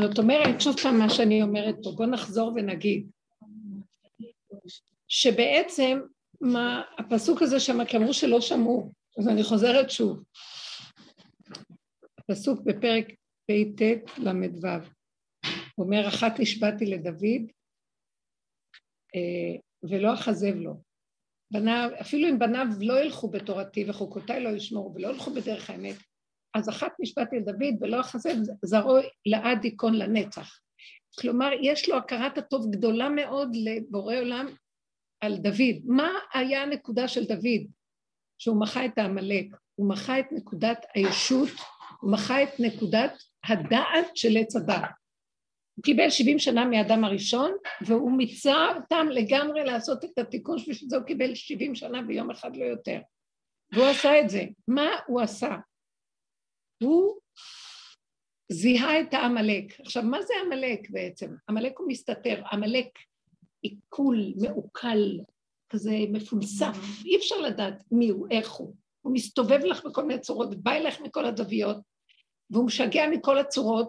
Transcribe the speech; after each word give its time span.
זאת 0.00 0.18
אומרת, 0.18 0.60
שוב 0.60 0.76
פעם 0.82 0.98
מה 0.98 1.10
שאני 1.10 1.42
אומרת 1.42 1.74
פה, 1.82 1.90
בואו 1.96 2.08
נחזור 2.08 2.52
ונגיד, 2.56 3.10
שבעצם 5.08 6.00
מה 6.40 6.82
הפסוק 6.98 7.42
הזה 7.42 7.60
שם, 7.60 7.84
כי 7.84 7.96
אמרו 7.96 8.14
שלא 8.14 8.40
שמעו, 8.40 8.92
אז 9.18 9.28
אני 9.28 9.42
חוזרת 9.42 9.90
שוב. 9.90 10.22
הפסוק 12.18 12.60
בפרק 12.60 13.06
פט 13.46 13.82
ל"ו, 14.18 14.68
אומר, 15.78 16.08
אחת 16.08 16.40
נשבעתי 16.40 16.86
לדוד 16.86 17.50
אה, 19.14 19.60
ולא 19.82 20.14
אכזב 20.14 20.54
לו. 20.54 20.80
בניו, 21.50 21.90
אפילו 22.00 22.28
אם 22.28 22.38
בניו 22.38 22.66
לא 22.80 23.00
ילכו 23.00 23.30
בתורתי 23.30 23.90
וחוקותיי 23.90 24.40
לא 24.44 24.48
ישמעו 24.48 24.92
ולא 24.94 25.08
ילכו 25.08 25.30
בדרך 25.30 25.70
האמת, 25.70 25.96
אז 26.56 26.68
אחת 26.68 26.92
נשבעתי 27.00 27.36
לדוד 27.36 27.74
ולא 27.80 28.00
אכזב 28.00 28.34
זרעו 28.64 28.96
לעד 29.26 29.64
ייכון 29.64 29.94
לנצח. 29.94 30.58
כלומר, 31.20 31.50
יש 31.62 31.88
לו 31.88 31.96
הכרת 31.96 32.38
הטוב 32.38 32.70
גדולה 32.70 33.08
מאוד 33.08 33.56
לבורא 33.56 34.16
עולם 34.16 34.46
על 35.20 35.36
דוד. 35.36 35.76
מה 35.84 36.10
היה 36.34 36.62
הנקודה 36.62 37.08
של 37.08 37.24
דוד? 37.24 37.70
שהוא 38.38 38.60
מחה 38.60 38.84
את 38.84 38.98
העמלק, 38.98 39.46
הוא 39.74 39.88
מחה 39.88 40.18
את 40.20 40.26
נקודת 40.32 40.86
הישות, 40.94 41.48
הוא 42.00 42.12
מחה 42.12 42.42
את 42.42 42.48
נקודת 42.58 43.12
הדעת 43.44 44.16
של 44.16 44.36
עץ 44.36 44.56
הדעת. 44.56 44.90
הוא 45.76 45.82
קיבל 45.82 46.10
70 46.10 46.38
שנה 46.38 46.64
מהאדם 46.64 47.04
הראשון, 47.04 47.52
והוא 47.86 48.12
מיצה 48.12 48.68
אותם 48.76 49.06
לגמרי 49.10 49.64
לעשות 49.64 50.04
את 50.04 50.18
התיקון, 50.18 50.58
שבשביל 50.58 50.90
זה 50.90 50.96
הוא 50.96 51.04
קיבל 51.04 51.34
70 51.34 51.74
שנה 51.74 52.00
ויום 52.08 52.30
אחד 52.30 52.56
לא 52.56 52.64
יותר. 52.64 53.00
והוא 53.72 53.86
עשה 53.86 54.20
את 54.20 54.30
זה. 54.30 54.44
מה 54.68 54.90
הוא 55.06 55.20
עשה? 55.20 55.56
הוא 56.82 57.18
זיהה 58.52 59.00
את 59.00 59.14
העמלק. 59.14 59.80
עכשיו, 59.80 60.02
מה 60.02 60.22
זה 60.22 60.34
עמלק 60.46 60.90
בעצם? 60.90 61.34
עמלק 61.48 61.78
הוא 61.78 61.88
מסתתר, 61.88 62.42
עמלק 62.52 62.88
עיכול, 63.62 64.32
מעוקל, 64.36 65.20
כזה 65.68 65.96
מפולסף, 66.08 66.76
אי 67.04 67.16
אפשר 67.16 67.36
לדעת 67.36 67.82
מי 67.90 68.08
הוא, 68.08 68.26
איך 68.30 68.50
הוא. 68.50 68.74
הוא 69.00 69.14
מסתובב 69.14 69.60
לך 69.64 69.84
בכל 69.84 70.04
מיני 70.04 70.20
צורות, 70.20 70.62
בא 70.62 70.72
אליך 70.72 71.00
מכל 71.00 71.24
הזוויות, 71.24 71.76
והוא 72.50 72.66
משגע 72.66 73.06
מכל 73.10 73.38
הצורות, 73.38 73.88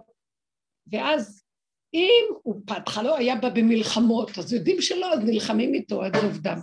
ואז 0.91 1.43
אם 1.93 2.25
הוא 2.43 2.61
בהתחלה 2.65 3.03
לא 3.03 3.17
היה 3.17 3.35
בא 3.35 3.49
במלחמות, 3.49 4.37
אז 4.37 4.53
יודעים 4.53 4.81
שלא, 4.81 5.13
אז 5.13 5.19
נלחמים 5.23 5.73
איתו 5.73 6.03
עד 6.03 6.15
זוב 6.15 6.37
דם. 6.37 6.59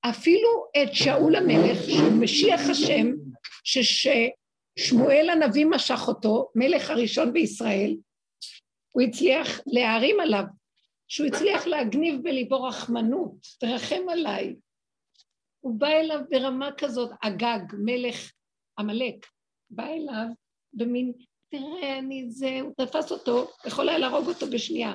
אפילו 0.00 0.64
את 0.82 0.94
שאול 0.94 1.36
המלך, 1.36 1.78
שהוא 1.88 2.12
משיח 2.20 2.60
השם, 2.70 3.12
ששמואל 4.80 5.30
הנביא 5.30 5.66
משך 5.66 6.00
אותו, 6.08 6.50
מלך 6.54 6.90
הראשון 6.90 7.32
בישראל, 7.32 7.96
הוא 8.92 9.02
הצליח 9.02 9.60
להערים 9.66 10.20
עליו, 10.20 10.44
שהוא 11.08 11.26
הצליח 11.26 11.66
להגניב 11.66 12.22
בליבו 12.22 12.62
רחמנות, 12.62 13.46
תרחם 13.60 14.08
עליי. 14.08 14.56
הוא 15.60 15.80
בא 15.80 15.88
אליו 15.88 16.20
ברמה 16.30 16.70
כזאת, 16.78 17.10
אגג, 17.20 17.60
מלך 17.72 18.32
עמלק, 18.78 19.26
בא 19.70 19.86
אליו 19.86 20.26
במין 20.72 21.12
תראה, 21.50 21.98
אני 21.98 22.30
זה, 22.30 22.60
הוא 22.60 22.72
תפס 22.76 23.12
אותו, 23.12 23.50
יכול 23.66 23.88
היה 23.88 23.98
להרוג 23.98 24.28
אותו 24.28 24.46
בשנייה. 24.46 24.94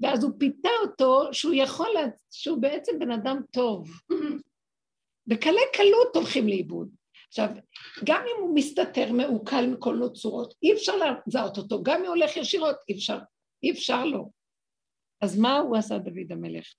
ואז 0.00 0.24
הוא 0.24 0.32
פיתה 0.38 0.68
אותו 0.82 1.28
שהוא 1.32 1.54
יכול, 1.54 1.90
שהוא 2.30 2.62
בעצם 2.62 2.98
בן 2.98 3.10
אדם 3.10 3.40
טוב. 3.52 3.88
בקלי 5.28 5.60
קלות 5.72 6.16
הולכים 6.16 6.48
לאיבוד. 6.48 6.88
עכשיו, 7.28 7.48
גם 8.04 8.22
אם 8.22 8.42
הוא 8.42 8.54
מסתתר, 8.54 9.12
מעוקל 9.12 9.66
מכל 9.66 9.94
מיני 9.96 10.12
צורות, 10.12 10.54
אי 10.62 10.72
אפשר 10.72 10.92
לזהות 11.26 11.58
אותו, 11.58 11.82
גם 11.82 11.96
אם 11.98 12.06
הוא 12.06 12.08
הולך 12.08 12.36
ישירות, 12.36 12.76
אי 12.88 12.94
אפשר, 12.94 13.18
אי 13.62 13.70
אפשר 13.70 14.04
לו. 14.04 14.30
אז 15.20 15.38
מה 15.38 15.58
הוא 15.58 15.76
עשה 15.76 15.98
דוד 15.98 16.32
המלך? 16.32 16.74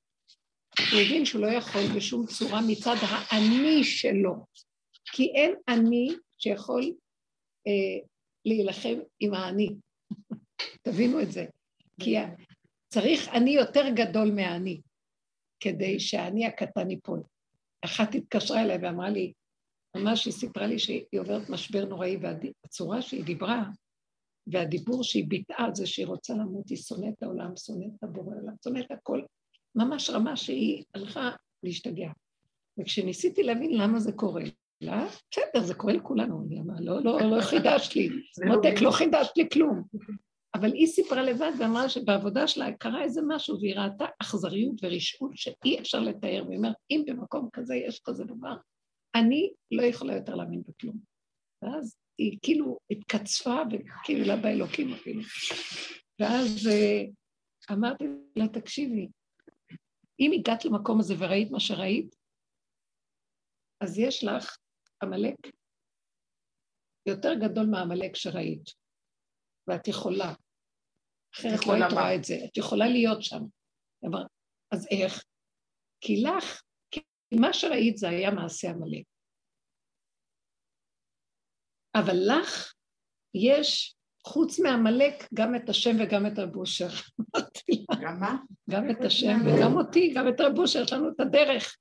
הוא 0.91 0.99
הבין 0.99 1.25
שהוא 1.25 1.41
לא 1.41 1.47
יכול 1.47 1.81
בשום 1.95 2.25
צורה 2.25 2.61
מצד 2.67 2.95
האני 3.01 3.83
שלו, 3.83 4.45
כי 5.11 5.31
אין 5.35 5.55
אני 5.67 6.09
שיכול 6.37 6.83
אה, 7.67 8.07
להילחם 8.45 8.99
עם 9.19 9.33
האני. 9.33 9.69
תבינו 10.83 11.21
את 11.21 11.31
זה. 11.31 11.45
כי 12.01 12.15
צריך 12.87 13.27
אני 13.27 13.51
יותר 13.51 13.89
גדול 13.95 14.31
מהאני, 14.31 14.81
כדי 15.59 15.99
שהאני 15.99 16.45
הקטן 16.45 16.91
ייפול. 16.91 17.23
אחת 17.85 18.15
התקשרה 18.15 18.63
אליי 18.63 18.77
ואמרה 18.81 19.09
לי, 19.09 19.33
ממש 19.97 20.25
היא 20.25 20.33
סיפרה 20.33 20.67
לי 20.67 20.79
שהיא 20.79 21.19
עוברת 21.19 21.49
משבר 21.49 21.85
נוראי, 21.85 22.17
והצורה 22.21 23.01
שהיא 23.01 23.23
דיברה, 23.23 23.63
והדיבור 24.47 25.03
שהיא 25.03 25.25
ביטאה 25.27 25.67
זה 25.73 25.85
שהיא 25.85 26.07
רוצה 26.07 26.33
למות, 26.33 26.69
היא 26.69 26.77
שונאת 26.77 27.13
את 27.17 27.23
העולם, 27.23 27.55
שונאת 27.55 27.91
את 27.97 28.03
הבורא 28.03 28.35
העולם, 28.35 28.53
שונאת 28.63 28.91
הכל. 28.91 29.21
ממש 29.75 30.09
רמה 30.09 30.37
שהיא 30.37 30.83
הלכה 30.93 31.29
להשתגע. 31.63 32.09
וכשניסיתי 32.79 33.43
להבין 33.43 33.77
למה 33.77 33.99
זה 33.99 34.11
קורה, 34.11 34.43
לא? 34.81 34.93
בסדר, 35.31 35.65
זה 35.65 35.73
קורה 35.73 35.93
לכולנו, 35.93 36.47
למה? 36.49 36.73
לא, 36.79 37.03
לא, 37.03 37.21
לא 37.21 37.41
חידשת 37.41 37.95
לי. 37.95 38.09
מותק, 38.45 38.81
לא 38.81 38.91
חידשת 38.91 39.37
לי 39.37 39.49
כלום. 39.53 39.83
אבל 40.55 40.73
היא 40.73 40.87
סיפרה 40.87 41.23
לבד 41.23 41.51
ואמרה 41.59 41.89
שבעבודה 41.89 42.47
שלה 42.47 42.71
קרה 42.71 43.03
איזה 43.03 43.21
משהו 43.27 43.59
והיא 43.59 43.75
ראתה 43.75 44.05
אכזריות 44.21 44.75
ורשעות 44.83 45.31
שאי 45.35 45.79
אפשר 45.79 45.99
לתאר, 45.99 46.43
והיא 46.47 46.57
אומרת, 46.57 46.75
אם 46.89 47.03
במקום 47.07 47.49
כזה 47.53 47.75
יש 47.75 48.01
כזה 48.05 48.23
דבר, 48.23 48.55
אני 49.15 49.53
לא 49.71 49.83
יכולה 49.83 50.15
יותר 50.15 50.35
להאמין 50.35 50.61
בכלום. 50.67 50.97
ואז 51.61 51.97
היא 52.17 52.39
כאילו 52.41 52.79
התקצפה 52.91 53.55
וכאילו 53.71 54.25
לה 54.25 54.35
באלוקים 54.35 54.93
אפילו. 54.93 55.21
ואז 56.19 56.67
אה, 56.67 57.03
אמרתי 57.71 58.03
לה, 58.35 58.47
תקשיבי, 58.47 59.07
אם 60.19 60.31
הגעת 60.39 60.65
למקום 60.65 60.99
הזה 60.99 61.13
וראית 61.19 61.51
מה 61.51 61.59
שראית, 61.59 62.15
אז 63.83 63.99
יש 63.99 64.23
לך 64.23 64.57
עמלק 65.03 65.35
יותר 67.07 67.33
גדול 67.33 67.65
מהעמלק 67.65 68.15
שראית, 68.15 68.69
ואת 69.67 69.87
יכולה. 69.87 70.33
אחרת 71.35 71.67
לא 71.67 71.73
היית 71.73 71.91
רואה 71.91 72.15
את 72.15 72.23
זה, 72.23 72.35
את 72.45 72.57
יכולה 72.57 72.87
להיות 72.87 73.23
שם. 73.23 73.41
אז 74.71 74.87
איך? 74.91 75.23
כי 76.01 76.23
לך, 76.23 76.61
מה 77.33 77.53
שראית 77.53 77.97
זה 77.97 78.09
היה 78.09 78.31
מעשה 78.31 78.69
עמלק. 78.69 79.03
אבל 81.95 82.15
לך 82.15 82.73
יש, 83.35 83.95
חוץ 84.27 84.59
מעמלק, 84.59 85.13
גם 85.33 85.55
את 85.55 85.69
השם 85.69 85.95
וגם 85.99 86.25
את 86.25 86.39
רב 86.39 86.55
אושר. 86.55 86.87
גם 88.01 88.19
מה? 88.19 88.37
גם 88.69 88.89
את 88.91 89.05
השם 89.05 89.37
וגם 89.45 89.77
אותי, 89.77 90.13
גם 90.13 90.27
את 90.27 90.41
רב 90.41 90.59
אושר, 90.59 90.81
יש 90.81 90.93
לנו 90.93 91.09
את 91.09 91.19
הדרך. 91.19 91.77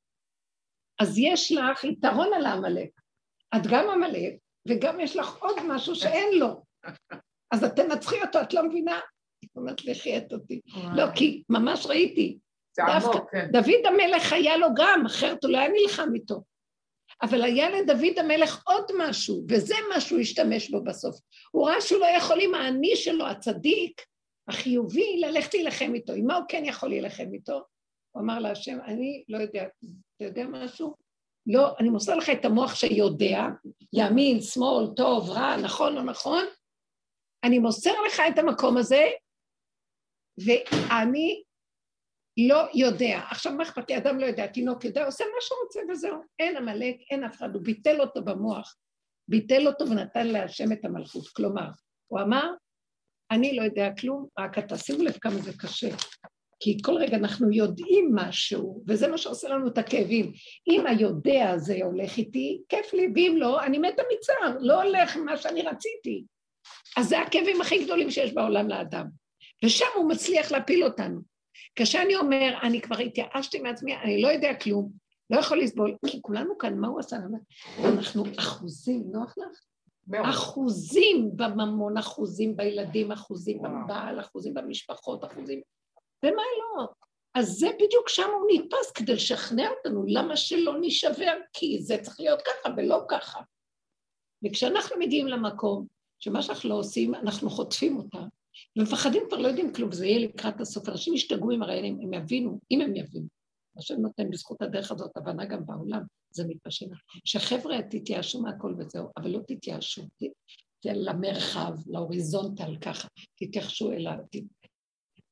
אז 1.01 1.19
יש 1.19 1.53
לך 1.53 1.85
יתרון 1.85 2.29
על 2.37 2.47
העמלק. 2.47 2.91
את 3.57 3.63
גם 3.71 3.91
עמלק, 3.91 4.35
וגם 4.69 5.01
יש 5.01 5.17
לך 5.17 5.37
עוד 5.37 5.57
משהו 5.69 5.95
שאין 5.95 6.39
לו. 6.39 6.65
אז 7.51 7.65
את 7.65 7.73
תנצחי 7.77 8.23
אותו, 8.27 8.41
את 8.43 8.55
לא 8.55 8.69
מבינה? 8.69 9.01
היא 9.43 9.51
אומרת 9.57 9.85
לכי 9.85 10.19
את 10.19 10.33
אותי. 10.33 10.61
לא, 10.97 11.05
כי 11.17 11.43
ממש 11.49 11.87
ראיתי. 11.87 12.39
דווקא, 12.79 13.19
כן. 13.33 13.49
דוד 13.53 13.87
המלך 13.87 14.33
היה 14.33 14.57
לו 14.57 14.67
גם, 14.77 15.07
אחרת 15.07 15.45
הוא 15.45 15.53
לא 15.53 15.59
היה 15.59 15.69
נלחם 15.69 16.09
איתו. 16.15 16.43
אבל 17.23 17.43
היה 17.43 17.71
לדוד 17.71 18.19
המלך 18.19 18.63
עוד 18.67 18.85
משהו, 18.99 19.45
וזה 19.49 19.75
מה 19.89 20.01
שהוא 20.01 20.21
השתמש 20.21 20.71
בו 20.71 20.85
בסוף. 20.85 21.17
הוא 21.51 21.69
ראה 21.69 21.81
שהוא 21.81 22.01
לא 22.01 22.07
יכול 22.07 22.39
עם 22.41 22.55
האני 22.55 22.97
שלו, 22.97 23.27
הצדיק, 23.27 24.03
החיובי, 24.49 25.21
ללכת 25.21 25.55
להילחם 25.55 25.95
איתו. 25.95 26.13
עם 26.13 26.27
מה 26.27 26.37
הוא 26.37 26.45
כן 26.49 26.63
יכול 26.65 26.89
להילחם 26.89 27.27
איתו? 27.33 27.65
הוא 28.13 28.23
אמר 28.23 28.39
להשם, 28.39 28.79
אני 28.85 29.25
לא 29.29 29.39
יודע, 29.39 29.65
אתה 30.17 30.25
יודע 30.25 30.45
משהו? 30.47 30.95
לא, 31.47 31.75
אני 31.79 31.89
מוסר 31.89 32.15
לך 32.15 32.31
את 32.31 32.45
המוח 32.45 32.75
שיודע, 32.75 33.47
ימין, 33.93 34.41
שמאל, 34.41 34.87
טוב, 34.97 35.31
רע, 35.31 35.57
נכון, 35.57 35.95
לא 35.95 36.03
נכון, 36.03 36.45
אני 37.45 37.59
מוסר 37.59 37.93
לך 38.07 38.23
את 38.29 38.39
המקום 38.39 38.77
הזה, 38.77 39.07
ואני 40.47 41.43
לא 42.37 42.69
יודע. 42.75 43.21
עכשיו, 43.31 43.53
מה 43.53 43.63
אכפת 43.63 43.91
לי? 43.91 43.97
אדם 43.97 44.19
לא 44.19 44.27
יודע, 44.27 44.47
תינוק 44.47 44.85
יודע, 44.85 45.07
עושה 45.07 45.25
מה 45.25 45.41
שהוא 45.41 45.59
רוצה 45.65 45.81
וזהו. 45.91 46.21
אין 46.39 46.57
עמלק, 46.57 46.97
אין 47.11 47.25
אף 47.25 47.37
אחד, 47.37 47.55
הוא 47.55 47.63
ביטל 47.63 48.01
אותו 48.01 48.25
במוח. 48.25 48.77
ביטל 49.29 49.67
אותו 49.67 49.91
ונתן 49.91 50.27
להשם 50.27 50.73
את 50.73 50.85
המלכות. 50.85 51.29
כלומר, 51.29 51.69
הוא 52.07 52.21
אמר, 52.21 52.51
אני 53.31 53.57
לא 53.57 53.63
יודע 53.63 53.91
כלום, 54.01 54.27
רק 54.39 54.59
אתה, 54.59 54.77
שימו 54.77 55.03
לב 55.03 55.13
כמה 55.21 55.37
זה 55.37 55.53
קשה. 55.59 55.89
כי 56.61 56.79
כל 56.83 56.95
רגע 56.95 57.17
אנחנו 57.17 57.53
יודעים 57.53 58.11
משהו, 58.15 58.83
וזה 58.89 59.09
מה 59.09 59.19
שעושה 59.19 59.49
לנו 59.49 59.69
את 59.69 59.79
הכאבים. 59.79 60.33
אם 60.69 60.87
היודע 60.87 61.51
הזה 61.51 61.79
הולך 61.85 62.17
איתי, 62.17 62.63
כיף 62.69 62.93
לי, 62.93 63.09
ואם 63.15 63.35
לא, 63.39 63.65
אני 63.65 63.79
מתה 63.79 64.03
מצער, 64.13 64.59
לא 64.61 64.83
הולך 64.83 65.17
מה 65.17 65.37
שאני 65.37 65.63
רציתי. 65.63 66.25
אז 66.97 67.09
זה 67.09 67.21
הכאבים 67.21 67.61
הכי 67.61 67.85
גדולים 67.85 68.11
שיש 68.11 68.33
בעולם 68.33 68.69
לאדם. 68.69 69.07
ושם 69.65 69.87
הוא 69.95 70.11
מצליח 70.11 70.53
להפיל 70.53 70.85
אותנו. 70.85 71.36
כשאני 71.77 72.17
אומר, 72.17 72.59
אני 72.63 72.81
כבר 72.81 72.99
התייאשתי 72.99 73.61
מעצמי, 73.61 73.97
אני 73.97 74.23
לא 74.23 74.29
יודע 74.29 74.55
כלום, 74.55 74.91
לא 75.31 75.39
יכול 75.39 75.61
לסבול, 75.61 75.97
כי 76.07 76.23
כולנו 76.23 76.59
כאן, 76.59 76.79
מה 76.79 76.89
הוא 76.89 77.01
עשה? 77.01 77.17
אנחנו 77.85 78.25
אחוזים, 78.39 79.03
נוח 79.13 79.35
לך? 79.39 79.61
אחוזים 80.25 81.31
בממון, 81.37 81.97
אחוזים 81.97 82.57
בילדים, 82.57 83.13
אחוזים 83.13 83.59
בבעל, 83.63 84.21
אחוזים 84.21 84.55
במשפחות, 84.55 85.25
אחוזים... 85.25 85.61
ומה 86.25 86.43
לא? 86.59 86.87
אז 87.35 87.49
זה 87.49 87.69
בדיוק 87.75 88.09
שם 88.09 88.31
הוא 88.41 88.49
נתפס 88.53 88.91
כדי 88.95 89.15
לשכנע 89.15 89.71
אותנו 89.71 90.05
למה 90.07 90.37
שלא 90.37 90.75
נשבר, 90.81 91.33
כי 91.53 91.79
זה 91.83 91.99
צריך 92.03 92.21
להיות 92.21 92.43
ככה 92.43 92.75
ולא 92.77 93.05
ככה. 93.09 93.41
וכשאנחנו 94.45 94.97
מגיעים 94.99 95.27
למקום 95.27 95.87
שמה 96.19 96.43
שאנחנו 96.43 96.69
לא 96.69 96.75
עושים, 96.75 97.15
אנחנו 97.15 97.51
חוטפים 97.51 97.97
אותה, 97.97 98.19
ומפחדים 98.77 99.23
כבר 99.29 99.39
לא 99.39 99.49
יודעים 99.49 99.73
כלום, 99.73 99.93
זה 99.93 100.07
יהיה 100.07 100.19
לקראת 100.19 100.61
הסוף. 100.61 100.89
אנשים 100.89 101.15
ישתגעו 101.15 101.51
עם 101.51 101.63
הרעיונים, 101.63 102.01
הם 102.01 102.15
יבינו, 102.15 102.61
אם 102.71 102.81
הם 102.81 102.97
יבינו. 102.97 103.27
השם 103.79 104.01
נותן 104.01 104.31
בזכות 104.31 104.63
הדרך 104.63 104.91
הזאת 104.91 105.17
הבנה 105.17 105.45
גם 105.45 105.67
בעולם, 105.67 106.03
זה 106.31 106.45
מתפשט. 106.49 106.87
שחבר'ה 107.25 107.83
תתייאשו 107.91 108.43
מהכל 108.43 108.75
וזהו, 108.79 109.09
אבל 109.17 109.31
לא 109.31 109.41
תתייאשו, 109.47 110.03
למרחב, 110.85 111.73
להוריזונטל 111.87 112.77
ככה, 112.81 113.09
תתייחשו 113.35 113.93
אליו, 113.93 114.17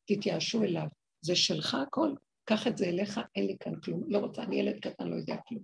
תתייאשו 0.04 0.62
אליו. 0.62 0.86
זה 1.20 1.36
שלך 1.36 1.74
הכל, 1.74 2.14
קח 2.44 2.66
את 2.66 2.78
זה 2.78 2.86
אליך, 2.86 3.20
אין 3.36 3.46
לי 3.46 3.56
כאן 3.60 3.80
כלום. 3.80 4.02
לא 4.08 4.18
רוצה, 4.18 4.42
אני 4.42 4.56
ילד 4.56 4.80
קטן, 4.80 5.08
לא 5.08 5.16
יודע 5.16 5.36
כלום. 5.48 5.62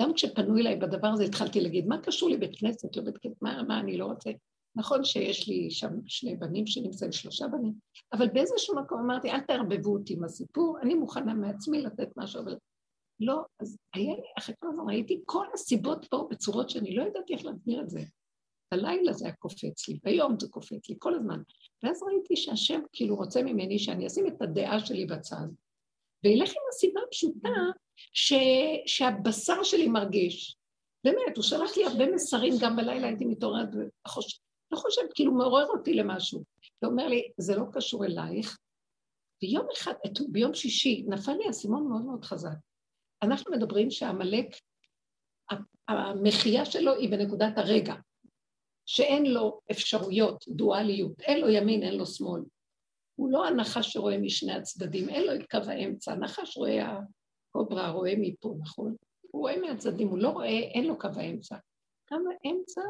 גם 0.00 0.14
כשפנו 0.14 0.58
אליי 0.58 0.76
בדבר 0.76 1.08
הזה, 1.08 1.24
התחלתי 1.24 1.60
להגיד, 1.60 1.86
מה 1.86 2.02
קשור 2.02 2.30
לבית 2.30 2.56
כנסת, 2.58 2.96
לבית 2.96 3.18
כנסת, 3.18 3.42
מה, 3.42 3.62
מה 3.62 3.80
אני 3.80 3.96
לא 3.96 4.04
רוצה? 4.04 4.30
נכון 4.76 5.04
שיש 5.04 5.48
לי 5.48 5.70
שם 5.70 5.92
שני 6.06 6.36
בנים 6.36 6.66
שנמצאים, 6.66 7.12
שלושה 7.12 7.48
בנים, 7.48 7.74
אבל 8.12 8.28
באיזשהו 8.28 8.76
מקום 8.76 9.00
אמרתי, 9.00 9.30
אל 9.30 9.40
תערבבו 9.40 9.92
אותי 9.92 10.12
עם 10.14 10.24
הסיפור, 10.24 10.78
אני 10.82 10.94
מוכנה 10.94 11.34
מעצמי 11.34 11.82
לתת 11.82 12.08
משהו, 12.16 12.42
אבל 12.42 12.56
לא, 13.20 13.40
אז 13.60 13.78
היה 13.94 14.14
לי, 14.14 14.22
אחרי 14.38 14.54
כל 14.58 14.68
הזמן 14.68 14.84
ראיתי 14.88 15.20
כל 15.24 15.46
הסיבות 15.54 16.06
פה 16.10 16.28
בצורות 16.30 16.70
שאני 16.70 16.94
לא 16.94 17.02
ידעתי 17.02 17.34
איך 17.34 17.44
להסביר 17.44 17.80
את 17.80 17.90
זה. 17.90 18.00
בלילה 18.74 19.12
זה 19.12 19.24
היה 19.24 19.34
קופץ 19.34 19.88
לי, 19.88 19.98
ביום 20.04 20.36
זה 20.40 20.48
קופץ 20.48 20.88
לי, 20.88 20.96
כל 20.98 21.14
הזמן. 21.14 21.42
ואז 21.82 22.02
ראיתי 22.02 22.36
שהשם 22.36 22.80
כאילו 22.92 23.16
רוצה 23.16 23.42
ממני 23.42 23.78
שאני 23.78 24.06
אשים 24.06 24.26
את 24.26 24.42
הדעה 24.42 24.86
שלי 24.86 25.06
בצד, 25.06 25.46
וילך 26.24 26.48
עם 26.50 26.62
הסיבה 26.70 27.00
הפשוטה 27.08 27.48
ש... 27.96 28.32
שהבשר 28.86 29.62
שלי 29.62 29.88
מרגיש. 29.88 30.56
באמת, 31.04 31.36
הוא 31.36 31.44
שלח 31.44 31.76
לי 31.76 31.84
הרבה 31.84 32.12
מסרים, 32.14 32.54
גם 32.60 32.76
בלילה 32.76 33.06
הייתי 33.06 33.24
מתעוררת 33.24 33.68
וחושבת, 33.68 34.40
לא 34.72 34.76
חושבת, 34.76 35.12
כאילו 35.14 35.32
מעורר 35.32 35.66
אותי 35.66 35.94
למשהו. 35.94 36.44
הוא 36.78 36.90
אומר 36.90 37.08
לי, 37.08 37.30
זה 37.38 37.56
לא 37.56 37.64
קשור 37.72 38.04
אלייך. 38.04 38.58
ביום 39.42 39.66
אחד, 39.72 39.92
ביום 40.28 40.54
שישי, 40.54 41.04
נפל 41.08 41.32
לי 41.32 41.50
אסימון 41.50 41.88
מאוד 41.88 42.02
מאוד 42.02 42.24
חזק. 42.24 42.56
אנחנו 43.22 43.52
מדברים 43.52 43.90
שעמלק, 43.90 44.46
המחיה 45.88 46.64
שלו 46.64 46.94
היא 46.94 47.10
בנקודת 47.10 47.58
הרגע. 47.58 47.94
שאין 48.86 49.26
לו 49.26 49.60
אפשרויות, 49.70 50.44
דואליות, 50.48 51.20
אין 51.20 51.40
לו 51.40 51.48
ימין, 51.48 51.82
אין 51.82 51.94
לו 51.94 52.06
שמאל. 52.06 52.42
הוא 53.14 53.30
לא 53.30 53.46
הנחש 53.46 53.92
שרואה 53.92 54.18
משני 54.18 54.52
הצדדים, 54.52 55.08
אין 55.08 55.26
לו 55.26 55.34
את 55.34 55.50
קו 55.50 55.70
האמצע. 55.70 56.12
הנחש 56.12 56.56
רואה, 56.56 56.98
הקוברה 57.48 57.90
רואה 57.90 58.14
מפה, 58.18 58.54
נכון? 58.60 58.96
הוא 59.30 59.40
רואה 59.40 59.56
מהצדדים, 59.60 60.08
הוא 60.08 60.18
לא 60.18 60.28
רואה, 60.28 60.48
אין 60.48 60.86
לו 60.86 60.98
קו 60.98 61.08
האמצע. 61.16 61.56
קו 62.08 62.14
האמצע 62.14 62.80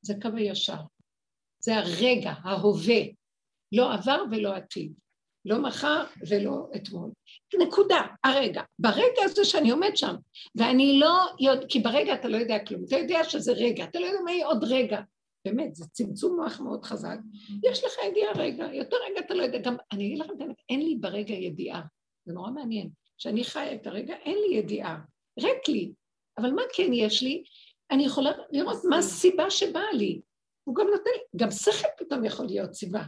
זה 0.00 0.14
קו 0.22 0.28
הישר. 0.36 0.80
זה 1.60 1.76
הרגע, 1.76 2.32
ההווה. 2.42 3.00
לא 3.72 3.94
עבר 3.94 4.22
ולא 4.30 4.54
עתיד. 4.54 4.92
לא 5.44 5.62
מחר 5.62 6.04
ולא 6.28 6.66
אתמול. 6.76 7.10
נקודה, 7.58 8.02
הרגע. 8.24 8.62
ברגע 8.78 9.22
הזה 9.24 9.44
שאני 9.44 9.70
עומד 9.70 9.90
שם, 9.94 10.14
ואני 10.54 11.00
לא 11.00 11.18
יודע, 11.40 11.66
כי 11.66 11.80
ברגע 11.80 12.14
אתה 12.14 12.28
לא 12.28 12.36
יודע 12.36 12.58
כלום, 12.58 12.84
אתה 12.84 12.96
יודע 12.96 13.24
שזה 13.24 13.52
רגע, 13.52 13.84
אתה 13.84 14.00
לא 14.00 14.06
יודע 14.06 14.20
מה 14.24 14.32
יהיה 14.32 14.46
עוד 14.46 14.64
רגע. 14.64 15.00
באמת, 15.44 15.74
זה 15.74 15.84
צמצום 15.92 16.40
מוח 16.40 16.60
מאוד 16.60 16.84
חזק. 16.84 17.16
יש 17.64 17.84
לך 17.84 17.92
ידיעה 18.08 18.32
רגע, 18.32 18.68
יותר 18.72 18.96
רגע 19.10 19.20
אתה 19.20 19.34
לא 19.34 19.42
יודע, 19.42 19.58
גם, 19.58 19.76
אני 19.92 20.06
אגיד 20.06 20.18
לכם 20.18 20.32
את 20.36 20.40
האמת, 20.40 20.56
אין 20.68 20.82
לי 20.82 20.96
ברגע 21.00 21.34
ידיעה. 21.34 21.82
זה 22.24 22.32
נורא 22.32 22.50
מעניין. 22.50 22.90
כשאני 23.18 23.44
חיה 23.44 23.74
את 23.74 23.86
הרגע, 23.86 24.14
אין 24.14 24.38
לי 24.38 24.56
ידיעה. 24.56 24.98
ריק 25.40 25.68
לי. 25.68 25.92
אבל 26.38 26.50
מה 26.50 26.62
כן 26.74 26.92
יש 26.92 27.22
לי? 27.22 27.42
אני 27.90 28.04
יכולה 28.04 28.30
לראות 28.50 28.84
מה 28.84 28.98
הסיבה 28.98 29.50
שבאה 29.50 29.92
לי. 29.92 30.20
הוא 30.68 30.74
גם 30.74 30.86
נותן 30.86 31.10
גם 31.36 31.50
שכל 31.50 31.88
פתאום 31.98 32.24
יכול 32.24 32.46
להיות 32.46 32.74
סיבה. 32.74 33.02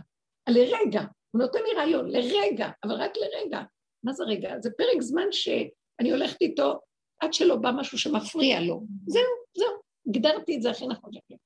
לרגע, 0.48 1.00
הוא 1.30 1.42
נותן 1.42 1.58
לי 1.62 1.74
רעיון, 1.76 2.10
לרגע, 2.10 2.68
אבל 2.84 2.94
רק 2.94 3.12
לרגע. 3.16 3.60
מה 4.02 4.12
זה 4.12 4.24
רגע? 4.24 4.54
זה 4.60 4.70
פרק 4.78 5.00
זמן 5.00 5.32
שאני 5.32 6.10
הולכת 6.10 6.36
איתו 6.40 6.80
עד 7.20 7.32
שלא 7.32 7.56
בא 7.56 7.70
משהו 7.76 7.98
שמפריע 7.98 8.60
לו. 8.60 8.82
זהו, 9.06 9.22
זהו, 9.56 9.70
הגדרתי 10.08 10.56
את 10.56 10.62
זה 10.62 10.70
הכי 10.70 10.86
נכון 10.86 11.12
שלי. 11.12 11.36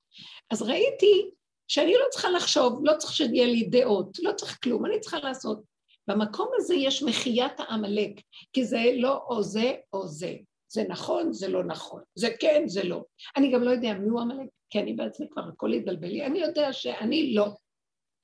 אז 0.50 0.62
ראיתי 0.62 1.30
שאני 1.68 1.94
לא 1.94 2.04
צריכה 2.10 2.30
לחשוב, 2.30 2.80
לא 2.84 2.92
צריך 2.98 3.12
שיהיה 3.12 3.46
לי 3.46 3.68
דעות, 3.70 4.18
לא 4.22 4.32
צריך 4.32 4.58
כלום, 4.62 4.86
אני 4.86 5.00
צריכה 5.00 5.18
לעשות. 5.18 5.62
במקום 6.08 6.48
הזה 6.56 6.74
יש 6.74 7.02
מחיית 7.02 7.52
העמלק, 7.60 8.20
כי 8.52 8.64
זה 8.64 8.82
לא 8.96 9.20
או 9.28 9.42
זה 9.42 9.72
או 9.92 10.08
זה. 10.08 10.34
זה 10.74 10.84
נכון, 10.88 11.32
זה 11.32 11.48
לא 11.48 11.64
נכון, 11.64 12.02
זה 12.14 12.28
כן, 12.40 12.62
זה 12.66 12.84
לא. 12.84 13.04
אני 13.36 13.52
גם 13.52 13.62
לא 13.62 13.70
יודע 13.70 13.94
מי 13.94 14.08
הוא 14.08 14.20
עמלק, 14.20 14.48
כי 14.70 14.80
אני 14.80 14.92
בעצמי 14.92 15.26
כבר 15.30 15.42
הכל 15.42 15.72
התבלבל 15.72 16.08
לי, 16.08 16.26
אני 16.26 16.38
יודע 16.38 16.72
שאני 16.72 17.34
לא. 17.34 17.46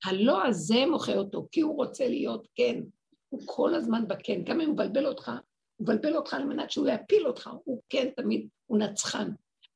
הלא 0.04 0.46
הזה 0.46 0.86
מוחה 0.86 1.14
אותו, 1.14 1.46
כי 1.52 1.60
הוא 1.60 1.76
רוצה 1.76 2.08
להיות 2.08 2.46
כן. 2.54 2.80
הוא 3.28 3.42
כל 3.44 3.74
הזמן 3.74 4.08
בכן, 4.08 4.44
גם 4.44 4.60
אם 4.60 4.66
הוא 4.66 4.74
מבלבל 4.74 5.06
אותך, 5.06 5.28
הוא 5.76 5.84
מבלבל 5.84 6.16
אותך 6.16 6.34
על 6.34 6.44
מנת 6.44 6.70
שהוא 6.70 6.88
יפיל 6.88 7.26
אותך, 7.26 7.50
הוא 7.64 7.82
כן 7.88 8.10
תמיד, 8.16 8.48
הוא 8.66 8.78
נצחן. 8.78 9.30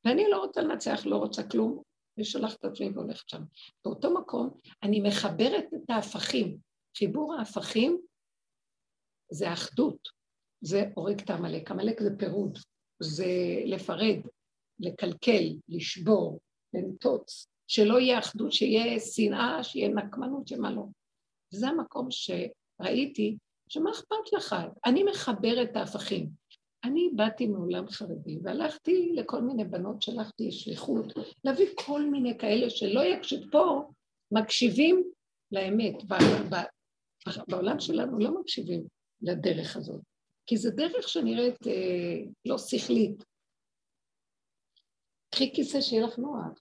ואני 0.05 0.25
לא 0.31 0.39
רוצה 0.39 0.61
לנצח, 0.61 1.07
לא 1.07 1.17
רוצה 1.17 1.43
כלום, 1.43 1.83
ושולחת 2.19 2.59
את 2.59 2.65
עצמי 2.65 2.91
והולכת 2.95 3.29
שם. 3.29 3.43
באותו 3.85 4.15
מקום 4.15 4.51
אני 4.83 5.01
מחברת 5.01 5.65
את 5.75 5.91
ההפכים. 5.91 6.59
חיבור 6.99 7.35
ההפכים 7.35 8.01
זה 9.33 9.53
אחדות, 9.53 10.09
זה 10.65 10.85
הורג 10.95 11.21
את 11.21 11.31
העמלק. 11.31 11.71
עמלק 11.71 12.03
זה 12.03 12.11
פירוד, 12.19 12.59
זה 13.03 13.27
לפרד, 13.65 14.21
לקלקל, 14.81 15.45
לשבור, 15.69 16.41
לנטוץ, 16.75 17.47
שלא 17.67 18.01
יהיה 18.01 18.19
אחדות, 18.19 18.53
שיהיה 18.53 19.01
שנאה, 19.01 19.65
שיהיה 19.65 19.89
נקמנות, 19.89 20.49
שמה 20.49 20.71
לא. 20.71 20.85
וזה 21.55 21.69
המקום 21.69 22.09
שראיתי, 22.11 23.37
שמה 23.69 23.91
אכפת 23.91 24.33
לך? 24.33 24.57
אני 24.87 25.03
מחברת 25.03 25.71
את 25.71 25.77
ההפכים. 25.77 26.29
אני 26.85 27.11
באתי 27.15 27.47
מעולם 27.47 27.89
חרדי 27.89 28.39
והלכתי 28.43 29.13
לכל 29.15 29.43
מיני 29.43 29.65
בנות, 29.65 30.03
שלחתי 30.03 30.53
שליחות, 30.53 31.13
להביא 31.45 31.67
כל 31.75 32.05
מיני 32.11 32.39
כאלה 32.39 32.71
שלא 32.71 33.05
יקשיב 33.05 33.41
פה, 33.53 33.91
מקשיבים 34.33 35.05
לאמת. 35.53 35.95
בעולם 37.49 37.81
שלנו 37.81 38.19
לא 38.19 38.41
מקשיבים 38.41 38.85
לדרך 39.23 39.77
הזאת, 39.77 40.01
כי 40.47 40.57
זו 40.57 40.71
דרך 40.71 41.09
שנראית 41.09 41.67
אה, 41.67 42.31
לא 42.45 42.59
שכלית. 42.59 43.25
קחי 45.31 45.53
כיסא 45.55 45.81
שיהיה 45.81 46.07
לך 46.07 46.19
נוח. 46.19 46.59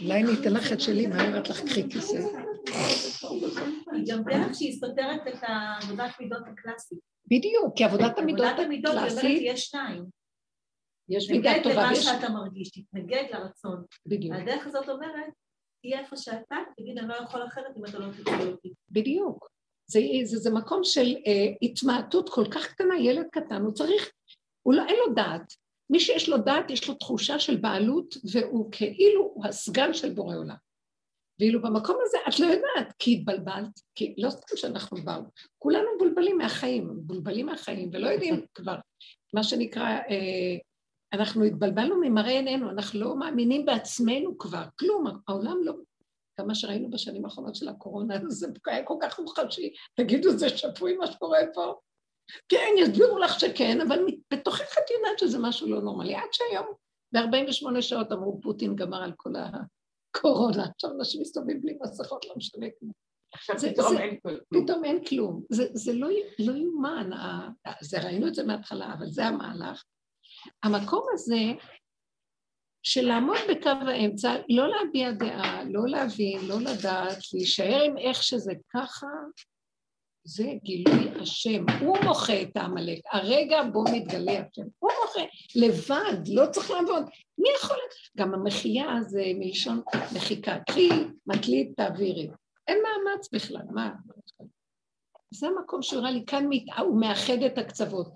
אולי 0.00 0.22
אני 0.22 0.30
אתן 0.40 0.52
לך 0.52 0.72
את 0.72 0.80
שלי, 0.80 1.06
מה 1.06 1.26
אומרת 1.26 1.48
לך 1.48 1.60
קחי 1.60 1.90
כיסא? 1.90 2.18
היא 3.92 4.04
גם 4.08 4.22
דרך 4.24 4.54
שהיא 4.54 4.80
סותרת 4.80 5.20
את 5.28 5.38
העבודת 5.42 6.10
מידות 6.20 6.42
הקלאסית. 6.52 6.98
בדיוק, 7.26 7.76
כי 7.76 7.84
עבודת 7.84 8.18
המידות 8.18 8.46
הקלאסית... 8.46 8.58
עבודת 8.58 8.66
המידות 8.66 8.94
אומרת 8.94 9.24
יש 9.24 9.60
שניים. 9.60 10.04
יש 11.08 11.30
מידה 11.30 11.50
טובה. 11.62 11.74
תתנגד 11.74 11.86
למה 11.86 11.94
שאתה 11.96 12.28
מרגיש, 12.28 12.70
תתנגד 12.70 13.24
לרצון. 13.30 13.84
בדיוק. 14.06 14.34
הדרך 14.36 14.66
הזאת 14.66 14.88
אומרת, 14.88 15.32
תהיה 15.82 16.00
איפה 16.00 16.16
שאתה, 16.16 16.56
תגיד 16.76 16.98
אני 16.98 17.08
לא 17.08 17.14
יכול 17.14 17.46
אחרת 17.46 17.76
אם 17.76 17.84
אתה 17.84 17.98
לא 17.98 18.12
תקבל 18.12 18.50
אותי. 18.50 18.72
בדיוק. 18.90 19.50
זה, 19.90 20.00
זה, 20.24 20.38
זה 20.38 20.50
מקום 20.50 20.84
של 20.84 21.16
אה, 21.26 21.52
התמעטות 21.62 22.28
כל 22.28 22.44
כך 22.50 22.66
קטנה, 22.66 22.98
ילד 22.98 23.26
קטן, 23.32 23.62
הוא 23.62 23.72
צריך, 23.72 24.10
הוא 24.62 24.74
לא, 24.74 24.82
אין 24.88 24.96
לו 25.06 25.14
דעת. 25.14 25.54
מי 25.90 26.00
שיש 26.00 26.28
לו 26.28 26.38
דעת, 26.38 26.70
יש 26.70 26.88
לו 26.88 26.94
תחושה 26.94 27.38
של 27.38 27.56
בעלות, 27.56 28.14
והוא 28.32 28.72
כאילו 28.72 29.30
הוא 29.34 29.46
הסגן 29.46 29.94
של 29.94 30.10
בורא 30.10 30.36
עולם. 30.36 30.56
ואילו 31.40 31.62
במקום 31.62 31.96
הזה 32.02 32.18
את 32.28 32.40
לא 32.40 32.46
יודעת, 32.46 32.94
כי 32.98 33.12
התבלבלת, 33.12 33.80
כי 33.94 34.14
לא 34.18 34.30
סתם 34.30 34.56
שאנחנו 34.56 34.96
באו, 35.04 35.22
כולנו 35.58 35.86
מבולבלים 35.96 36.38
מהחיים, 36.38 36.90
מבולבלים 36.90 37.46
מהחיים, 37.46 37.90
ולא 37.92 38.08
יודעים 38.08 38.46
כבר, 38.54 38.76
מה 39.34 39.42
שנקרא, 39.42 39.88
אה, 39.88 40.56
אנחנו 41.12 41.44
התבלבלנו 41.44 42.00
ממראה 42.00 42.30
עינינו, 42.30 42.70
אנחנו 42.70 43.00
לא 43.00 43.16
מאמינים 43.16 43.66
בעצמנו 43.66 44.38
כבר, 44.38 44.64
כלום, 44.78 45.04
העולם 45.28 45.56
לא... 45.64 45.72
גם 46.40 46.46
מה 46.46 46.54
שראינו 46.54 46.90
בשנים 46.90 47.24
האחרונות 47.24 47.54
של 47.54 47.68
הקורונה, 47.68 48.14
זה 48.28 48.46
היה 48.66 48.84
כל 48.84 48.96
כך 49.02 49.20
מוחשי, 49.20 49.72
תגידו, 49.94 50.30
זה 50.30 50.48
שפוי 50.48 50.96
מה 50.96 51.06
שקורה 51.06 51.38
פה? 51.54 51.74
כן, 52.48 52.74
יסבירו 52.78 53.18
לך 53.18 53.40
שכן, 53.40 53.80
אבל 53.80 53.98
בתוכך 54.32 54.78
את 54.78 54.90
יודעת 54.90 55.18
שזה 55.18 55.38
משהו 55.38 55.70
לא 55.70 55.80
נורמלי, 55.80 56.14
עד 56.14 56.28
שהיום, 56.32 56.66
ב-48 57.12 57.82
שעות 57.82 58.12
אמרו, 58.12 58.40
פוטין 58.42 58.76
גמר 58.76 59.02
על 59.02 59.12
כל 59.16 59.30
הקורונה, 59.36 60.64
עכשיו 60.74 60.90
אנשים 60.90 61.20
מסתובבים 61.20 61.62
בלי 61.62 61.78
מסכות, 61.82 62.24
לא 62.28 62.34
משנה 62.36 62.66
כלום. 62.78 62.92
עכשיו 63.34 63.58
זה, 63.58 63.70
פתאום 63.72 63.94
זה, 63.94 64.00
אין 64.00 64.16
כלום. 64.22 64.64
פתאום 64.64 64.84
אין 64.84 65.04
כלום. 65.04 65.42
זה, 65.50 65.66
זה 65.72 65.92
לא, 65.92 66.08
לא 66.38 66.52
יאומן, 66.52 67.10
זה 67.80 68.00
ראינו 68.00 68.28
את 68.28 68.34
זה 68.34 68.44
מההתחלה, 68.44 68.94
אבל 68.98 69.06
זה 69.06 69.26
המהלך. 69.26 69.84
המקום 70.62 71.06
הזה, 71.12 71.40
שלעמוד 72.82 73.38
בקו 73.50 73.68
האמצע, 73.68 74.34
לא 74.48 74.68
להביע 74.68 75.10
דעה, 75.10 75.64
לא 75.64 75.88
להבין, 75.88 76.40
לא 76.46 76.60
לדעת, 76.60 77.18
להישאר 77.32 77.82
עם 77.82 77.98
איך 77.98 78.22
שזה 78.22 78.52
ככה, 78.72 79.06
זה 80.24 80.52
גילוי 80.62 81.10
השם. 81.20 81.64
הוא 81.80 81.98
מוחה 82.04 82.42
את 82.42 82.56
העמלק. 82.56 82.98
הרגע 83.12 83.62
בו 83.72 83.84
מתגלה 83.92 84.32
השם. 84.32 84.62
הוא 84.78 84.90
מוחה. 85.02 85.20
לבד, 85.56 86.28
לא 86.28 86.46
צריך 86.50 86.70
לעבוד. 86.70 87.04
מי 87.38 87.48
יכול... 87.56 87.76
גם 88.16 88.34
המחייה 88.34 88.86
זה 89.02 89.22
מלשון 89.34 89.82
מחיקה. 90.16 90.58
קחי, 90.68 90.88
מקליט, 91.26 91.76
תעבירי. 91.76 92.30
אין 92.68 92.78
מאמץ 92.82 93.28
בכלל, 93.32 93.62
מה? 93.70 93.90
זה 95.30 95.46
המקום 95.46 95.82
שהוא 95.82 96.02
לי, 96.02 96.24
כאן 96.26 96.46
מת... 96.48 96.62
הוא 96.78 97.00
מאחד 97.00 97.42
את 97.46 97.58
הקצוות. 97.58 98.08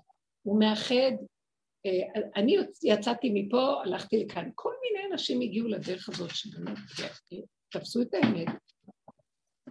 הוא 0.43 0.59
מאחד... 0.59 1.11
אה, 1.85 2.21
אני 2.35 2.57
יצאתי 2.83 3.31
מפה, 3.33 3.81
הלכתי 3.83 4.25
לכאן. 4.25 4.49
כל 4.55 4.73
מיני 4.81 5.13
אנשים 5.13 5.41
הגיעו 5.41 5.67
לדרך 5.67 6.09
הזאת 6.09 6.29
שבאמת 6.29 6.77
תפסו 7.71 8.01
את 8.01 8.13
האמת, 8.13 8.47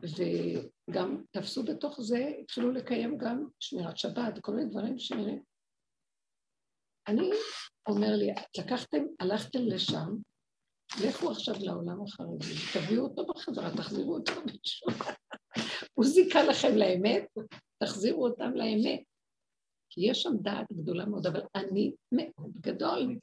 וגם 0.03 1.23
תפסו 1.31 1.65
בתוך 1.65 2.01
זה, 2.01 2.33
התחילו 2.41 2.73
לקיים 2.73 3.19
גם 3.19 3.47
שמירת 3.61 3.99
שבת 3.99 4.39
וכל 4.39 4.53
מיני 4.53 4.71
דברים 4.71 4.99
שנראים. 4.99 5.43
אני 7.09 7.31
אומר 7.89 8.17
לי, 8.17 8.35
לקחתם, 8.59 9.05
הלכתם 9.21 9.59
לשם, 9.63 10.09
לכו 11.05 11.31
עכשיו 11.31 11.55
לעולם 11.59 12.03
החרדי, 12.03 12.55
תביאו 12.75 13.05
אותו 13.05 13.27
בחזרה, 13.27 13.77
תחזירו 13.77 14.15
אותו 14.15 14.33
בתשובה. 14.47 15.13
הוא 15.95 16.05
זיכה 16.05 16.43
לכם 16.43 16.77
לאמת, 16.77 17.27
תחזירו 17.83 18.27
אותם 18.27 18.51
לאמת. 18.55 19.14
כי 19.95 20.11
יש 20.11 20.23
שם 20.23 20.33
דעת 20.41 20.67
גדולה 20.73 21.07
מאוד, 21.07 21.27
אבל 21.27 21.41
אני 21.55 21.93
מאוד 22.13 22.53
גדול. 22.61 23.17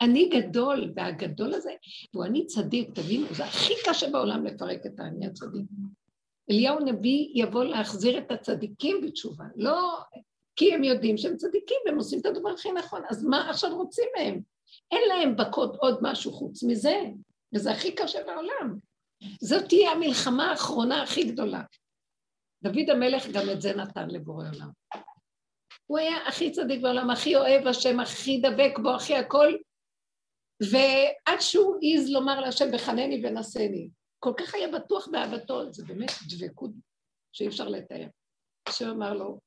אני 0.00 0.28
גדול, 0.28 0.92
והגדול 0.96 1.54
הזה, 1.54 1.70
והוא 2.14 2.24
אני 2.24 2.46
צדיק, 2.46 2.90
תבינו, 2.94 3.26
זה 3.34 3.44
הכי 3.44 3.72
קשה 3.86 4.10
בעולם 4.10 4.44
לפרק 4.44 4.86
את 4.86 5.00
האני 5.00 5.26
הצדיק. 5.26 5.64
אליהו 6.50 6.78
נביא 6.80 7.28
יבוא 7.34 7.64
להחזיר 7.64 8.18
את 8.18 8.30
הצדיקים 8.30 9.00
בתשובה, 9.00 9.44
לא 9.56 9.98
כי 10.56 10.74
הם 10.74 10.84
יודעים 10.84 11.16
שהם 11.16 11.36
צדיקים 11.36 11.76
והם 11.86 11.96
עושים 11.96 12.20
את 12.20 12.26
הדבר 12.26 12.50
הכי 12.50 12.72
נכון, 12.72 13.02
אז 13.10 13.24
מה 13.24 13.50
עכשיו 13.50 13.76
רוצים 13.76 14.08
מהם? 14.18 14.40
אין 14.90 15.02
להם 15.08 15.36
בקוד 15.36 15.76
עוד 15.80 15.98
משהו 16.02 16.32
חוץ 16.32 16.62
מזה, 16.62 17.02
וזה 17.54 17.70
הכי 17.70 17.94
קשה 17.94 18.18
בעולם. 18.26 18.78
זאת 19.40 19.64
תהיה 19.68 19.90
המלחמה 19.90 20.50
האחרונה 20.50 21.02
הכי 21.02 21.24
גדולה. 21.24 21.62
דוד 22.62 22.90
המלך 22.90 23.26
גם 23.26 23.50
את 23.52 23.60
זה 23.60 23.76
נתן 23.76 24.08
לבורא 24.10 24.44
עולם. 24.54 24.70
הוא 25.90 25.98
היה 25.98 26.28
הכי 26.28 26.50
צדיק 26.50 26.82
בעולם, 26.82 27.10
הכי 27.10 27.36
אוהב 27.36 27.66
השם, 27.66 28.00
הכי 28.00 28.40
דבק 28.40 28.78
בו, 28.82 28.90
הכי 28.90 29.14
הכל, 29.14 29.52
ועד 30.62 31.40
שהוא 31.40 31.76
העז 31.82 32.10
לומר 32.10 32.40
להשם, 32.40 32.64
בחנני 32.72 33.22
ונשני. 33.24 33.88
כל 34.18 34.32
כך 34.36 34.54
היה 34.54 34.68
בטוח 34.68 35.08
באהבתו, 35.08 35.72
זה 35.72 35.84
באמת 35.86 36.10
דבקות 36.28 36.70
שאי 37.32 37.48
אפשר 37.48 37.68
לתאר. 37.68 38.06
השם 38.68 38.88
אמר 38.88 39.14
לו, 39.14 39.40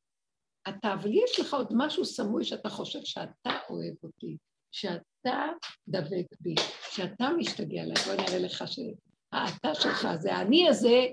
אתה, 0.70 0.94
אבל 0.94 1.10
יש 1.14 1.40
לך 1.40 1.54
עוד 1.54 1.74
משהו 1.78 2.06
סמוי 2.06 2.44
שאתה 2.44 2.70
חושב 2.70 3.00
שאתה 3.04 3.52
אוהב 3.70 3.96
אותי, 4.04 4.38
שאתה 4.72 5.48
דבק 5.88 6.26
בי, 6.40 6.56
שאתה 6.90 7.30
משתגע 7.38 7.82
עליי, 7.82 7.96
בוא 8.06 8.14
נראה 8.14 8.40
לך 8.40 8.64
שהאתה 8.68 9.76
שלך, 9.76 10.08
זה 10.20 10.36
האני 10.36 10.70
הזה, 10.70 11.06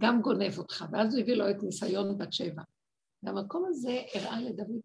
גם 0.00 0.20
גונב 0.20 0.58
אותך. 0.58 0.84
ואז 0.92 1.14
הוא 1.14 1.22
הביא 1.22 1.34
לו 1.34 1.50
את 1.50 1.56
ניסיון 1.62 2.18
בת 2.18 2.32
שבע. 2.32 2.62
והמקום 3.24 3.64
הזה 3.68 4.02
הראה 4.14 4.40
לדוד, 4.40 4.80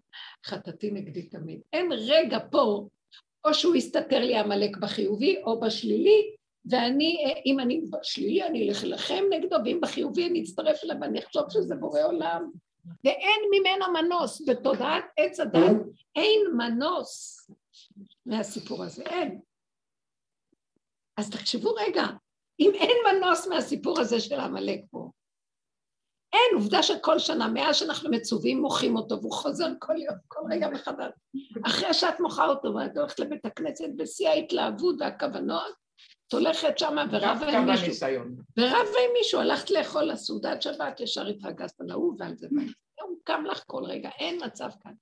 חטאתי 0.46 0.92
נגדי 0.92 1.24
תמיד. 1.24 1.62
אין 1.74 1.92
רגע 1.92 2.38
פה, 2.52 2.88
או 3.46 3.54
שהוא 3.54 3.76
יסתתר 3.76 4.20
לי 4.20 4.38
עמלק 4.38 4.78
בחיובי 4.78 5.42
או 5.44 5.60
בשלילי, 5.60 6.36
ואני, 6.66 7.18
אם 7.46 7.60
אני 7.60 7.82
בשלילי, 7.92 8.44
אני 8.44 8.70
אלך 8.70 8.84
להילחם 8.84 9.24
נגדו, 9.30 9.56
ואם 9.66 9.80
בחיובי 9.82 10.28
אני 10.28 10.44
אצטרף 10.44 10.84
אליו 10.84 10.96
ואני 11.02 11.20
אחשוב 11.20 11.44
שזה 11.50 11.76
בורא 11.76 12.02
עולם. 12.04 12.52
ואין 13.04 13.42
ממנו 13.52 13.86
מנוס, 13.94 14.50
בתודעת 14.50 15.04
עץ 15.18 15.40
הדת 15.40 15.78
אין 16.16 16.42
מנוס 16.58 17.48
מהסיפור 18.26 18.84
הזה, 18.84 19.04
אין. 19.04 19.40
אז 21.18 21.30
תחשבו 21.30 21.74
רגע, 21.74 22.04
אם 22.60 22.72
אין 22.76 22.98
מנוס 23.06 23.48
מהסיפור 23.48 24.00
הזה 24.00 24.20
של 24.20 24.40
עמלק 24.40 24.82
פה, 24.92 25.12
אין, 26.34 26.56
עובדה 26.56 26.84
שכל 26.84 27.20
שנה, 27.20 27.48
מאז 27.48 27.76
שאנחנו 27.76 28.10
מצווים, 28.10 28.62
מוחים 28.62 28.96
אותו, 28.96 29.22
והוא 29.22 29.34
חוזר 29.34 29.68
כל 29.80 29.98
יום, 29.98 30.16
כל 30.28 30.40
רגע 30.52 30.70
מחדש. 30.70 31.12
אחרי 31.66 31.94
שאת 31.94 32.20
מוחה 32.20 32.46
אותו 32.46 32.74
ואת 32.76 32.98
הולכת 32.98 33.20
לבית 33.20 33.46
הכנסת 33.46 33.90
בשיא 33.96 34.30
ההתלהבות 34.30 34.96
והכוונות, 35.00 35.74
את 36.28 36.34
הולכת 36.34 36.78
שמה 36.78 37.06
ורבה 37.12 37.58
עם 37.58 37.70
מישהו. 37.70 38.08
ורבה 38.58 38.78
עם 38.78 39.14
מישהו, 39.18 39.40
הלכת 39.40 39.72
לאכול 39.72 40.04
לסעודת 40.04 40.62
שבת, 40.62 41.00
ישר 41.00 41.28
התרגזת 41.28 41.82
על 41.82 41.92
ההוא 41.92 42.16
ועל 42.20 42.36
זה. 42.36 42.48
הוא 43.02 43.18
קם 43.24 43.44
לך 43.52 43.64
כל 43.68 43.84
רגע, 43.86 44.10
אין 44.20 44.40
מצב 44.46 44.70
כאן. 44.84 44.94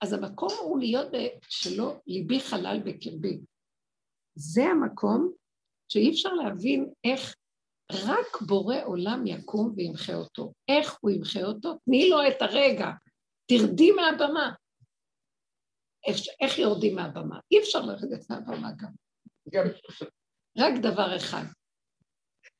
אז 0.00 0.12
המקום 0.12 0.48
הוא 0.60 0.78
להיות 0.78 1.08
שלא 1.48 1.96
ליבי 2.06 2.40
חלל 2.40 2.80
בקרבי. 2.84 3.40
זה 4.34 4.64
המקום 4.64 5.32
שאי 5.88 6.10
אפשר 6.10 6.32
להבין 6.32 6.90
איך 7.04 7.34
רק 7.92 8.42
בורא 8.46 8.76
עולם 8.84 9.26
יקום 9.26 9.72
וימחה 9.76 10.14
אותו. 10.14 10.52
איך 10.68 10.98
הוא 11.00 11.10
ימחה 11.10 11.42
אותו? 11.42 11.78
תני 11.84 12.08
לו 12.10 12.18
את 12.28 12.42
הרגע, 12.42 12.90
תרדי 13.46 13.90
מהבמה. 13.90 14.52
איך, 16.06 16.16
איך 16.40 16.58
יורדים 16.58 16.96
מהבמה? 16.96 17.40
אי 17.52 17.58
אפשר 17.60 17.80
לרדת 17.80 18.30
מהבמה 18.30 18.70
גם. 18.76 18.92
רק 20.58 20.74
דבר 20.82 21.16
אחד, 21.16 21.44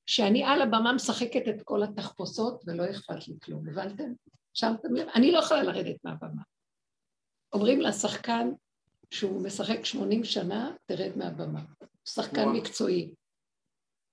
שאני 0.07 0.45
על 0.45 0.63
הבמה 0.63 0.93
משחקת 0.93 1.43
את 1.49 1.63
כל 1.65 1.83
התחפושות 1.83 2.63
ולא 2.67 2.91
אכפת 2.91 3.29
לי 3.29 3.35
כלום, 3.43 3.69
הבנתם? 3.69 4.13
שמתם 4.55 4.95
לב? 4.95 5.09
אני 5.15 5.33
לא 5.33 5.39
יכולה 5.39 5.63
לרדת 5.63 6.05
מהבמה. 6.05 6.43
אומרים 7.53 7.81
לשחקן 7.81 8.51
שהוא 9.11 9.45
משחק 9.45 9.85
80 9.85 10.25
שנה, 10.25 10.77
תרד 10.87 11.13
מהבמה. 11.17 11.61
שחקן 12.05 12.41
וואו. 12.41 12.53
מקצועי. 12.53 13.15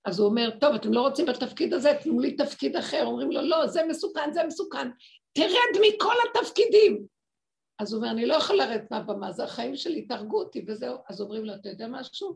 אז 0.05 0.19
הוא 0.19 0.29
אומר, 0.29 0.49
טוב, 0.59 0.75
אתם 0.75 0.93
לא 0.93 1.01
רוצים 1.01 1.25
בתפקיד 1.25 1.73
הזה, 1.73 1.89
תנו 2.03 2.19
לי 2.19 2.35
תפקיד 2.35 2.75
אחר. 2.75 3.05
אומרים 3.05 3.31
לו, 3.31 3.41
לא, 3.41 3.67
זה 3.67 3.81
מסוכן, 3.87 4.33
זה 4.33 4.43
מסוכן. 4.43 4.89
תרד 5.33 5.81
מכל 5.81 6.13
התפקידים. 6.29 7.05
אז 7.79 7.93
הוא 7.93 7.97
אומר, 8.01 8.11
אני 8.11 8.25
לא 8.25 8.33
יכול 8.33 8.55
לרדת 8.55 8.91
מהבמה, 8.91 9.31
זה 9.31 9.43
החיים 9.43 9.75
שלי, 9.75 10.01
תהרגו 10.01 10.39
אותי 10.39 10.65
וזהו. 10.67 10.97
אז 11.09 11.21
אומרים 11.21 11.45
לו, 11.45 11.55
אתה 11.55 11.69
יודע 11.69 11.87
משהו? 11.87 12.35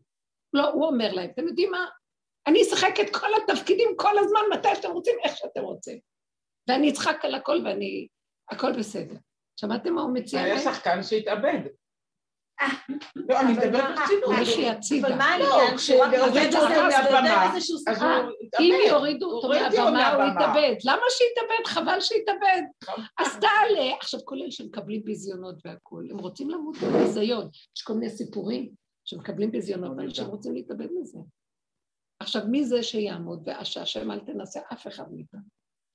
לא, 0.53 0.69
הוא 0.69 0.85
אומר 0.85 1.13
להם, 1.13 1.29
אתם 1.29 1.47
יודעים 1.47 1.71
מה? 1.71 1.85
אני 2.47 2.61
אשחק 2.61 2.93
את 3.01 3.15
כל 3.15 3.27
התפקידים 3.43 3.89
כל 3.97 4.17
הזמן, 4.17 4.39
מתי 4.53 4.75
שאתם 4.75 4.91
רוצים, 4.91 5.15
איך 5.23 5.37
שאתם 5.37 5.61
רוצים. 5.61 5.99
ואני 6.69 6.89
אצחק 6.89 7.25
על 7.25 7.35
הכל 7.35 7.61
ואני... 7.65 8.07
הכל 8.51 8.71
בסדר. 8.79 9.15
שמעתם 9.59 9.93
מה 9.93 10.01
הוא 10.01 10.13
מציע? 10.13 10.41
היה 10.41 10.59
שחקן 10.59 11.03
שהתאבד. 11.03 11.59
לא, 13.15 13.39
אני 13.39 13.53
מדברת 13.53 13.99
ברצינות. 13.99 14.35
לכי 14.41 14.69
הצידה. 14.69 15.07
אבל 15.07 15.17
מה 15.17 15.25
העניין? 15.25 15.77
כשהורידו 15.77 16.57
אותו 16.57 16.79
מהבמה, 16.89 17.55
אז 17.55 17.69
הוא 17.71 17.79
אם 18.59 18.75
יורידו 18.87 19.31
אותו 19.31 19.49
מהבמה, 19.49 20.13
הוא 20.13 20.23
יתאבד. 20.23 20.75
למה 20.83 21.01
שיתאבד? 21.09 21.67
חבל 21.67 22.01
שיתאבד. 22.01 22.61
אז 23.19 23.37
תעלה. 23.39 23.95
עכשיו, 23.99 24.19
כל 24.25 24.35
אלה 24.35 24.51
שמקבלים 24.51 25.03
ביזיונות 25.03 25.55
והכול, 25.65 26.07
הם 26.11 26.17
רוצים 26.17 26.49
למות 26.49 26.77
בביזיון. 26.77 27.49
יש 27.77 27.83
כל 27.83 27.93
מיני 27.93 28.09
סיפורים 28.09 28.69
שמקבלים 29.05 29.51
ביזיונות, 29.51 29.91
ואנשים 29.97 30.25
רוצים 30.25 30.53
להתאבד 30.53 30.87
מזה. 30.99 31.19
עכשיו, 32.19 32.41
מי 32.47 32.65
זה 32.65 32.83
שיעמוד 32.83 33.43
ועשה 33.45 33.85
שם 33.85 34.11
אל 34.11 34.19
תנסה 34.19 34.59
אף 34.73 34.87
אחד 34.87 35.03
מאיתנו? 35.11 35.39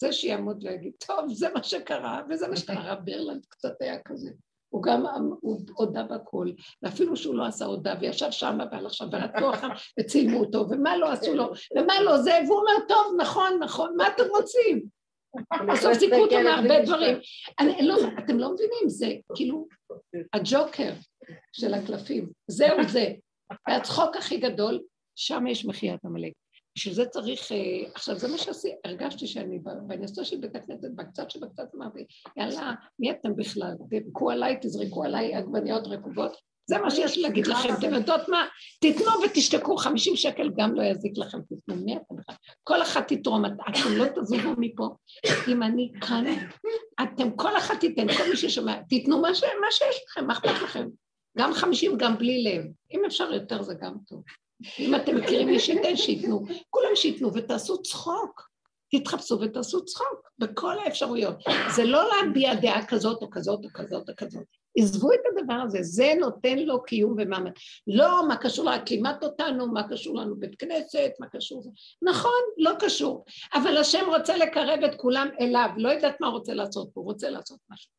זה 0.01 0.13
שיעמוד 0.13 0.65
ויגיד, 0.65 0.93
טוב, 1.07 1.33
זה 1.33 1.49
מה 1.55 1.63
שקרה, 1.63 2.23
וזה 2.31 2.49
מה 2.49 2.57
שקרה, 2.57 2.77
הרב 2.77 2.99
ברלנד 3.05 3.47
קצת 3.49 3.73
היה 3.81 3.99
כזה. 4.03 4.31
הוא 4.75 4.83
גם, 4.83 5.05
הוא 5.41 5.61
הודה 5.75 6.03
בכל, 6.03 6.51
ואפילו 6.83 7.17
שהוא 7.17 7.35
לא 7.35 7.47
עשה 7.47 7.65
הודה, 7.65 7.95
וישב 8.01 8.31
שם 8.31 8.59
והלך 8.73 8.95
שם 8.95 9.09
ורצו 9.13 9.51
אחר, 9.51 9.69
וצילמו 10.01 10.41
אותו, 10.41 10.67
ומה 10.71 10.97
לא 10.97 11.13
עשו 11.13 11.35
לו, 11.35 11.53
ומה 11.77 12.01
לא 12.01 12.19
זה, 12.19 12.33
והוא 12.47 12.59
אומר, 12.59 12.87
טוב, 12.89 13.15
נכון, 13.19 13.59
נכון, 13.61 13.95
מה 13.97 14.09
אתם 14.09 14.23
רוצים? 14.31 14.83
בסוף 15.73 15.93
סיפרו 15.93 16.23
אותו 16.23 16.37
מהרבה 16.45 16.83
דברים. 16.83 17.17
לא, 17.81 17.97
אתם 18.19 18.39
לא 18.39 18.53
מבינים, 18.53 18.89
זה 18.89 19.13
כאילו 19.35 19.67
הג'וקר 20.33 20.93
של 21.53 21.75
הקלפים, 21.75 22.31
זהו 22.49 22.77
זה. 22.89 23.13
והצחוק 23.69 24.17
הכי 24.17 24.37
גדול, 24.37 24.81
שם 25.15 25.47
יש 25.47 25.67
מחיית 25.67 26.05
עמלק. 26.05 26.33
בשביל 26.77 26.95
זה 26.95 27.07
צריך, 27.07 27.53
אה, 27.53 27.91
עכשיו 27.95 28.19
זה 28.19 28.29
מה 28.29 28.39
שעשיתי, 28.39 28.75
הרגשתי 28.85 29.27
שאני 29.27 29.59
בנושא 29.87 30.25
של 30.25 30.37
בית 30.37 30.57
הכנסת, 30.57 30.89
בקצת 30.95 31.31
שבקצת 31.31 31.75
אמרתי, 31.75 32.05
יאללה, 32.37 32.73
מי 32.99 33.11
אתם 33.11 33.37
בכלל? 33.37 33.73
תבכו 33.91 34.31
עליי, 34.31 34.59
תזרקו 34.61 35.05
עליי 35.05 35.35
עגבניות 35.35 35.87
רקובות, 35.87 36.37
זה 36.67 36.79
מה 36.79 36.91
שיש 36.91 37.17
לי 37.17 37.23
להגיד 37.23 37.47
לכם, 37.47 37.69
אתם 37.79 37.95
יודעות 37.95 38.29
מה? 38.29 38.47
תיתנו 38.81 39.11
ותשתקו, 39.25 39.77
50 39.77 40.17
שקל 40.17 40.51
גם 40.57 40.75
לא 40.75 40.83
יזיק 40.83 41.13
לכם, 41.19 41.39
תיתנו, 41.41 41.85
מי 41.85 41.97
אתם 41.97 42.17
בכלל? 42.17 42.37
כל 42.63 42.83
אחת 42.83 43.13
תתרום, 43.13 43.45
אתם 43.45 43.97
לא 43.97 44.05
תזוזו 44.09 44.37
מפה, 44.59 44.89
אם 45.49 45.63
אני 45.63 45.93
כאן, 46.01 46.25
אתם, 47.03 47.37
כל 47.37 47.57
אחת 47.57 47.81
תיתן, 47.81 48.09
כל 48.09 48.29
מי 48.31 48.37
ששומע, 48.37 48.83
תיתנו 48.89 49.21
מה 49.21 49.35
שיש 49.35 50.05
לכם, 50.09 50.27
מה 50.27 50.33
אכפת 50.33 50.63
לכם? 50.63 50.89
גם 51.39 51.53
50, 51.53 51.99
גם 51.99 52.19
בלי 52.19 52.43
לב, 52.43 52.65
אם 52.93 53.05
אפשר 53.05 53.33
יותר 53.33 53.63
זה 53.63 53.75
גם 53.81 53.95
טוב. 54.09 54.23
אם 54.79 54.95
אתם 54.95 55.17
מכירים 55.17 55.49
מי 55.49 55.59
שייתן, 55.59 55.97
שייתנו. 55.97 56.45
כולם 56.71 56.97
שייתנו 56.97 57.35
ותעשו 57.35 57.83
צחוק. 57.83 58.55
תתחפשו 58.91 59.41
ותעשו 59.41 59.85
צחוק 59.85 60.31
בכל 60.39 60.79
האפשרויות. 60.79 61.37
זה 61.77 61.85
לא 61.85 62.03
להביע 62.09 62.55
דעה 62.55 62.87
כזאת 62.87 63.23
או 63.23 63.31
כזאת 63.31 63.65
או 63.65 63.69
כזאת 63.75 64.09
או 64.09 64.15
כזאת. 64.17 64.45
עזבו 64.79 65.13
את 65.13 65.19
הדבר 65.31 65.55
הזה, 65.55 65.79
זה 65.83 66.13
נותן 66.21 66.59
לו 66.59 66.83
קיום 66.83 67.15
ומעמד. 67.19 67.51
לא 67.87 68.29
מה 68.29 68.37
קשור 68.37 68.69
רק 68.69 68.91
לימד 68.91 69.15
אותנו, 69.23 69.67
מה 69.67 69.89
קשור 69.89 70.17
לנו 70.17 70.37
בית 70.37 70.55
כנסת, 70.55 71.11
מה 71.21 71.27
קשור... 71.29 71.73
נכון, 72.03 72.41
לא 72.59 72.71
קשור. 72.79 73.25
אבל 73.55 73.77
השם 73.77 74.05
רוצה 74.07 74.37
לקרב 74.37 74.85
את 74.85 74.95
כולם 74.95 75.29
אליו, 75.41 75.69
לא 75.77 75.89
יודעת 75.89 76.21
מה 76.21 76.27
הוא 76.27 76.35
רוצה 76.35 76.55
לעשות 76.55 76.89
פה, 76.95 77.01
הוא 77.01 77.05
רוצה 77.05 77.31
לעשות 77.31 77.59
משהו. 77.71 77.91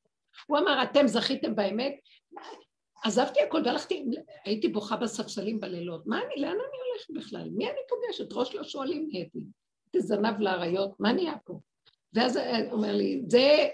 הוא 0.47 0.57
אמר, 0.57 0.83
אתם 0.83 1.07
זכיתם 1.07 1.55
באמת, 1.55 1.95
עזבתי 3.05 3.41
הכל 3.41 3.61
והלכתי, 3.65 4.05
הייתי 4.45 4.67
בוכה 4.67 4.95
בספסלים 4.95 5.59
בלילות. 5.59 6.07
מה 6.07 6.17
אני, 6.17 6.41
לאן 6.41 6.49
אני 6.49 6.77
הולכת 6.91 7.25
בכלל? 7.25 7.49
מי 7.49 7.65
אני 7.65 7.79
פוגשת? 7.89 8.33
ראש 8.33 8.55
לא 8.55 8.63
שואלים 8.63 9.07
נהייתי. 9.11 9.39
הייתי 9.85 10.07
זנב 10.07 10.39
לאריות, 10.39 10.99
מה 10.99 11.13
נהיה 11.13 11.33
פה? 11.45 11.59
ואז 12.13 12.35
הוא 12.35 12.71
אומר 12.71 12.95
לי, 12.95 13.23
זה, 13.27 13.67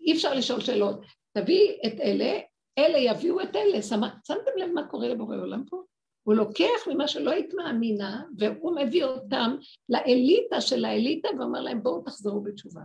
אי 0.00 0.12
אפשר 0.12 0.34
לשאול 0.34 0.60
שאלות. 0.60 1.00
תביא 1.32 1.76
את 1.86 2.00
אלה, 2.00 2.38
אלה 2.78 2.98
יביאו 2.98 3.40
את 3.40 3.56
אלה. 3.56 3.82
שמתם 3.82 4.50
לב 4.56 4.72
מה 4.74 4.88
קורה 4.88 5.08
לבורא 5.08 5.36
עולם 5.36 5.64
פה? 5.64 5.82
הוא 6.22 6.34
לוקח 6.34 6.88
ממה 6.88 7.08
שלא 7.08 7.30
היית 7.30 7.54
מאמינה, 7.54 8.22
והוא 8.38 8.76
מביא 8.76 9.04
אותם 9.04 9.56
לאליטה 9.88 10.60
של 10.60 10.84
האליטה, 10.84 11.28
ואומר 11.38 11.60
להם, 11.60 11.82
בואו 11.82 12.02
תחזרו 12.02 12.40
בתשובה. 12.40 12.80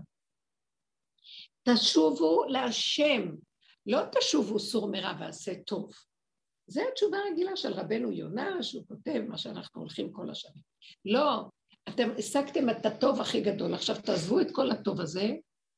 תשובו 1.69 2.43
להשם, 2.48 3.36
לא 3.86 4.00
תשובו 4.20 4.60
סור 4.60 4.92
מרע 4.92 5.13
ועשה 5.20 5.52
טוב. 5.63 5.92
זו 6.68 6.82
התשובה 6.92 7.18
הרגילה 7.18 7.56
של 7.56 7.74
רבנו 7.74 8.12
יונה, 8.12 8.63
שהוא 8.63 8.84
כותב 8.88 9.22
מה 9.28 9.38
שאנחנו 9.38 9.82
הולכים 9.82 10.12
כל 10.12 10.30
השנים. 10.30 10.63
לא, 11.06 11.46
אתם 11.90 12.10
השגתם 12.18 12.70
את 12.70 12.86
הטוב 12.86 13.22
הכי 13.22 13.42
גדול, 13.42 13.74
עכשיו 13.74 13.96
תעזבו 14.06 14.40
את 14.42 14.48
כל 14.52 14.72
הטוב 14.72 15.02
הזה 15.02 15.30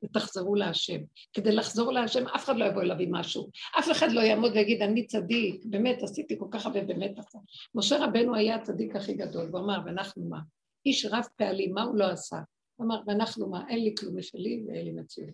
ותחזרו 0.04 0.56
להשם. 0.56 1.02
כדי 1.34 1.52
לחזור 1.52 1.92
להשם, 1.92 2.28
אף 2.28 2.44
אחד 2.46 2.56
לא 2.56 2.66
יבוא 2.66 2.82
אליו 2.82 2.98
עם 3.00 3.16
משהו. 3.16 3.50
אף 3.80 3.92
אחד 3.92 4.12
לא 4.12 4.22
יעמוד 4.22 4.52
ויגיד, 4.52 4.82
אני 4.82 5.08
צדיק, 5.08 5.66
באמת 5.66 6.04
עשיתי 6.04 6.40
כל 6.40 6.48
כך 6.52 6.66
הרבה, 6.66 6.84
באמת 6.84 7.20
עשה. 7.20 7.40
משה 7.76 8.06
רבנו 8.06 8.36
היה 8.36 8.56
הצדיק 8.56 8.96
הכי 8.96 9.14
גדול, 9.14 9.48
הוא 9.52 9.60
אמר, 9.60 9.78
ואנחנו 9.86 10.26
מה? 10.30 10.40
איש 10.86 11.06
רב 11.06 11.26
פעלים, 11.36 11.74
מה 11.74 11.84
הוא 11.84 11.96
לא 11.96 12.06
עשה? 12.06 12.38
הוא 12.76 12.86
אמר, 12.86 13.02
ואנחנו 13.08 13.50
מה? 13.50 13.70
אין 13.70 13.84
לי 13.84 13.96
כלום 14.00 14.18
משלי 14.18 14.64
ואין 14.68 14.86
לי 14.86 14.92
מציאות. 14.92 15.34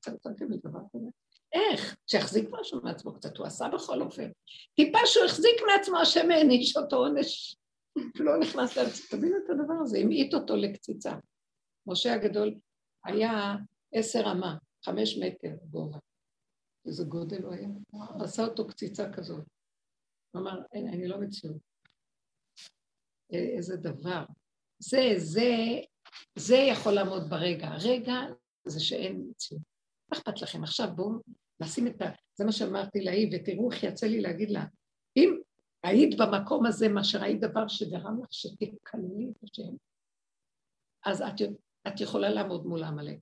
צמצמתם 0.00 0.50
לדבר 0.50 0.80
כזה? 0.92 1.06
איך? 1.52 1.96
שיחזיק 2.06 2.48
משהו 2.60 2.80
מעצמו 2.82 3.14
קצת, 3.14 3.36
הוא 3.36 3.46
עשה 3.46 3.68
בכל 3.74 4.02
אופן. 4.02 4.30
טיפה 4.76 4.98
שהוא 5.04 5.24
החזיק 5.24 5.56
מעצמו, 5.66 5.98
השם 5.98 6.30
העניש 6.30 6.76
אותו 6.76 6.96
עונש, 6.96 7.56
לא 8.14 8.38
נכנס 8.40 8.76
לארץ. 8.76 9.10
תבינו 9.10 9.36
את 9.36 9.50
הדבר 9.50 9.74
הזה, 9.82 9.98
המעיט 9.98 10.34
אותו 10.34 10.56
לקציצה. 10.56 11.12
משה 11.86 12.14
הגדול 12.14 12.54
היה 13.04 13.56
עשר 13.92 14.32
אמה, 14.32 14.56
חמש 14.84 15.18
מטר 15.18 15.54
גובה. 15.70 15.98
איזה 16.86 17.04
גודל 17.04 17.42
הוא 17.42 17.54
היה. 17.54 17.68
עשה 18.24 18.44
אותו 18.44 18.66
קציצה 18.66 19.12
כזאת. 19.12 19.44
הוא 20.30 20.42
אמר, 20.42 20.60
אין, 20.72 20.88
אני 20.88 21.08
לא 21.08 21.20
מציאות. 21.20 21.56
איזה 23.30 23.76
דבר. 23.76 24.24
זה, 24.78 25.12
זה, 25.16 25.50
זה 26.38 26.56
יכול 26.56 26.92
לעמוד 26.92 27.30
ברגע. 27.30 27.68
הרגע 27.68 28.14
זה 28.64 28.80
שאין 28.80 29.26
מציאות. 29.30 29.62
מה 30.08 30.18
אכפת 30.18 30.42
לכם? 30.42 30.62
עכשיו 30.62 30.88
בואו 30.96 31.10
נשים 31.60 31.86
את 31.86 32.02
ה... 32.02 32.10
זה 32.34 32.44
מה 32.44 32.52
שאמרתי 32.52 33.00
להיא, 33.00 33.28
ותראו 33.32 33.72
איך 33.72 33.82
יצא 33.82 34.06
לי 34.06 34.20
להגיד 34.20 34.50
לה, 34.50 34.64
אם 35.16 35.40
היית 35.82 36.18
במקום 36.18 36.66
הזה, 36.66 36.88
מה 36.88 37.04
שראית 37.04 37.40
דבר 37.40 37.68
שגרם 37.68 38.22
לך 38.22 38.32
שתקללי 38.32 39.26
את 39.30 39.44
השם, 39.44 39.72
אז 41.04 41.22
את, 41.22 41.40
את 41.88 42.00
יכולה 42.00 42.30
לעמוד 42.30 42.66
מול 42.66 42.82
העמלק. 42.82 43.18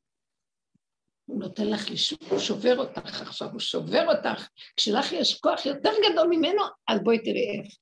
הוא 1.25 1.41
נותן 1.41 1.67
לך, 1.67 1.87
הוא 2.31 2.39
שובר 2.39 2.79
אותך 2.79 3.23
עכשיו, 3.23 3.51
הוא 3.51 3.61
שובר 3.61 4.07
אותך. 4.09 4.49
כשלך 4.77 5.13
יש 5.13 5.41
כוח 5.41 5.67
יותר 5.67 5.93
גדול 6.11 6.27
ממנו, 6.31 6.63
אז 6.89 7.01
בואי 7.03 7.19
תראי 7.19 7.61
איך. 7.61 7.77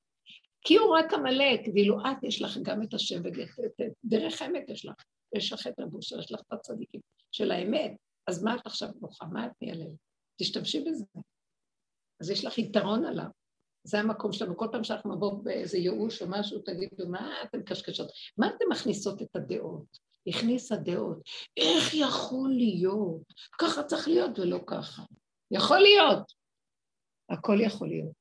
כי 0.61 0.77
הוא 0.77 0.97
רק 0.97 1.13
עמלק, 1.13 1.61
ואילו 1.73 1.99
את, 1.99 2.23
יש 2.23 2.41
לך 2.41 2.57
גם 2.63 2.83
את 2.83 2.93
השם, 2.93 3.21
ודרך 3.23 4.41
האמת 4.41 4.69
יש 4.69 4.85
לך. 4.85 4.95
יש 5.35 5.53
לך 5.53 5.67
את 5.67 5.79
רבושר, 5.79 6.19
יש 6.19 6.31
לך 6.31 6.39
את 6.47 6.53
הצדיקים 6.53 7.01
של 7.31 7.51
האמת. 7.51 7.91
אז 8.27 8.43
מה 8.43 8.55
את 8.55 8.65
עכשיו 8.65 8.89
בוכה? 8.99 9.25
מה 9.25 9.45
את 9.45 9.51
מייללת? 9.61 10.06
תשתמשי 10.37 10.83
בזה. 10.83 11.05
אז 12.21 12.29
יש 12.29 12.45
לך 12.45 12.57
יתרון 12.57 13.05
עליו. 13.05 13.27
זה 13.83 13.99
המקום 13.99 14.31
שלנו. 14.31 14.57
כל 14.57 14.67
פעם 14.71 14.83
שאנחנו 14.83 15.15
נבוא 15.15 15.43
באיזה 15.43 15.77
ייאוש 15.77 16.21
או 16.21 16.27
משהו, 16.29 16.59
תגידו, 16.59 17.09
מה 17.09 17.43
אתן 17.43 17.63
קשקשות? 17.63 18.07
מה 18.37 18.47
אתן 18.47 18.65
מכניסות 18.71 19.21
את 19.21 19.35
הדעות? 19.35 19.97
הכניסה 20.27 20.75
דעות. 20.75 21.21
איך 21.57 21.93
יכול 21.93 22.49
להיות? 22.49 23.33
ככה 23.59 23.83
צריך 23.83 24.07
להיות 24.07 24.39
ולא 24.39 24.59
ככה. 24.67 25.03
יכול 25.51 25.79
להיות. 25.79 26.33
הכל 27.29 27.57
יכול 27.61 27.87
להיות. 27.87 28.13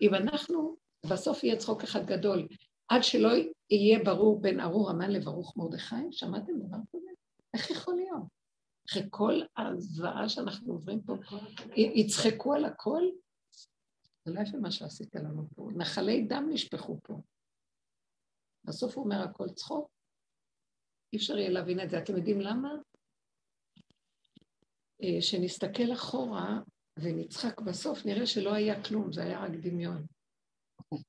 אם 0.00 0.14
אנחנו, 0.14 0.76
בסוף 1.10 1.44
יהיה 1.44 1.56
צחוק 1.56 1.82
אחד 1.82 2.06
גדול, 2.06 2.48
עד 2.88 3.02
שלא 3.02 3.28
יהיה 3.70 3.98
ברור 4.04 4.40
בין 4.40 4.60
ארור 4.60 4.90
המן 4.90 5.10
לברוך 5.10 5.56
מרדכי, 5.56 6.12
שמעתם 6.12 6.52
דבר 6.58 6.78
כזה? 6.92 7.10
איך 7.54 7.70
יכול 7.70 7.94
להיות? 7.94 8.37
אחרי 8.90 9.02
כל 9.10 9.40
הזוועה 9.56 10.28
שאנחנו 10.28 10.72
עוברים 10.72 11.02
פה, 11.02 11.14
יצחקו 11.76 12.54
על 12.54 12.64
הכל? 12.64 13.02
זה 14.24 14.32
לא 14.34 14.40
יפה 14.40 14.58
מה 14.58 14.70
שעשית 14.70 15.14
לנו 15.14 15.48
פה. 15.54 15.68
נחלי 15.76 16.26
דם 16.28 16.48
נשפכו 16.52 17.00
פה. 17.02 17.22
בסוף 18.64 18.96
הוא 18.96 19.04
אומר 19.04 19.22
הכל 19.22 19.48
צחוק. 19.48 19.90
אי 21.12 21.18
אפשר 21.18 21.38
יהיה 21.38 21.50
להבין 21.50 21.80
את 21.80 21.90
זה. 21.90 21.98
אתם 21.98 22.16
יודעים 22.16 22.40
למה? 22.40 22.68
אה, 25.02 25.20
שנסתכל 25.20 25.92
אחורה 25.92 26.60
ונצחק 26.98 27.60
בסוף, 27.60 28.06
נראה 28.06 28.26
שלא 28.26 28.54
היה 28.54 28.84
כלום, 28.84 29.12
זה 29.12 29.22
היה 29.22 29.40
רק 29.40 29.50
דמיון. 29.62 30.06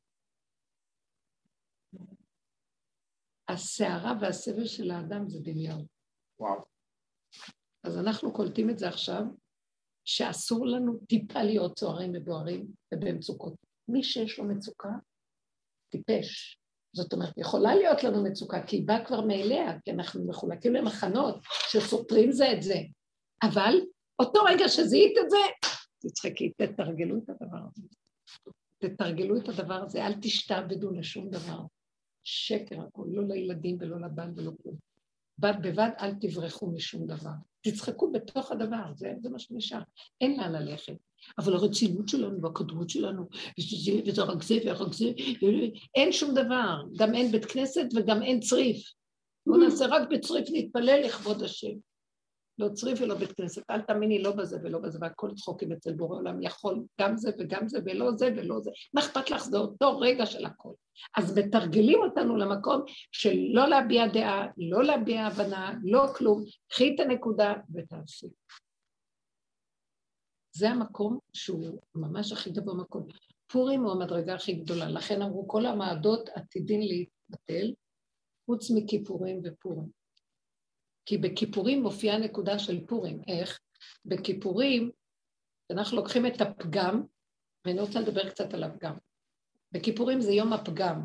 הסערה 3.50 4.14
והסבל 4.22 4.66
של 4.66 4.92
האדם 4.92 5.30
זה 5.30 5.40
דמיון. 5.44 5.86
וואו. 6.40 6.79
אז 7.84 7.98
אנחנו 7.98 8.34
קולטים 8.34 8.70
את 8.70 8.80
זה 8.80 8.88
עכשיו, 8.88 9.24
שאסור 10.06 10.68
לנו 10.68 10.98
טיפה 11.08 11.44
להיות 11.44 11.76
צוערים 11.76 12.12
ובוערים 12.16 12.68
ובמצוקות. 12.94 13.54
מי 13.88 14.04
שיש 14.04 14.40
לו 14.40 14.46
מצוקה, 14.46 14.90
טיפש. 15.90 16.60
זאת 16.96 17.14
אומרת, 17.14 17.34
יכולה 17.38 17.76
להיות 17.76 18.04
לנו 18.04 18.24
מצוקה, 18.24 18.64
כי 18.68 18.76
היא 18.76 18.88
באה 18.88 19.06
כבר 19.06 19.22
מאליה, 19.22 19.80
כי 19.86 19.92
אנחנו 19.92 20.28
מחולקים 20.28 20.74
למחנות 20.74 21.36
שסותרים 21.70 22.32
זה 22.32 22.52
את 22.54 22.62
זה. 22.62 22.76
אבל 23.44 23.74
אותו 24.20 24.40
רגע 24.44 24.68
שזיהית 24.68 25.18
את 25.26 25.30
זה, 25.30 25.38
תצחקי, 26.00 26.52
תתרגלו 26.58 27.18
את 27.18 27.30
הדבר 27.30 27.58
הזה. 27.58 27.88
תתרגלו 28.78 29.38
את 29.38 29.50
הדבר 29.50 29.84
הזה, 29.84 30.06
אל 30.06 30.14
תשתעבדו 30.22 30.92
לשום 30.92 31.30
דבר. 31.30 31.60
שקר 32.24 32.82
הכול, 32.82 33.08
לא 33.12 33.24
לילדים 33.28 33.78
ולא 33.80 34.02
לבן 34.02 34.32
ולא 34.36 34.52
כלום. 34.64 34.76
בד 35.40 35.54
בבד 35.62 35.90
אל 36.00 36.16
תברחו 36.16 36.72
משום 36.72 37.08
דבר. 37.08 37.32
תצחקו 37.62 38.12
בתוך 38.12 38.52
הדבר, 38.52 38.84
זה, 38.96 39.14
זה 39.22 39.30
מה 39.30 39.40
שנשאר. 39.40 39.82
אין 40.22 40.40
לאן 40.40 40.52
ללכת. 40.52 40.94
אבל 41.38 41.54
הרצינות 41.54 42.10
שלנו 42.10 42.42
והקדרות 42.42 42.90
שלנו, 42.90 43.28
וזה 44.06 44.24
רק 44.24 44.44
זה 44.44 44.56
ורק 44.66 44.94
זה, 44.94 45.12
אין 45.96 46.12
שום 46.12 46.34
דבר. 46.34 46.82
גם 46.98 47.16
אין 47.16 47.32
בית 47.32 47.46
כנסת 47.46 47.86
וגם 47.96 48.24
אין 48.24 48.40
צריף. 48.40 48.78
בואו 49.48 49.58
נעשה 49.58 49.86
רק 49.86 50.10
בצריף 50.10 50.48
נתפלל 50.52 51.02
לכבוד 51.06 51.44
השם. 51.44 51.89
לא 52.60 52.70
צריף 52.70 53.00
ולא 53.02 53.16
בית 53.16 53.32
כנסת, 53.32 53.62
אל 53.70 53.82
תאמיני 53.82 54.24
לא 54.24 54.32
בזה 54.32 54.58
ולא 54.64 54.80
בזה, 54.80 54.98
והכל 55.02 55.32
צחוקים 55.36 55.72
אצל 55.72 55.94
בורא 55.94 56.18
עולם, 56.18 56.42
יכול 56.42 56.84
גם 57.02 57.18
זה 57.18 57.32
וגם 57.40 57.68
זה 57.68 57.80
ולא 57.86 58.12
זה 58.16 58.30
ולא 58.38 58.60
זה. 58.60 58.72
מה 58.94 59.02
אכפת 59.02 59.30
לך? 59.30 59.44
זה 59.44 59.58
אותו 59.58 60.00
רגע 60.00 60.26
של 60.26 60.46
הכל. 60.46 60.74
אז 61.18 61.38
מתרגלים 61.38 62.00
אותנו 62.00 62.38
למקום 62.38 62.82
של 63.12 63.36
לא 63.54 63.68
להביע 63.68 64.08
דעה, 64.08 64.48
לא 64.58 64.84
להביע 64.84 65.26
הבנה, 65.26 65.74
לא 65.84 66.06
כלום, 66.18 66.44
קחי 66.68 66.96
את 66.96 67.00
הנקודה 67.00 67.54
ותעשי. 67.74 68.28
זה 70.52 70.70
המקום 70.70 71.20
שהוא 71.34 71.80
ממש 71.96 72.32
הכי 72.32 72.50
גבוה 72.52 72.74
מקום. 72.74 73.08
פורים 73.52 73.84
הוא 73.84 73.92
המדרגה 73.92 74.36
הכי 74.36 74.54
גדולה, 74.54 74.90
לכן 74.90 75.22
אמרו 75.22 75.48
כל 75.48 75.66
המעדות 75.66 76.30
עתידין 76.30 76.82
להתבטל, 76.82 77.74
חוץ 78.46 78.72
מכיפורים 78.72 79.42
ופורים. 79.44 79.99
כי 81.10 81.18
בכיפורים 81.18 81.84
מופיעה 81.84 82.18
נקודה 82.18 82.60
של 82.60 82.86
פורים. 82.86 83.22
איך? 83.28 83.60
בכיפורים, 84.06 84.92
אנחנו 85.72 85.98
לוקחים 85.98 86.26
את 86.26 86.42
הפגם, 86.42 87.04
ואני 87.66 87.80
רוצה 87.80 88.00
לדבר 88.00 88.30
קצת 88.30 88.54
על 88.54 88.64
הפגם. 88.64 88.98
בכיפורים 89.72 90.22
זה 90.22 90.32
יום 90.32 90.54
הפגם, 90.54 91.04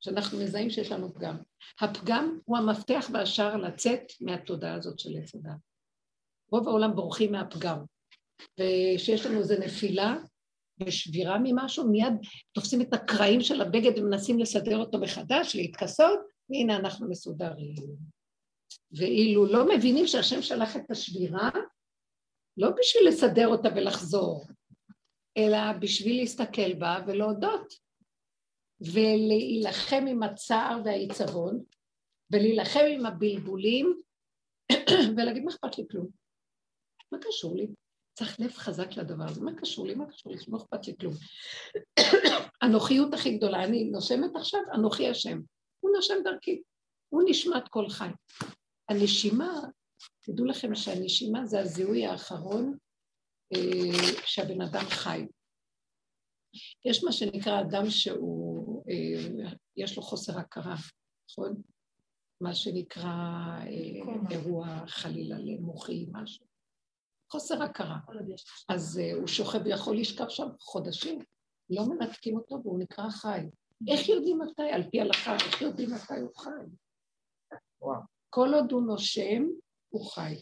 שאנחנו 0.00 0.38
מזהים 0.38 0.70
שיש 0.70 0.92
לנו 0.92 1.14
פגם. 1.14 1.36
הפגם 1.80 2.38
הוא 2.44 2.58
המפתח 2.58 3.06
והשער 3.12 3.56
לצאת 3.56 4.02
מהתודעה 4.20 4.74
הזאת 4.74 4.98
של 4.98 5.10
עץ 5.18 5.32
רוב 6.52 6.68
העולם 6.68 6.94
בורחים 6.94 7.32
מהפגם. 7.32 7.78
וכשיש 8.60 9.26
לנו 9.26 9.38
איזו 9.38 9.54
נפילה, 9.64 10.16
בשבירה 10.78 11.38
ממשהו, 11.42 11.90
מיד 11.90 12.14
תופסים 12.52 12.80
את 12.80 12.94
הקרעים 12.94 13.40
של 13.40 13.60
הבגד 13.60 13.98
ומנסים 13.98 14.38
לסדר 14.38 14.76
אותו 14.78 14.98
מחדש, 14.98 15.56
להתכסות, 15.56 16.18
והנה 16.50 16.76
אנחנו 16.76 17.08
מסודרים. 17.08 18.17
ואילו 18.92 19.46
לא 19.46 19.76
מבינים 19.76 20.06
שהשם 20.06 20.42
שלח 20.42 20.76
את 20.76 20.90
השבירה, 20.90 21.50
לא 22.56 22.70
בשביל 22.78 23.08
לסדר 23.08 23.48
אותה 23.48 23.68
ולחזור, 23.76 24.46
אלא 25.36 25.72
בשביל 25.80 26.16
להסתכל 26.20 26.74
בה 26.74 26.98
ולהודות, 27.06 27.74
ולהילחם 28.80 30.04
עם 30.08 30.22
הצער 30.22 30.80
והעיצבון, 30.84 31.64
ולהילחם 32.32 32.84
עם 32.90 33.06
הבלבולים, 33.06 34.00
ולהגיד 35.16 35.42
מה 35.44 35.50
אכפת 35.50 35.78
לי 35.78 35.84
כלום? 35.90 36.08
מה 37.12 37.18
קשור 37.18 37.56
לי? 37.56 37.66
צריך 38.18 38.40
לב 38.40 38.52
חזק 38.52 38.96
לדבר 38.96 39.24
הזה, 39.24 39.40
מה 39.40 39.60
קשור 39.60 39.86
לי? 39.86 39.94
מה 39.94 40.06
קשור 40.10 40.32
לי? 40.32 40.38
לא 40.48 40.56
אכפת 40.56 40.86
לי 40.86 40.96
כלום. 41.00 41.14
הנוחיות 42.62 43.14
הכי 43.14 43.36
גדולה, 43.36 43.64
אני 43.64 43.84
נושמת 43.84 44.36
עכשיו, 44.36 44.60
אנוכי 44.74 45.08
השם. 45.08 45.40
הוא 45.80 45.90
נושם 45.96 46.14
דרכי, 46.24 46.62
הוא 47.08 47.22
נשמת 47.26 47.68
כל 47.68 47.88
חי. 47.88 48.08
הנשימה, 48.88 49.60
תדעו 50.20 50.46
לכם 50.46 50.74
שהנשימה 50.74 51.46
זה 51.46 51.60
הזיהוי 51.60 52.06
האחרון 52.06 52.78
אה, 53.54 54.16
שהבן 54.26 54.60
אדם 54.60 54.84
חי. 54.90 55.26
יש 56.84 57.04
מה 57.04 57.12
שנקרא 57.12 57.60
אדם 57.60 57.90
שהוא, 57.90 58.84
אה, 58.90 59.44
יש 59.76 59.96
לו 59.96 60.02
חוסר 60.02 60.38
הכרה, 60.38 60.76
נכון? 61.30 61.62
מה 62.40 62.54
שנקרא 62.54 63.12
אה, 63.60 64.30
אירוע 64.30 64.86
חלילה 64.86 65.38
למוחי, 65.38 66.06
משהו. 66.12 66.46
חוסר 67.32 67.62
הכרה. 67.62 67.98
אז 68.68 68.98
אה, 68.98 69.12
הוא 69.12 69.26
שוכב 69.26 69.58
ויכול 69.64 69.96
לשכב 69.96 70.28
שם 70.28 70.48
חודשים, 70.60 71.18
לא 71.70 71.84
מנתקים 71.88 72.36
אותו 72.36 72.60
והוא 72.62 72.78
נקרא 72.80 73.10
חי. 73.10 73.40
איך 73.88 74.08
יודעים 74.08 74.38
מתי? 74.38 74.70
על 74.72 74.90
פי 74.90 75.00
הלכה, 75.00 75.34
איך 75.34 75.62
יודעים 75.62 75.90
מתי 75.94 76.20
הוא 76.20 76.36
חי? 76.36 76.50
כל 78.30 78.48
עוד 78.54 78.72
הוא 78.72 78.82
נושם, 78.82 79.42
הוא 79.88 80.10
חי. 80.10 80.40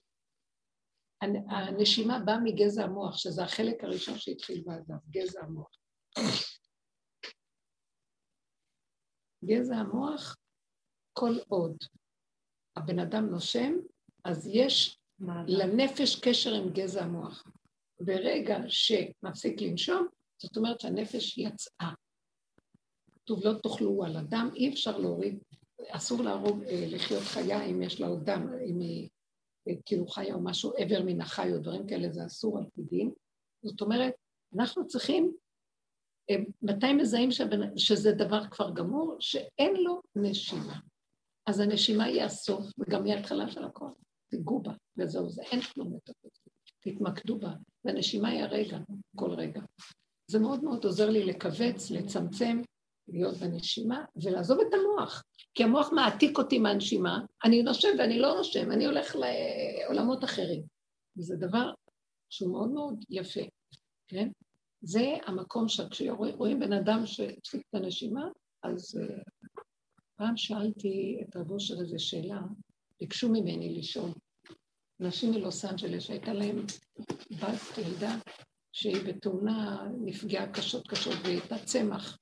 הנשימה 1.50 2.18
באה 2.18 2.40
מגזע 2.44 2.84
המוח, 2.84 3.16
שזה 3.16 3.44
החלק 3.44 3.84
הראשון 3.84 4.18
שהתחיל 4.18 4.62
באדם, 4.66 4.98
גזע 5.10 5.40
המוח. 5.42 5.70
גזע 9.44 9.76
המוח, 9.76 10.36
כל 11.12 11.32
עוד 11.48 11.76
הבן 12.76 12.98
אדם 12.98 13.26
נושם, 13.30 13.72
אז 14.24 14.46
יש 14.52 15.00
לנפש 15.46 16.20
קשר 16.20 16.54
עם 16.54 16.72
גזע 16.72 17.04
המוח. 17.04 17.44
ברגע 18.00 18.56
שמפסיק 18.68 19.60
לנשום, 19.60 20.06
זאת 20.38 20.56
אומרת 20.56 20.80
שהנפש 20.80 21.38
יצאה. 21.38 21.92
כתוב 23.14 23.40
לא 23.44 23.52
תאכלו 23.62 24.04
על 24.04 24.16
הדם, 24.16 24.50
אי 24.54 24.72
אפשר 24.72 24.98
להוריד, 24.98 25.38
אסור 25.90 26.22
להרוג, 26.22 26.62
אה, 26.62 26.84
לחיות 26.88 27.22
חיה 27.22 27.64
אם 27.64 27.82
יש 27.82 28.00
לה 28.00 28.06
עוד 28.06 28.24
דם, 28.24 28.48
אם 28.66 28.80
היא 28.80 29.08
אה, 29.68 29.72
כאילו 29.86 30.06
חיה 30.06 30.34
או 30.34 30.40
משהו, 30.40 30.72
עבר 30.76 31.02
מן 31.04 31.20
החי 31.20 31.52
או 31.52 31.58
דברים 31.58 31.86
כאלה, 31.86 32.10
זה 32.10 32.26
אסור 32.26 32.58
על 32.58 32.64
פי 32.74 32.82
דין. 32.82 33.12
זאת 33.62 33.80
אומרת, 33.80 34.14
אנחנו 34.56 34.86
צריכים, 34.86 35.32
אה, 36.30 36.36
מתי 36.62 36.92
מזהים 36.92 37.30
שבנ... 37.30 37.78
שזה 37.78 38.12
דבר 38.12 38.48
כבר 38.50 38.70
גמור? 38.70 39.16
שאין 39.20 39.76
לו 39.76 40.00
נשימה. 40.16 40.78
אז 41.46 41.60
הנשימה 41.60 42.04
היא 42.04 42.22
הסוף 42.22 42.66
וגם 42.78 43.04
היא 43.04 43.14
ההתחלה 43.14 43.48
של 43.48 43.64
הכל. 43.64 43.88
תיגעו 44.30 44.62
בה, 44.62 44.72
וזהו 44.96 45.30
זה, 45.30 45.42
אין 45.42 45.60
כלום 45.60 45.92
יותר. 45.92 46.12
תתמקדו 46.80 47.38
בה, 47.38 47.52
והנשימה 47.84 48.28
היא 48.28 48.42
הרגע, 48.42 48.78
כל 49.16 49.30
רגע. 49.30 49.60
זה 50.30 50.38
מאוד 50.38 50.64
מאוד 50.64 50.84
עוזר 50.84 51.10
לי 51.10 51.24
לכווץ, 51.24 51.90
לצמצם, 51.90 52.62
להיות 53.08 53.36
בנשימה, 53.36 54.04
ולעזוב 54.22 54.58
את 54.60 54.74
המוח. 54.74 55.24
כי 55.54 55.64
המוח 55.64 55.92
מעתיק 55.92 56.38
אותי 56.38 56.58
מהנשימה, 56.58 57.20
אני 57.44 57.62
נושם 57.62 57.88
ואני 57.98 58.18
לא 58.18 58.34
נושם, 58.34 58.72
אני 58.72 58.86
הולך 58.86 59.16
לעולמות 59.16 60.24
אחרים. 60.24 60.62
וזה 61.18 61.36
דבר 61.36 61.72
שהוא 62.30 62.52
מאוד 62.52 62.70
מאוד 62.70 63.04
יפה, 63.10 63.40
כן? 64.08 64.28
זה 64.82 65.14
המקום 65.26 65.68
שכשרואים 65.68 66.60
בן 66.60 66.72
אדם 66.72 67.06
שהדפיק 67.06 67.62
את 67.70 67.74
הנשימה, 67.74 68.28
אז 68.62 69.00
uh, 69.00 69.60
פעם 70.16 70.36
שאלתי 70.36 71.18
את 71.22 71.36
רבו 71.36 71.60
של 71.60 71.74
איזה 71.80 71.98
שאלה, 71.98 72.40
ביקשו 73.00 73.28
ממני 73.28 73.78
לשאול. 73.78 74.10
נשים 75.00 75.30
מלוס 75.30 75.64
אנג'לס 75.64 76.02
שהייתה 76.02 76.32
להם 76.32 76.56
בת, 77.30 77.78
ילדה, 77.78 78.16
שהיא 78.72 79.04
בתאונה 79.06 79.88
נפגעה 80.00 80.52
קשות 80.52 80.88
קשות 80.88 81.14
והיא 81.22 81.40
הייתה 81.40 81.58
צמח 81.64 82.18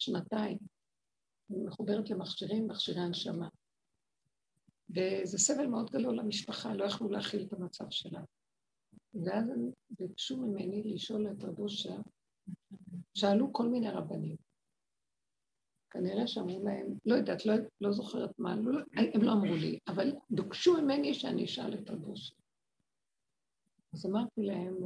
שנתיים. 0.00 0.58
היא 1.48 1.64
מחוברת 1.66 2.10
למכשירים, 2.10 2.68
מכשירי 2.68 3.00
הנשמה. 3.00 3.48
וזה 4.90 5.38
סבל 5.38 5.66
מאוד 5.66 5.90
גדול 5.90 6.18
למשפחה, 6.18 6.74
לא 6.74 6.84
יכלו 6.84 7.08
להכיל 7.08 7.46
את 7.46 7.52
המצב 7.52 7.84
שלה. 7.90 8.20
ואז 9.14 9.50
הם 9.50 9.70
ביקשו 9.90 10.36
ממני 10.36 10.82
לשאול 10.82 11.30
את 11.30 11.44
רבו 11.44 11.68
שם, 11.68 12.00
שאלו 13.14 13.52
כל 13.52 13.68
מיני 13.68 13.90
רבנים. 13.90 14.36
כנראה 15.90 16.26
שאמרו 16.26 16.64
להם, 16.64 16.86
לא 17.06 17.14
יודעת, 17.14 17.46
לא, 17.46 17.54
לא 17.80 17.92
זוכרת 17.92 18.38
מה, 18.38 18.56
לא, 18.56 18.80
הם 19.14 19.22
לא 19.22 19.32
אמרו 19.32 19.54
לי, 19.54 19.78
אבל 19.88 20.12
דוקשו 20.30 20.82
ממני 20.82 21.14
שאני 21.14 21.44
אשאל 21.44 21.74
את 21.74 21.90
הבושר. 21.90 22.34
אז 23.94 24.06
אמרתי 24.06 24.42
להם, 24.42 24.76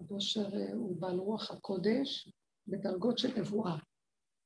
הבושר 0.00 0.48
הוא 0.74 0.96
בעל 1.00 1.18
רוח 1.18 1.50
הקודש 1.50 2.28
בדרגות 2.66 3.18
של 3.18 3.40
נבואה, 3.40 3.78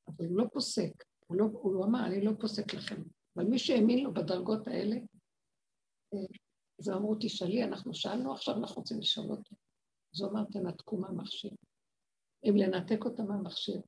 אבל 0.08 0.26
הוא 0.26 0.38
לא 0.38 0.44
פוסק, 0.52 1.04
הוא, 1.26 1.36
לא, 1.36 1.44
הוא 1.52 1.74
לא 1.74 1.84
אמר, 1.84 2.06
אני 2.06 2.24
לא 2.24 2.32
פוסק 2.40 2.74
לכם, 2.74 3.02
אבל 3.36 3.44
מי 3.44 3.58
שהאמין 3.58 4.04
לו 4.04 4.14
בדרגות 4.14 4.68
האלה, 4.68 4.96
אז 6.80 6.88
אמרו, 6.88 7.16
תשאלי, 7.20 7.64
אנחנו 7.64 7.94
שאלנו, 7.94 8.32
עכשיו 8.32 8.56
אנחנו 8.56 8.76
רוצים 8.76 8.98
לשאול 8.98 9.30
אותו. 9.30 9.56
אז 10.14 10.20
הוא 10.20 10.30
אמר, 10.30 10.44
תנתקו 10.52 10.96
מהמכשיר. 10.96 11.50
אם 12.44 12.56
לנתק 12.56 13.04
אותה 13.04 13.22
מהמכשיר, 13.22 13.80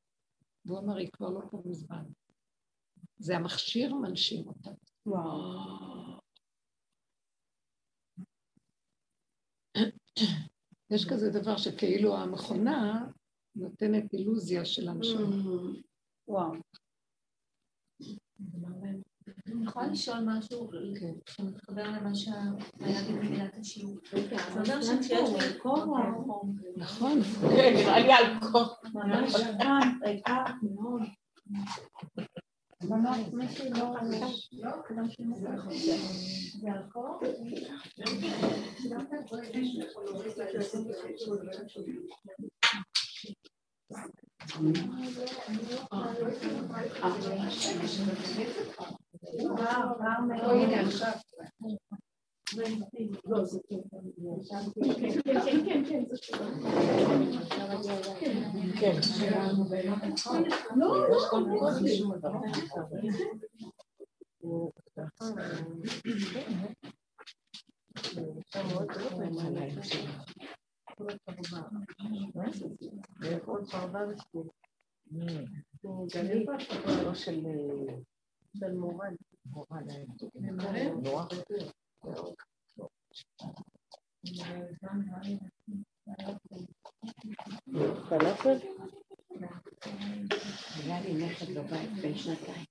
והוא 0.64 0.78
אמר, 0.78 0.96
היא 0.96 1.08
כבר 1.12 1.30
לא 1.30 1.40
פה 1.50 1.62
מזמן. 1.64 2.04
זה 3.18 3.36
המכשיר 3.36 3.94
מנשים 3.94 4.48
אותה. 4.48 4.70
יש 10.90 11.06
כזה 11.10 11.30
דבר 11.30 11.56
שכאילו 11.56 12.16
המכונה 12.16 13.06
נותנת 13.56 14.12
אילוזיה 14.12 14.64
של 14.64 14.88
אנשים. 14.88 15.30
וואו. 16.30 16.52
אני 19.46 19.64
יכולה 19.66 19.86
לשאול 19.86 20.18
משהו 20.24 20.70
כן. 21.00 21.12
שמתחבר 21.30 21.82
למה 21.82 22.14
שהיה 22.14 22.44
במגילת 23.08 23.58
השיעור. 23.60 23.96
זה 24.12 24.72
אומר 24.72 24.82
שכשיש 24.82 25.30
לי 25.30 25.58
נכון. 26.76 27.22
כן, 27.22 27.72
נראה 27.74 28.20
לי 28.20 28.40
כוח. 28.52 28.80
ממש 28.94 29.34
מאוד. 33.70 33.98
עכשיו. 43.90 44.08
לא, 53.26 53.44
זה 53.44 53.58
כן. 58.80 59.00
כן, 71.08 71.16
כן, 71.26 71.42
כן, 72.78 72.90
זה 73.20 74.14
שלו. 74.32 74.50
כן. 75.08 76.24
לא, 77.04 77.14
של 77.14 77.46
מורן. 78.72 79.14
נורא. 81.02 81.24
פלאפל? 88.08 88.58
היה 90.84 91.00
לי 91.00 91.26
נכד 91.26 91.58
בבית 91.58 91.90
בן 92.02 92.14
שנתיים. 92.14 92.64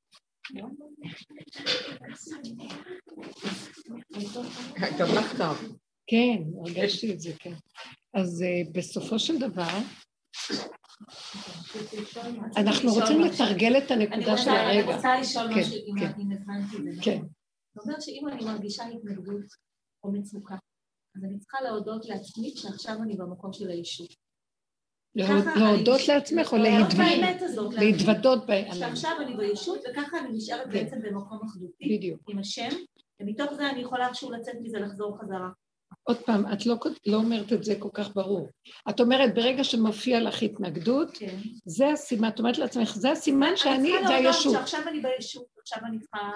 גם 5.00 5.08
לך 5.18 5.38
טוב. 5.38 5.80
כן, 6.08 6.44
הרגשתי 6.60 7.14
את 7.14 7.20
זה, 7.20 7.32
כן. 7.40 7.54
אז 8.14 8.44
בסופו 8.72 9.20
של 9.20 9.40
דבר, 9.40 9.78
אנחנו 12.58 12.94
רוצים 12.94 13.22
לתרגל 13.22 13.78
את 13.78 13.92
הנקודה 13.92 14.38
של 14.38 14.50
הרגע. 14.50 14.84
אני 14.84 14.96
רוצה 14.96 15.20
לשאול 15.20 15.54
כן, 15.54 15.60
משהו, 15.60 15.74
אם 15.74 16.00
כן. 16.00 16.06
אני 16.06 16.36
הבנתי 16.36 16.78
את 16.78 16.96
זה. 16.96 17.02
כן. 17.02 17.22
זאת 17.76 17.86
אומרת 17.86 18.02
שאם 18.02 18.28
אני 18.32 18.46
מרגישה 18.46 18.84
התנגדות 18.84 19.46
או 20.04 20.12
מצוקה, 20.12 20.56
אז 21.16 21.24
אני 21.24 21.40
צריכה 21.40 21.62
להודות 21.62 22.06
לעצמי 22.06 22.54
שעכשיו 22.56 22.96
אני 23.04 23.16
במקום 23.18 23.54
של 23.54 23.70
הישות. 23.70 24.10
ככה 25.20 25.60
להודות 25.60 26.08
לעצמך 26.08 26.54
או 26.54 26.58
להודות 26.58 27.74
להתוודות? 27.74 28.46
באמת. 28.46 28.76
שעכשיו 28.76 29.12
אני 29.22 29.38
בישות 29.38 29.80
וככה 29.80 30.20
אני 30.20 30.38
נשארת 30.38 30.66
כן. 30.66 30.72
בעצם 30.72 31.02
במקום 31.02 31.40
אחדותי 31.46 31.98
בדיוק. 31.98 32.22
עם 32.30 32.40
השם, 32.40 32.70
ומתוך 33.22 33.54
זה 33.54 33.70
אני 33.70 33.82
יכולה 33.82 34.08
איכשהו 34.08 34.32
לצאת 34.32 34.56
מזה 34.62 34.80
לחזור 34.80 35.18
חזרה. 35.22 35.50
עוד 36.10 36.18
פעם, 36.18 36.54
את 36.54 36.66
לא, 36.66 36.76
לא 37.06 37.18
אומרת 37.18 37.54
את 37.54 37.64
זה 37.64 37.76
כל 37.80 37.90
כך 37.94 38.16
ברור. 38.16 38.50
את 38.90 39.00
אומרת, 39.00 39.36
ברגע 39.36 39.64
שמופיע 39.64 40.20
לך 40.20 40.42
התנגדות, 40.42 41.18
כן. 41.18 41.36
זה 41.66 41.90
הסימן, 41.90 42.28
את 42.28 42.40
אומרת 42.40 42.58
לעצמך, 42.58 42.96
זה 42.96 43.12
הסימן 43.12 43.52
שאני, 43.56 43.76
אני 43.76 43.84
זה 43.84 43.98
צריכה 43.98 44.14
להודות 44.14 44.36
הישות. 44.36 44.54
שעכשיו 44.54 44.88
אני 44.88 45.00
בישות, 45.02 45.46
עכשיו 45.60 45.80
אני 45.86 46.00
צריכה 46.00 46.32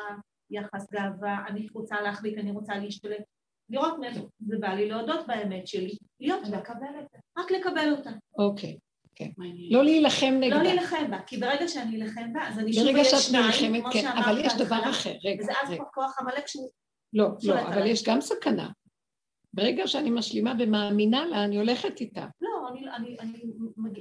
יחס 0.51 0.91
גאווה, 0.91 1.37
אני 1.47 1.67
רוצה 1.73 2.01
להחליט, 2.01 2.37
אני 2.37 2.51
רוצה 2.51 2.75
להשתלט. 2.77 3.23
לראות 3.69 3.99
מאיפה 3.99 4.27
זה 4.47 4.55
בא 4.59 4.67
לי, 4.67 4.89
להודות 4.89 5.27
באמת 5.27 5.67
שלי, 5.67 5.97
להיות 6.19 6.47
בה, 6.47 6.59
רק 7.37 7.51
לקבל 7.51 7.91
אותה. 7.97 8.11
אוקיי, 8.37 8.77
כן. 9.15 9.29
לא 9.71 9.83
להילחם 9.83 10.31
לא 10.31 10.39
נגדה. 10.39 10.63
להילחם 10.63 11.11
בה, 11.11 11.19
כי 11.27 11.37
ברגע 11.37 11.67
שאני 11.67 12.01
אלחם 12.01 12.33
בה, 12.33 12.47
אז 12.47 12.59
אני 12.59 12.73
שוב 12.73 12.83
ברגע 12.83 12.97
אהיה 12.97 13.09
שאת 13.09 13.19
שניים, 13.19 13.45
נלחמת, 13.45 13.81
כמו 13.81 13.91
כן, 13.91 14.01
שאמרת 14.01 14.25
אבל 14.25 14.45
יש 14.45 14.53
דבר 14.57 14.89
אחר, 14.89 15.13
רגע, 15.25 15.43
וזה 15.43 15.51
אז 15.63 15.69
רגע. 15.69 15.83
כוח 15.93 16.19
עמלק 16.19 16.47
שהוא... 16.47 16.69
לא, 17.13 17.27
לא, 17.43 17.61
אבל. 17.61 17.85
יש 17.85 18.03
גם 18.03 18.21
סכנה. 18.21 18.69
ברגע 19.53 19.87
שאני 19.87 20.09
משלימה 20.09 20.53
ומאמינה 20.59 21.25
לה, 21.25 21.43
אני 21.43 21.57
הולכת 21.57 21.99
איתה. 21.99 22.27
לא, 22.41 22.69
אני, 22.69 22.89
אני, 22.89 23.17
אני 23.19 23.43
מג... 23.77 23.99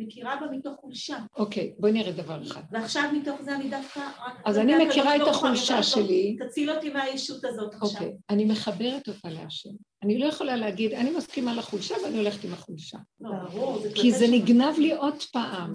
מכירה 0.00 0.36
בה 0.40 0.46
מתוך 0.50 0.80
חולשה, 0.80 1.18
אוקיי, 1.36 1.74
בואי 1.78 1.92
נראה 1.92 2.12
דבר 2.12 2.42
אחד. 2.42 2.60
ועכשיו 2.72 3.02
מתוך 3.12 3.42
זה 3.42 3.54
אני 3.54 3.70
דווקא... 3.70 4.00
אז 4.44 4.58
אני 4.58 4.86
מכירה 4.86 5.16
את 5.16 5.28
החולשה 5.28 5.82
שלי. 5.82 6.36
תציל 6.48 6.70
אותי 6.70 6.90
מהישות 6.90 7.44
הזאת 7.44 7.74
עכשיו. 7.74 7.90
אוקיי, 7.90 8.16
אני 8.30 8.44
מחברת 8.44 9.08
אותה 9.08 9.28
להשם. 9.28 9.70
אני 10.02 10.18
לא 10.18 10.26
יכולה 10.26 10.56
להגיד, 10.56 10.92
אני 10.92 11.10
מסכימה 11.10 11.54
לחולשה 11.54 11.94
ואני 12.04 12.18
הולכת 12.18 12.44
עם 12.44 12.52
החולשה. 12.52 12.98
לא, 13.20 13.30
ברור, 13.30 13.78
כי 13.94 14.12
זה. 14.12 14.26
נגנב 14.32 14.78
לי 14.78 14.92
עוד 14.92 15.22
פעם. 15.32 15.72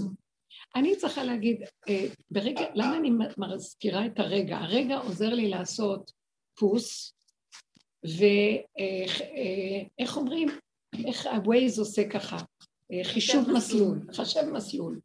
אני 0.75 0.95
צריכה 0.95 1.23
להגיד, 1.23 1.57
אה, 1.89 2.05
ברגע, 2.31 2.61
למה 2.73 2.97
אני 2.97 3.11
מזכירה 3.37 4.05
את 4.05 4.19
הרגע? 4.19 4.57
הרגע 4.57 4.97
עוזר 4.97 5.29
לי 5.29 5.49
לעשות 5.49 6.11
פוס, 6.59 7.14
ואיך 9.97 10.17
אומרים, 10.17 10.49
איך 11.05 11.25
ה-Waze 11.25 11.79
עושה 11.79 12.09
ככה? 12.09 12.37
אה, 12.91 13.03
חישוב 13.03 13.51
מסלול, 13.51 13.99
חשב 14.13 14.41
מסלול 14.53 14.99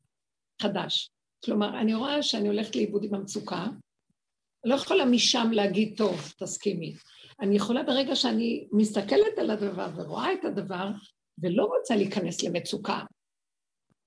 חדש. 0.62 1.10
כלומר, 1.44 1.80
אני 1.80 1.94
רואה 1.94 2.22
שאני 2.22 2.48
הולכת 2.48 2.76
לאיבוד 2.76 3.04
עם 3.04 3.14
המצוקה, 3.14 3.66
לא 4.64 4.74
יכולה 4.74 5.04
משם 5.04 5.50
להגיד, 5.52 5.94
טוב, 5.96 6.32
תסכימי. 6.38 6.94
אני 7.40 7.56
יכולה 7.56 7.82
ברגע 7.82 8.16
שאני 8.16 8.68
מסתכלת 8.72 9.38
על 9.38 9.50
הדבר 9.50 9.88
ורואה 9.96 10.32
את 10.32 10.44
הדבר, 10.44 10.88
ולא 11.38 11.64
רוצה 11.64 11.96
להיכנס 11.96 12.42
למצוקה. 12.42 13.00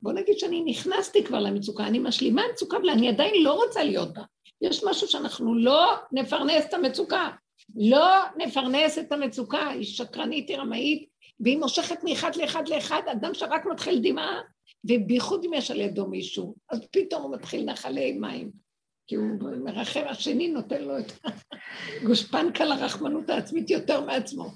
בוא 0.02 0.14
נגיד 0.14 0.40
שאני 0.40 0.64
נכנסתי 0.66 1.24
כבר 1.24 1.40
למצוקה, 1.40 1.88
אני 1.88 2.00
משלימה 2.00 2.42
מצוקה, 2.54 2.78
אבל 2.78 2.90
אני 2.90 3.10
עדיין 3.10 3.44
לא 3.44 3.54
רוצה 3.54 3.84
להיות 3.84 4.14
בה. 4.14 4.24
יש 4.62 4.84
משהו 4.84 5.08
שאנחנו 5.08 5.56
לא 5.56 5.96
נפרנס 6.12 6.66
את 6.66 6.74
המצוקה. 6.74 7.30
לא 7.76 8.24
נפרנס 8.38 8.98
את 8.98 9.12
המצוקה, 9.12 9.68
היא 9.68 9.84
שקרנית, 9.84 10.50
היא 10.50 10.58
רמאית, 10.58 11.10
והיא 11.40 11.58
מושכת 11.58 12.04
מאחד 12.04 12.36
לאחד 12.36 12.68
לאחד, 12.68 13.02
אדם 13.12 13.34
שרק 13.34 13.66
מתחיל 13.66 14.00
דמעה, 14.04 14.42
ובייחוד 14.84 15.46
אם 15.46 15.54
יש 15.54 15.72
על 15.72 15.82
ידו 15.82 16.08
מישהו, 16.08 16.56
אז 16.70 16.80
פתאום 16.92 17.24
הוא 17.24 17.36
מתחיל 17.36 17.66
נחלי 17.66 18.12
מים. 18.12 18.52
כי 19.08 19.16
הוא 19.16 19.26
מרחם, 19.64 20.04
השני 20.10 20.48
נותן 20.48 20.84
לו 20.84 21.00
את 21.00 21.12
הגושפנקה 22.02 22.66
לרחמנות 22.66 23.30
העצמית 23.30 23.70
יותר 23.70 24.02
מעצמו. 24.02 24.52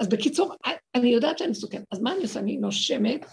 אז 0.00 0.08
בקיצור, 0.08 0.54
אני 0.94 1.08
יודעת 1.08 1.38
שאני 1.38 1.50
מסוכנת. 1.50 1.84
אז 1.92 2.00
מה 2.00 2.12
אני 2.12 2.22
עושה? 2.22 2.40
אני 2.40 2.56
נושמת, 2.56 3.26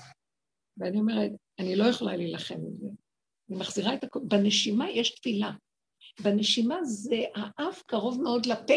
ואני 0.78 0.98
אומרת, 0.98 1.32
אני 1.60 1.76
לא 1.76 1.84
יכולה 1.86 2.16
להילחם 2.16 2.56
עם 2.56 2.78
זה. 2.82 2.88
אני 3.50 3.58
מחזירה 3.58 3.94
את 3.94 4.04
הכול. 4.04 4.22
בנשימה 4.26 4.90
יש 4.90 5.16
תפילה. 5.16 5.52
בנשימה 6.24 6.84
זה 6.84 7.24
האף 7.36 7.84
קרוב 7.88 8.22
מאוד 8.22 8.46
לפה. 8.46 8.74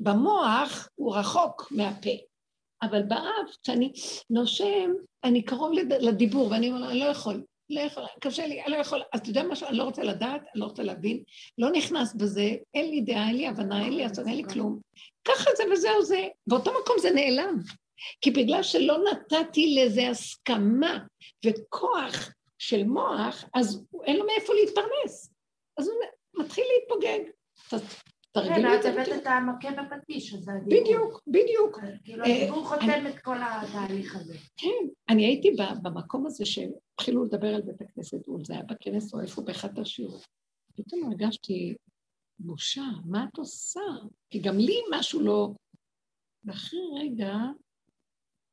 במוח 0.00 0.88
הוא 0.94 1.16
רחוק 1.16 1.68
מהפה. 1.70 2.10
אבל 2.82 3.02
באף, 3.02 3.56
כשאני 3.62 3.92
נושם, 4.30 4.90
אני 5.24 5.42
קרוב 5.42 5.72
לד... 5.72 5.92
לדיבור, 5.92 6.50
ואני 6.50 6.70
אומר, 6.70 6.90
אני 6.90 6.98
לא 6.98 7.04
יכול, 7.04 7.42
לא 7.70 7.80
יכול, 7.80 8.04
קשה 8.20 8.46
לי, 8.46 8.62
אני 8.62 8.72
לא 8.72 8.76
יכול. 8.76 9.02
אז 9.12 9.20
אתה 9.20 9.30
יודע 9.30 9.42
משהו? 9.42 9.68
אני 9.68 9.76
לא 9.76 9.82
רוצה 9.82 10.02
לדעת, 10.02 10.40
אני 10.40 10.60
לא 10.60 10.64
רוצה 10.64 10.82
להבין, 10.82 11.22
לא 11.58 11.70
נכנס 11.70 12.14
בזה, 12.14 12.50
אין 12.74 12.90
לי 12.90 13.00
דעה, 13.00 13.28
אין 13.28 13.36
לי 13.36 13.46
הבנה, 13.46 13.84
אין 13.84 13.92
לי 13.92 14.04
עצון, 14.04 14.28
אין 14.28 14.36
לי 14.36 14.44
כלום. 14.44 14.80
ככה 15.24 15.50
זה 15.56 15.62
וזהו 15.72 16.02
זה. 16.02 16.28
באותו 16.46 16.70
מקום 16.82 16.96
זה 17.00 17.10
נעלם. 17.10 17.58
כי 18.20 18.30
בגלל 18.30 18.62
שלא 18.62 18.96
נתתי 19.10 19.74
לזה 19.74 20.08
הסכמה 20.08 20.98
וכוח 21.46 22.32
של 22.58 22.84
מוח, 22.84 23.44
אז 23.54 23.84
אין 24.04 24.16
לו 24.16 24.26
מאיפה 24.26 24.52
להתפרנס. 24.54 25.30
אז 25.78 25.88
הוא 25.88 25.96
מתחיל 26.34 26.64
להתפוגג. 26.74 27.20
כן, 28.42 28.54
תרגלו 28.54 28.74
את 28.74 28.78
את 28.78 28.82
זה. 28.82 28.90
הבאת 28.90 29.08
את 29.22 29.26
המכה 29.26 29.68
בפטיש, 29.70 30.34
אז 30.34 30.40
זה 30.40 30.52
הדיבור. 30.52 30.80
בדיוק, 30.80 31.22
בדיוק. 31.26 31.80
כאילו 32.04 32.24
אה, 32.24 32.36
הדיבור 32.36 32.68
חותם 32.68 33.06
את 33.08 33.18
כל 33.18 33.36
התהליך 33.42 34.16
הזה. 34.16 34.34
כן, 34.56 34.88
אני 35.08 35.26
הייתי 35.26 35.56
במקום 35.82 36.26
הזה 36.26 36.44
שהתחילו 36.44 37.24
לדבר 37.24 37.54
על 37.54 37.62
בית 37.62 37.80
הכנסת, 37.80 38.18
זה 38.44 38.54
היה 38.54 38.62
בכנס 38.62 39.14
או 39.14 39.20
איפה 39.20 39.42
באחד 39.42 39.78
השיעורים. 39.78 40.20
פתאום 40.76 41.04
הרגשתי 41.04 41.74
בושה, 42.38 42.84
מה 43.04 43.26
את 43.32 43.38
עושה? 43.38 43.80
כי 44.30 44.38
גם 44.38 44.58
לי 44.58 44.76
משהו 44.98 45.20
לא... 45.20 45.48
ואחרי 46.44 46.80
רגע 47.00 47.34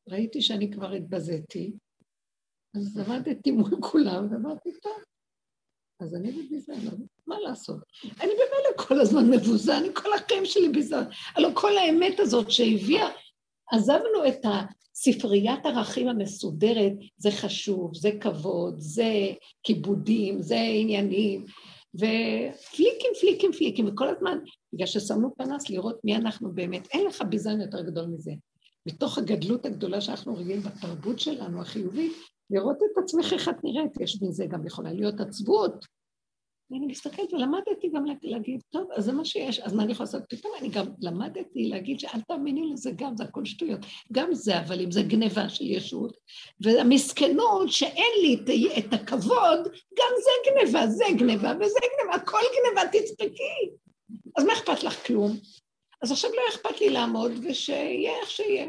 ראיתי 0.10 0.42
שאני 0.42 0.72
כבר 0.72 0.92
התבזיתי, 0.92 1.74
אז 2.76 2.98
עמדתי 2.98 3.52
מול 3.52 3.82
כולם 3.92 4.28
ואמרתי, 4.32 4.70
טוב, 4.82 5.04
אז 6.04 6.16
אני 6.16 6.32
בביזיון, 6.32 6.80
מה 7.28 7.40
לעשות? 7.40 7.78
אני 8.04 8.32
במילא 8.32 8.78
כל 8.88 9.00
הזמן 9.02 9.30
מבוזה, 9.30 9.78
אני 9.78 9.88
כל 9.94 10.10
החיים 10.14 10.46
שלי 10.46 10.70
ביזיון. 10.70 11.04
הלוא 11.36 11.50
כל 11.54 11.78
האמת 11.78 12.20
הזאת 12.20 12.52
שהביאה, 12.52 13.10
עזבנו 13.72 14.28
את 14.28 14.46
הספריית 14.46 15.66
ערכים 15.66 16.08
המסודרת, 16.08 16.94
זה 17.18 17.32
חשוב, 17.32 17.96
זה 17.96 18.12
כבוד, 18.22 18.76
זה 18.78 19.14
כיבודים, 19.64 20.42
זה 20.42 20.58
עניינים, 20.58 21.46
ופליקים, 21.96 23.12
פליקים, 23.22 23.52
פליקים, 23.52 23.88
וכל 23.88 24.10
הזמן, 24.10 24.38
בגלל 24.74 24.88
ששמנו 24.88 25.36
פנס 25.38 25.70
לראות 25.70 26.00
מי 26.04 26.16
אנחנו 26.16 26.52
באמת, 26.52 26.88
אין 26.94 27.06
לך 27.06 27.22
ביזיון 27.30 27.62
יותר 27.62 27.82
גדול 27.82 28.06
מזה. 28.06 28.32
מתוך 28.86 29.18
הגדלות 29.18 29.66
הגדולה 29.66 30.02
שאנחנו 30.02 30.36
רגילים 30.36 30.62
בתרבות 30.62 31.20
שלנו, 31.20 31.62
החיובית, 31.62 32.14
לראות 32.50 32.78
את 32.78 32.98
עצמך 33.04 33.34
איך 33.34 33.50
את 33.50 33.64
נראית, 33.64 34.02
יש 34.02 34.22
בזה 34.22 34.46
גם 34.46 34.68
יכולה 34.68 34.94
להיות 34.94 35.20
עצבות. 35.20 35.86
ואני 36.74 36.86
מסתכלת 36.86 37.34
ולמדתי 37.34 37.90
גם 37.94 38.06
להגיד, 38.24 38.62
טוב, 38.70 38.88
אז 38.96 39.06
זה 39.06 39.12
מה 39.12 39.26
שיש, 39.26 39.60
אז 39.60 39.74
מה 39.74 39.84
אני 39.84 39.92
יכולה 39.92 40.06
לעשות? 40.06 40.24
פתאום 40.30 40.54
אני 40.60 40.70
גם 40.70 40.86
למדתי 41.02 41.70
להגיד 41.70 42.00
שאל 42.00 42.22
תאמיני 42.28 42.72
לזה 42.74 42.92
גם, 42.96 43.18
זה 43.18 43.24
הכל 43.24 43.46
שטויות. 43.46 43.80
גם 44.12 44.34
זה, 44.34 44.60
אבל 44.60 44.82
אם 44.82 44.92
זה 44.92 45.02
גניבה 45.02 45.50
של 45.50 45.66
ישות, 45.66 46.18
והמסכנות 46.62 47.72
שאין 47.72 48.12
לי 48.22 48.34
את, 48.34 48.50
את 48.78 48.94
הכבוד, 48.94 49.60
גם 49.98 50.12
זה 50.24 50.52
גניבה, 50.52 50.88
זה 50.88 51.06
גניבה 51.18 51.54
וזה 51.60 51.80
גניבה, 51.98 52.16
הכל 52.16 52.38
גניבה, 52.56 52.82
תצחקי. 52.92 53.70
אז 54.38 54.46
מה 54.46 54.54
אכפת 54.54 54.84
לך 54.84 55.08
כלום? 55.08 55.38
אז 56.02 56.12
עכשיו 56.12 56.30
לא 56.34 56.42
אכפת 56.50 56.82
לי 56.82 56.90
לעמוד, 56.90 57.32
ושיהיה 57.44 58.12
איך 58.22 58.30
שיהיה. 58.30 58.68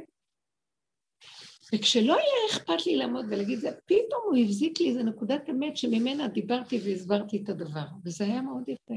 וכשלא 1.74 2.14
היה 2.14 2.50
אכפת 2.50 2.86
לי 2.86 2.96
לעמוד 2.96 3.24
ולהגיד 3.28 3.58
זה, 3.58 3.70
פתאום 3.86 4.22
הוא 4.24 4.36
הבזיק 4.36 4.80
לי 4.80 4.88
איזה 4.88 5.02
נקודת 5.02 5.50
אמת 5.50 5.76
שממנה 5.76 6.28
דיברתי 6.28 6.80
והסברתי 6.84 7.42
את 7.42 7.48
הדבר, 7.48 7.86
וזה 8.04 8.24
היה 8.24 8.42
מאוד 8.42 8.68
יפה. 8.68 8.94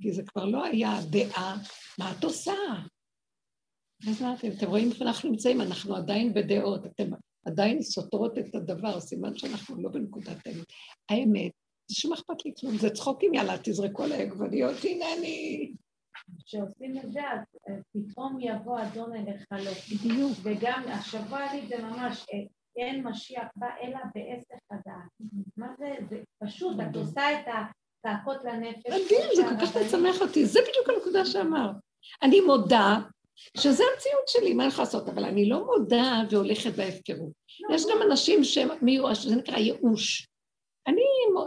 כי 0.00 0.12
זה 0.12 0.22
כבר 0.22 0.44
לא 0.44 0.64
היה 0.64 0.98
דעה, 1.10 1.56
מה 1.98 2.12
את 2.18 2.24
עושה? 2.24 2.52
אז 4.08 4.22
מה 4.22 4.34
אתם, 4.34 4.48
אתם 4.48 4.66
רואים 4.66 4.90
איפה 4.90 5.04
אנחנו 5.04 5.30
נמצאים? 5.30 5.60
אנחנו 5.60 5.96
עדיין 5.96 6.34
בדעות, 6.34 6.86
אתם 6.86 7.10
עדיין 7.46 7.82
סותרות 7.82 8.38
את 8.38 8.54
הדבר, 8.54 9.00
סימן 9.00 9.36
שאנחנו 9.36 9.82
לא 9.82 9.88
בנקודת 9.88 10.46
האמת. 10.46 10.66
האמת, 11.08 11.52
זה 11.90 11.94
שום 11.94 12.12
אכפת 12.12 12.44
לי 12.44 12.52
כלום, 12.60 12.78
זה 12.78 12.90
צחוקים, 12.90 13.34
יאללה, 13.34 13.56
תזרקו 13.62 14.02
על 14.02 14.12
העגבניות, 14.12 14.76
הנה 14.84 15.04
אני... 15.18 15.72
כשעושים 16.46 16.98
את 16.98 17.12
זה, 17.12 17.30
אז 17.32 17.40
אה, 17.68 17.74
פתאום 17.92 18.38
יבוא 18.40 18.82
אדון 18.82 19.12
אליך 19.12 19.44
לא. 19.50 19.70
בדיוק. 19.92 20.32
וגם 20.42 20.82
השבוע 20.88 21.52
לי 21.52 21.66
זה 21.68 21.82
ממש, 21.82 22.26
אה, 22.32 22.38
אין 22.76 23.06
משיח 23.06 23.48
בא 23.56 23.66
אלא 23.82 23.98
בעסק 24.14 24.62
הדעת. 24.70 25.10
מה 25.56 25.66
זה? 25.78 25.94
זה 26.10 26.16
פשוט, 26.44 26.76
את. 26.80 26.96
עושה 26.96 27.32
את 27.32 27.46
הצעקות 27.46 28.44
לנפש. 28.44 28.86
מדהים, 28.86 29.30
זה 29.36 29.42
כל 29.42 29.66
כך 29.66 29.76
משמח 29.76 30.20
אותי, 30.20 30.46
זה 30.46 30.60
בדיוק 30.60 30.88
הנקודה 30.88 31.24
שאמרת. 31.24 31.76
אני 32.22 32.40
מודה 32.40 33.00
שזה 33.56 33.84
המציאות 33.94 34.28
שלי, 34.28 34.54
מה 34.54 34.62
אני 34.62 34.72
יכולה 34.72 34.84
לעשות? 34.84 35.08
אבל 35.08 35.24
אני 35.24 35.48
לא 35.48 35.66
מודה 35.66 36.22
והולכת 36.30 36.74
בהפקרות. 36.76 37.32
יש 37.70 37.84
גם 37.90 38.02
אנשים 38.10 38.44
שהם 38.44 38.68
מיואש, 38.82 39.26
זה 39.26 39.36
נקרא 39.36 39.58
ייאוש. 39.58 40.27
אני 40.88 41.02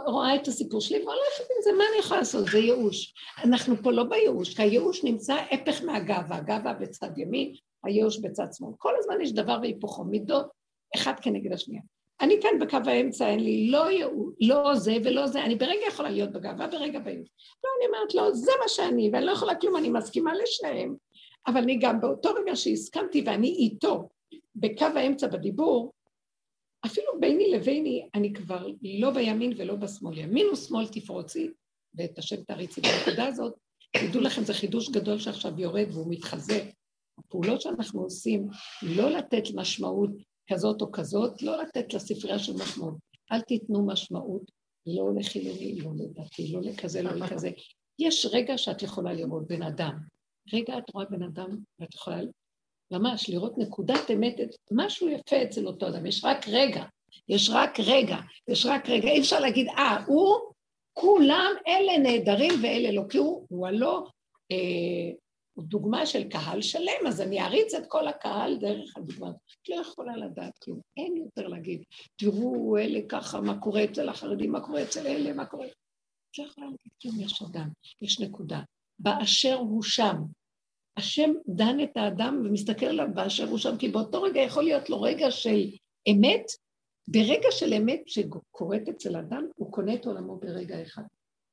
רואה 0.06 0.34
את 0.34 0.48
הסיפור 0.48 0.80
שלי 0.80 0.98
והולכת 0.98 1.44
עם 1.50 1.62
זה, 1.62 1.70
מה 1.78 1.84
אני 1.90 1.98
יכולה 1.98 2.20
לעשות? 2.20 2.44
זה 2.46 2.58
ייאוש. 2.58 3.14
אנחנו 3.44 3.76
פה 3.82 3.92
לא 3.92 4.04
בייאוש, 4.04 4.54
כי 4.54 4.62
הייאוש 4.62 5.04
נמצא 5.04 5.36
הפך 5.50 5.82
מהגאווה, 5.84 6.36
הגאווה 6.36 6.72
בצד 6.72 7.18
ימין, 7.18 7.54
הייאוש 7.84 8.18
בצד 8.18 8.46
שמאל. 8.52 8.72
כל 8.78 8.92
הזמן 8.98 9.20
יש 9.20 9.32
דבר 9.32 9.58
והיפוכו, 9.62 10.04
מידות 10.04 10.46
אחד 10.94 11.12
כנגד 11.22 11.52
השנייה. 11.52 11.82
אני 12.20 12.40
כאן 12.42 12.58
בקו 12.60 12.90
האמצע, 12.90 13.28
אין 13.28 13.40
לי 13.40 13.70
לא 13.70 13.90
ייאוש, 13.90 14.34
לא 14.40 14.74
זה 14.74 14.96
ולא 15.04 15.26
זה, 15.26 15.44
אני 15.44 15.54
ברגע 15.54 15.86
יכולה 15.88 16.10
להיות 16.10 16.32
בגאווה, 16.32 16.66
ברגע 16.66 16.98
בייאוש. 16.98 17.28
לא, 17.64 17.70
אני 17.78 17.86
אומרת, 17.86 18.14
לא, 18.14 18.34
זה 18.34 18.52
מה 18.62 18.68
שאני, 18.68 19.10
ואני 19.12 19.26
לא 19.26 19.32
יכולה 19.32 19.54
כלום, 19.54 19.76
אני 19.76 19.88
מסכימה 19.88 20.32
לשניהם. 20.34 20.94
אבל 21.46 21.60
אני 21.60 21.78
גם 21.78 22.00
באותו 22.00 22.34
רגע 22.34 22.56
שהסכמתי 22.56 23.22
ואני 23.26 23.48
איתו, 23.48 24.08
בקו 24.56 24.86
האמצע 24.94 25.26
בדיבור, 25.26 25.92
אפילו 26.86 27.20
ביני 27.20 27.50
לביני, 27.50 28.08
אני 28.14 28.32
כבר 28.32 28.66
לא 29.00 29.10
בימין 29.10 29.52
ולא 29.58 29.74
בשמאל. 29.74 30.18
ימין 30.18 30.46
ושמאל 30.46 30.88
תפרוצי, 30.88 31.50
ואת 31.94 32.18
השם 32.18 32.42
תריצי 32.42 32.80
בנקודה 32.80 33.26
הזאת. 33.26 33.54
תדעו 33.96 34.20
לכם, 34.20 34.44
זה 34.44 34.54
חידוש 34.54 34.90
גדול 34.90 35.18
שעכשיו 35.18 35.60
יורד 35.60 35.86
והוא 35.92 36.06
מתחזק. 36.10 36.62
הפעולות 37.18 37.60
שאנחנו 37.60 38.02
עושים, 38.02 38.48
לא 38.82 39.10
לתת 39.10 39.42
משמעות 39.54 40.10
כזאת 40.52 40.82
או 40.82 40.92
כזאת, 40.92 41.42
לא 41.42 41.62
לתת 41.62 41.94
לספרייה 41.94 42.38
של 42.38 42.52
משמעות. 42.52 42.94
אל 43.32 43.40
תיתנו 43.40 43.86
משמעות 43.86 44.50
לא 44.86 45.20
לחילוני, 45.20 45.80
לא 45.80 45.90
לדעתי, 45.96 46.52
לא 46.52 46.60
לכזה, 46.60 47.02
לא 47.02 47.14
לכזה. 47.14 47.50
יש 47.98 48.26
רגע 48.32 48.58
שאת 48.58 48.82
יכולה 48.82 49.12
לראות 49.12 49.46
בן 49.46 49.62
אדם. 49.62 49.98
רגע 50.52 50.78
את 50.78 50.90
רואה 50.94 51.04
בן 51.04 51.22
אדם 51.22 51.48
ואת 51.78 51.94
יכולה 51.94 52.20
ממש 52.92 53.30
לראות 53.30 53.58
נקודת 53.58 54.10
אמת, 54.14 54.34
משהו 54.70 55.08
יפה 55.08 55.42
אצל 55.42 55.66
אותו 55.66 55.88
אדם, 55.88 56.06
יש 56.06 56.24
רק 56.24 56.48
רגע, 56.48 56.84
יש 57.28 57.50
רק 57.52 57.80
רגע, 57.80 58.16
יש 58.48 58.66
רק 58.66 58.88
רגע, 58.88 59.08
אי 59.08 59.20
אפשר 59.20 59.40
להגיד, 59.40 59.68
אה, 59.68 60.04
הוא, 60.06 60.38
כולם 60.92 61.52
אלה 61.68 61.98
נהדרים 61.98 62.52
ואלה 62.62 62.92
לא, 62.92 63.02
כי 63.08 63.18
הוא, 63.18 63.46
הוא 63.48 63.66
הלא, 63.66 64.06
אה, 64.52 64.56
הוא 65.54 65.64
דוגמה 65.64 66.06
של 66.06 66.28
קהל 66.28 66.62
שלם, 66.62 67.06
אז 67.08 67.20
אני 67.20 67.40
אריץ 67.40 67.74
את 67.74 67.86
כל 67.88 68.08
הקהל 68.08 68.56
דרך 68.56 68.96
הדוגמה. 68.96 69.28
את 69.30 69.68
לא 69.68 69.74
יכולה 69.74 70.16
לדעת 70.16 70.58
כלום, 70.58 70.80
אין 70.96 71.16
יותר 71.16 71.48
להגיד, 71.48 71.82
תראו 72.16 72.78
אלה 72.78 73.00
ככה, 73.08 73.40
מה 73.40 73.58
קורה 73.60 73.84
אצל 73.84 74.08
החרדים, 74.08 74.52
מה 74.52 74.60
קורה 74.60 74.82
אצל 74.82 75.06
אלה, 75.06 75.32
מה 75.32 75.46
קורה... 75.46 75.66
את 75.66 76.38
לא 76.38 76.44
יכולה 76.44 76.66
להגיד 76.66 76.92
כלום, 77.02 77.20
יש 77.20 77.42
אדם, 77.42 77.68
יש 78.02 78.20
נקודה. 78.20 78.60
באשר 78.98 79.54
הוא 79.54 79.82
שם, 79.82 80.16
השם 80.96 81.30
דן 81.48 81.80
את 81.82 81.96
האדם 81.96 82.42
ומסתכל 82.44 82.86
עליו 82.86 83.06
באשר 83.14 83.48
הוא 83.48 83.58
שם, 83.58 83.76
כי 83.78 83.88
באותו 83.88 84.22
רגע 84.22 84.40
יכול 84.40 84.64
להיות 84.64 84.90
לו 84.90 85.02
רגע 85.02 85.30
של 85.30 85.70
אמת, 86.10 86.46
ברגע 87.08 87.48
של 87.50 87.74
אמת 87.74 88.00
שקורית 88.06 88.88
אצל 88.88 89.16
אדם, 89.16 89.46
הוא 89.56 89.72
קונה 89.72 89.94
את 89.94 90.06
עולמו 90.06 90.36
ברגע 90.36 90.82
אחד. 90.82 91.02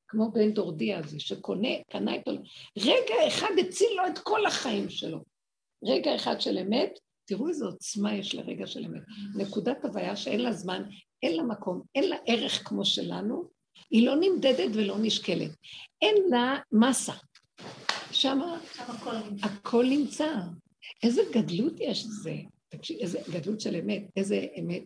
כמו 0.07 0.31
בן 0.31 0.51
דורדי 0.51 0.93
הזה, 0.93 1.19
שקונה, 1.19 1.69
קנה 1.91 2.15
את 2.15 2.27
עולמו. 2.27 2.43
רגע 2.77 3.27
אחד 3.27 3.51
הציל 3.59 3.89
לו 3.97 4.07
את 4.07 4.19
כל 4.19 4.45
החיים 4.45 4.89
שלו. 4.89 5.19
רגע 5.83 6.15
אחד 6.15 6.41
של 6.41 6.57
אמת, 6.57 6.99
תראו 7.25 7.47
איזו 7.47 7.65
עוצמה 7.65 8.15
יש 8.15 8.35
לרגע 8.35 8.67
של 8.67 8.85
אמת. 8.85 9.01
נקודת 9.35 9.85
הוויה 9.85 10.15
שאין 10.15 10.41
לה 10.41 10.51
זמן, 10.51 10.83
אין 11.23 11.35
לה 11.35 11.43
מקום, 11.43 11.81
אין 11.95 12.09
לה 12.09 12.15
ערך 12.27 12.67
כמו 12.67 12.85
שלנו, 12.85 13.49
היא 13.91 14.05
לא 14.05 14.15
נמדדת 14.15 14.69
ולא 14.73 14.95
נשקלת. 15.01 15.51
אין 16.01 16.15
לה 16.29 16.57
מסה. 16.71 17.13
שם 18.19 18.39
הכל, 19.43 19.85
נמצא. 19.85 20.35
איזה 21.03 21.21
גדלות 21.33 21.73
יש 21.79 22.05
לזה. 22.05 22.35
תקשיב, 22.69 22.99
איזה 22.99 23.19
גדלות 23.29 23.61
של 23.61 23.75
אמת, 23.75 24.03
איזה 24.17 24.45
אמת. 24.59 24.83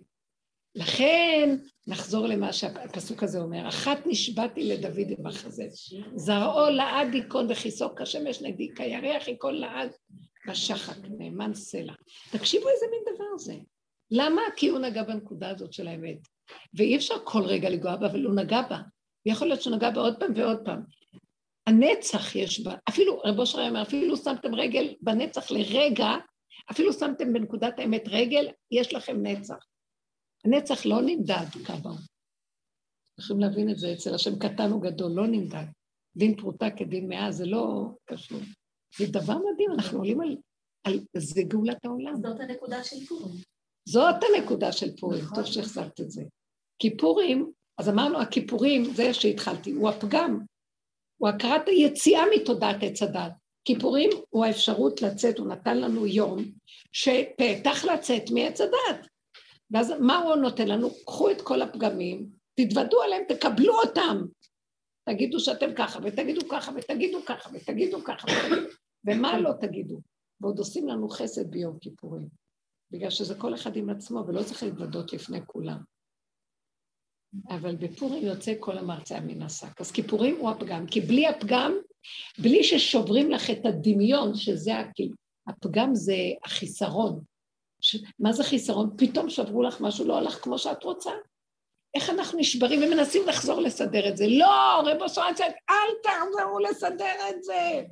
לכן, 0.76 1.58
נחזור 1.88 2.28
למה 2.28 2.54
שהפסוק 2.54 3.24
הזה 3.24 3.39
אומר, 3.39 3.67
אחת 3.67 3.98
נשבעתי 4.06 4.63
לדוד 4.63 5.08
במחזה, 5.17 5.67
זרעו 6.15 6.69
לעד 6.69 7.15
ייכון 7.15 7.52
וכיסו 7.52 7.96
כשמש 7.96 8.41
נגדי, 8.41 8.69
כירח 8.76 9.28
ייכון 9.28 9.56
לעד 9.56 9.89
בשחק, 10.48 10.98
נאמן 11.17 11.54
סלע. 11.54 11.93
תקשיבו 12.32 12.69
איזה 12.69 12.86
מין 12.91 13.15
דבר 13.15 13.38
זה. 13.38 13.56
למה? 14.12 14.41
כי 14.56 14.67
הוא 14.67 14.80
נגע 14.80 15.04
בנקודה 15.04 15.50
הזאת 15.50 15.74
של 15.74 15.88
האמת. 15.88 16.17
ואי 16.74 16.96
אפשר 16.96 17.15
כל 17.24 17.41
רגע 17.43 17.69
לגוע 17.69 17.96
בה, 17.96 18.08
אבל 18.08 18.26
הוא 18.26 18.36
נגע 18.36 18.62
בה. 18.62 18.80
ויכול 19.26 19.48
להיות 19.48 19.62
שהוא 19.62 19.76
נגע 19.76 19.89
בה 19.89 20.02
עוד 20.02 20.19
פעם 20.19 20.32
ועוד 20.36 20.58
פעם. 20.65 20.82
הנצח 21.67 22.36
יש 22.36 22.60
בה, 22.60 22.76
אפילו, 22.89 23.19
רב 23.19 23.39
אושר 23.39 23.67
אומר, 23.67 23.82
אפילו 23.82 24.17
שמתם 24.17 24.56
רגל 24.56 24.95
בנצח 25.02 25.52
לרגע, 25.52 26.10
אפילו 26.71 26.93
שמתם 26.93 27.34
בנקודת 27.34 27.80
האמת 27.80 28.04
רגל, 28.08 28.47
יש 28.71 28.93
לכם 28.93 29.28
נצח. 29.28 29.65
הנצח 30.45 30.86
לא 30.86 31.02
נמדד 31.02 31.45
כמה. 31.65 31.91
צריכים 33.17 33.39
להבין 33.39 33.69
את 33.69 33.78
זה, 33.78 33.93
אצל 33.93 34.15
השם 34.15 34.39
קטן 34.39 34.71
הוא 34.71 34.82
גדול, 34.82 35.12
לא 35.12 35.28
נמדד. 35.28 35.65
דין 36.17 36.36
פרוטה 36.36 36.65
כדין 36.78 37.10
מאה, 37.10 37.32
זה 37.32 37.45
לא 37.45 37.89
קשור. 38.06 38.39
זה 38.97 39.06
דבר 39.12 39.38
מדהים, 39.38 39.71
אנחנו 39.71 39.97
עולים 39.97 40.21
על, 40.21 40.38
על 40.84 40.99
זה 41.17 41.41
גאולת 41.47 41.86
העולם. 41.86 42.15
זאת 42.15 42.39
הנקודה 42.39 42.84
של 42.84 43.06
פורים. 43.06 43.36
זאת 43.89 44.15
הנקודה 44.23 44.71
של 44.71 44.97
פורים, 44.97 45.23
טוב 45.36 45.45
שהחזרת 45.45 45.99
את 46.02 46.12
זה. 46.12 46.23
כיפורים, 46.80 47.52
אז 47.78 47.89
אמרנו, 47.89 48.21
הכיפורים, 48.21 48.84
זה 48.84 49.13
שהתחלתי, 49.13 49.71
הוא 49.71 49.89
הפגם. 49.89 50.39
הוא 51.23 51.29
הכרת 51.29 51.67
היציאה 51.67 52.23
מתודעת 52.36 52.75
עץ 52.81 53.01
הדת. 53.01 53.31
כיפורים 53.65 54.09
הוא 54.29 54.45
האפשרות 54.45 55.01
לצאת, 55.01 55.39
הוא 55.39 55.47
נתן 55.47 55.77
לנו 55.77 56.07
יום 56.07 56.38
שפתח 56.91 57.86
לצאת 57.86 58.23
מעץ 58.31 58.62
הדת. 58.62 59.07
ואז 59.71 59.93
מה 59.99 60.17
הוא 60.17 60.36
נותן 60.36 60.67
לנו? 60.67 60.89
קחו 61.05 61.31
את 61.31 61.41
כל 61.41 61.62
הפגמים, 61.62 62.29
תתוודו 62.55 63.01
עליהם, 63.01 63.23
תקבלו 63.27 63.73
אותם. 63.79 64.21
תגידו 65.09 65.39
שאתם 65.39 65.73
ככה, 65.75 65.99
ותגידו 66.03 66.41
ככה, 66.49 66.71
ותגידו 66.75 67.19
ככה, 67.25 67.49
ותגידו 67.53 68.03
ככה. 68.03 68.27
ומה 69.07 69.39
לא 69.39 69.51
תגידו? 69.62 70.01
ועוד 70.41 70.59
עושים 70.59 70.88
לנו 70.88 71.09
חסד 71.09 71.51
ביום 71.51 71.77
כיפורים, 71.81 72.27
בגלל 72.91 73.09
שזה 73.09 73.36
כל 73.36 73.53
אחד 73.53 73.75
עם 73.75 73.89
עצמו, 73.89 74.23
ולא 74.27 74.43
צריך 74.43 74.63
להתוודות 74.63 75.13
לפני 75.13 75.39
כולם. 75.45 75.92
אבל 77.50 77.76
בפורים 77.76 78.26
יוצא 78.26 78.54
כל 78.60 78.78
המרצע 78.78 79.19
מן 79.19 79.41
השק. 79.41 79.82
אז 79.82 79.91
כיפורים 79.91 80.38
הוא 80.39 80.50
הפגם, 80.50 80.88
כי 80.88 81.02
בלי 81.02 81.28
הפגם, 81.28 81.74
בלי 82.38 82.63
ששוברים 82.63 83.32
לך 83.32 83.50
את 83.50 83.65
הדמיון, 83.65 84.36
שזה 84.36 84.80
הכי, 84.80 85.10
הפגם 85.48 85.96
זה 85.96 86.15
החיסרון. 86.46 87.22
ש... 87.82 87.98
מה 88.19 88.34
זה 88.34 88.43
חיסרון? 88.43 88.89
פתאום 88.98 89.30
שברו 89.30 89.63
לך 89.63 89.82
משהו, 89.82 90.08
לא 90.08 90.17
הלך 90.17 90.43
כמו 90.43 90.58
שאת 90.58 90.84
רוצה. 90.84 91.12
איך 91.96 92.10
אנחנו 92.10 92.39
נשברים 92.39 92.84
ומנסים 92.84 93.28
לחזור 93.28 93.62
לסדר 93.62 94.10
את 94.10 94.17
זה? 94.17 94.26
לא, 94.28 94.82
רב 94.86 95.02
אוסרציה, 95.02 95.46
אל 95.48 95.93
תחזרו 96.04 96.60
לסדר 96.60 97.30
את 97.30 97.43
זה. 97.43 97.84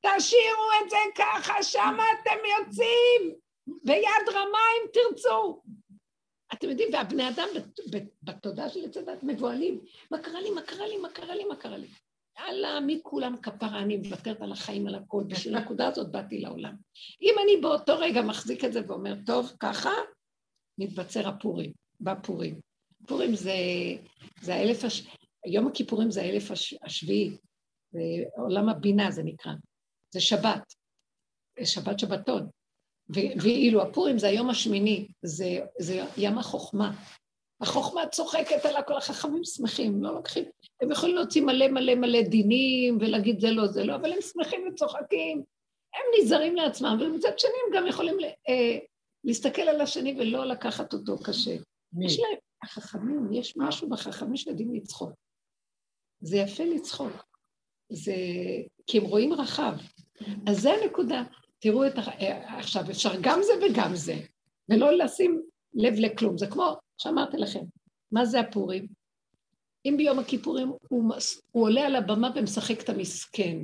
תשאירו 0.00 0.68
את 0.84 0.90
זה 0.90 0.96
ככה, 1.14 1.62
שמה 1.62 2.04
אתם 2.22 2.38
יוצאים, 2.58 3.34
ביד 3.84 4.28
רמה 4.34 4.58
אם 4.76 4.88
תרצו. 4.92 5.62
אתם 6.54 6.70
יודעים, 6.70 6.88
והבני 6.92 7.28
אדם 7.28 7.48
בתודעה 8.22 8.68
של 8.68 8.84
עץ 8.84 8.96
הדת 8.96 9.22
מבוהלים. 9.22 9.80
מה 10.10 10.18
קרה 10.18 10.40
לי, 10.40 10.50
מה 10.50 10.62
קרה 10.62 10.86
לי, 10.86 10.96
מה 10.96 11.10
קרה 11.10 11.34
לי, 11.34 11.44
מה 11.44 11.56
קרה 11.56 11.76
לי? 11.76 11.86
יאללה, 12.38 12.80
מי 12.80 13.00
כולם 13.02 13.36
כפרה, 13.36 13.78
אני 13.82 13.96
מוותרת 13.96 14.42
על 14.42 14.52
החיים, 14.52 14.86
על 14.86 14.94
הכל, 14.94 15.24
בשביל 15.26 15.56
הנקודה 15.56 15.88
הזאת 15.88 16.10
באתי 16.10 16.40
לעולם. 16.40 16.76
אם 17.22 17.34
אני 17.44 17.60
באותו 17.60 17.98
רגע 17.98 18.22
מחזיק 18.22 18.64
את 18.64 18.72
זה 18.72 18.80
ואומר, 18.86 19.14
טוב, 19.26 19.52
ככה, 19.60 19.90
מתבצר 20.78 21.28
הפורים, 21.28 21.72
בפורים. 22.00 22.60
פורים 23.06 23.34
זה, 23.34 23.52
זה 24.42 24.54
האלף, 24.54 24.84
הש... 24.84 25.06
יום 25.46 25.66
הכיפורים 25.66 26.10
זה 26.10 26.22
האלף 26.22 26.50
הש... 26.50 26.74
השביעי, 26.82 27.30
זה 27.92 28.00
עולם 28.36 28.68
הבינה 28.68 29.10
זה 29.10 29.22
נקרא, 29.22 29.52
זה 30.10 30.20
שבת, 30.20 30.74
שבת 31.64 31.98
שבתון. 31.98 32.48
ואילו 33.14 33.82
הפורים 33.82 34.18
זה 34.18 34.26
היום 34.26 34.50
השמיני, 34.50 35.06
זה, 35.22 35.58
זה 35.78 36.04
ים 36.16 36.38
החוכמה. 36.38 36.92
החוכמה 37.60 38.06
צוחקת 38.06 38.64
על 38.64 38.76
הכל, 38.76 38.96
החכמים 38.96 39.44
שמחים, 39.44 40.02
לא 40.02 40.14
לוקחים, 40.14 40.44
הם 40.82 40.90
יכולים 40.90 41.16
להוציא 41.16 41.42
מלא 41.42 41.68
מלא 41.68 41.94
מלא 41.94 42.22
דינים 42.22 42.98
ולהגיד 43.00 43.40
זה 43.40 43.50
לא, 43.50 43.66
זה 43.66 43.84
לא, 43.84 43.94
אבל 43.94 44.12
הם 44.12 44.20
שמחים 44.20 44.68
וצוחקים, 44.68 45.42
הם 45.94 46.02
נזהרים 46.20 46.56
לעצמם, 46.56 46.98
ומצד 47.00 47.38
שני 47.38 47.50
הם 47.66 47.76
גם 47.76 47.86
יכולים 47.86 48.16
אה, 48.48 48.78
להסתכל 49.24 49.62
על 49.62 49.80
השני 49.80 50.16
ולא 50.18 50.44
לקחת 50.44 50.92
אותו 50.92 51.18
קשה. 51.18 51.56
מי? 51.92 52.06
יש 52.06 52.18
להם, 52.20 52.38
החכמים, 52.62 53.32
יש 53.32 53.56
משהו 53.56 53.88
בחכמים 53.88 54.36
שיודעים 54.36 54.74
לצחוק. 54.74 55.10
זה 56.20 56.36
יפה 56.36 56.64
לצחוק. 56.64 57.12
זה, 57.92 58.14
כי 58.86 58.98
הם 58.98 59.04
רואים 59.04 59.32
רחב. 59.32 59.74
אז 60.46 60.60
זה 60.60 60.70
הנקודה. 60.72 61.22
תראו 61.60 61.86
את 61.86 61.98
ה... 61.98 62.02
עכשיו, 62.58 62.90
אפשר 62.90 63.12
גם 63.20 63.40
זה 63.42 63.52
וגם 63.62 63.94
זה, 63.94 64.16
ולא 64.68 64.92
לשים 64.92 65.42
לב 65.74 65.94
לכלום. 65.96 66.38
זה 66.38 66.46
כמו 66.46 66.76
שאמרתי 66.98 67.36
לכם, 67.36 67.64
מה 68.12 68.24
זה 68.24 68.40
הפורים? 68.40 68.86
אם 69.84 69.94
ביום 69.96 70.18
הכיפורים 70.18 70.72
הוא, 70.88 71.14
הוא 71.52 71.64
עולה 71.64 71.86
על 71.86 71.96
הבמה 71.96 72.30
ומשחק 72.36 72.80
את 72.80 72.88
המסכן, 72.88 73.58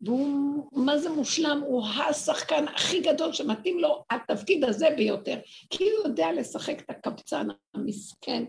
והוא, 0.00 0.68
מה 0.72 0.98
זה 0.98 1.10
מושלם? 1.10 1.62
הוא 1.66 1.86
השחקן 1.86 2.68
הכי 2.68 3.00
גדול 3.00 3.32
שמתאים 3.32 3.78
לו 3.78 4.04
התפקיד 4.10 4.64
הזה 4.64 4.86
ביותר. 4.96 5.38
כי 5.70 5.84
הוא 5.84 6.08
יודע 6.08 6.32
לשחק 6.32 6.80
את 6.80 6.90
הקבצן 6.90 7.46
המסכן, 7.74 8.44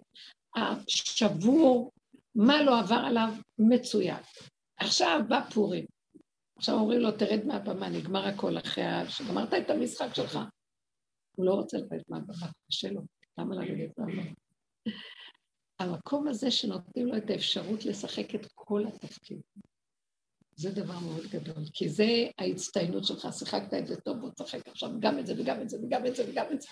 השבור, 0.55 1.91
מה 2.35 2.63
לא 2.63 2.79
עבר 2.79 3.01
עליו, 3.05 3.29
מצוין. 3.59 4.19
עכשיו 4.77 5.21
בא 5.27 5.41
פורים. 5.53 5.85
עכשיו 6.57 6.75
אומרים 6.75 6.99
לו, 6.99 7.11
תרד 7.11 7.45
מהבמה, 7.45 7.89
נגמר 7.89 8.27
הכל 8.27 8.57
אחרי 8.57 8.83
ה... 8.83 9.09
שגמרת 9.09 9.53
את 9.53 9.69
המשחק 9.69 10.13
שלך. 10.13 10.39
הוא 11.35 11.45
לא 11.45 11.53
רוצה 11.53 11.77
לרדת 11.77 12.09
מהבמה, 12.09 12.47
קשה 12.67 12.91
לו, 12.91 13.01
למה 13.37 13.55
לרדת 13.55 13.97
מהבמה? 13.97 14.23
המקום 15.79 16.27
הזה 16.27 16.51
שנותנים 16.51 17.07
לו 17.07 17.17
את 17.17 17.29
האפשרות 17.29 17.85
לשחק 17.85 18.35
את 18.35 18.45
כל 18.55 18.83
התפקיד. 18.87 19.41
זה 20.55 20.71
דבר 20.71 20.99
מאוד 20.99 21.25
גדול, 21.31 21.63
כי 21.73 21.89
זה 21.89 22.05
ההצטיינות 22.37 23.05
שלך, 23.05 23.27
שיחקת 23.31 23.73
את 23.73 23.87
זה 23.87 23.95
טוב, 23.95 24.17
בוא 24.17 24.29
תשחק 24.29 24.67
עכשיו 24.67 24.89
גם 24.99 25.19
את 25.19 25.27
זה 25.27 25.33
וגם 25.41 25.61
את 25.61 25.69
זה 25.69 25.77
וגם 25.83 26.05
את 26.05 26.15
זה 26.15 26.29
וגם 26.29 26.45
את 26.53 26.61
זה. 26.61 26.67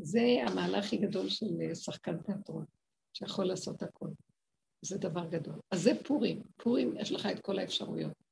זה 0.00 0.20
המהלך 0.46 0.84
הכי 0.84 0.96
גדול 0.96 1.28
של 1.28 1.74
שחקן 1.74 2.22
תיאטרון, 2.22 2.64
שיכול 3.12 3.44
לעשות 3.44 3.82
הכול. 3.82 4.10
זה 4.82 4.98
דבר 4.98 5.28
גדול. 5.28 5.60
אז 5.70 5.82
זה 5.82 5.90
פורים. 6.04 6.42
פורים, 6.56 6.96
יש 6.98 7.12
לך 7.12 7.26
את 7.26 7.40
כל 7.40 7.58
האפשרויות. 7.58 8.25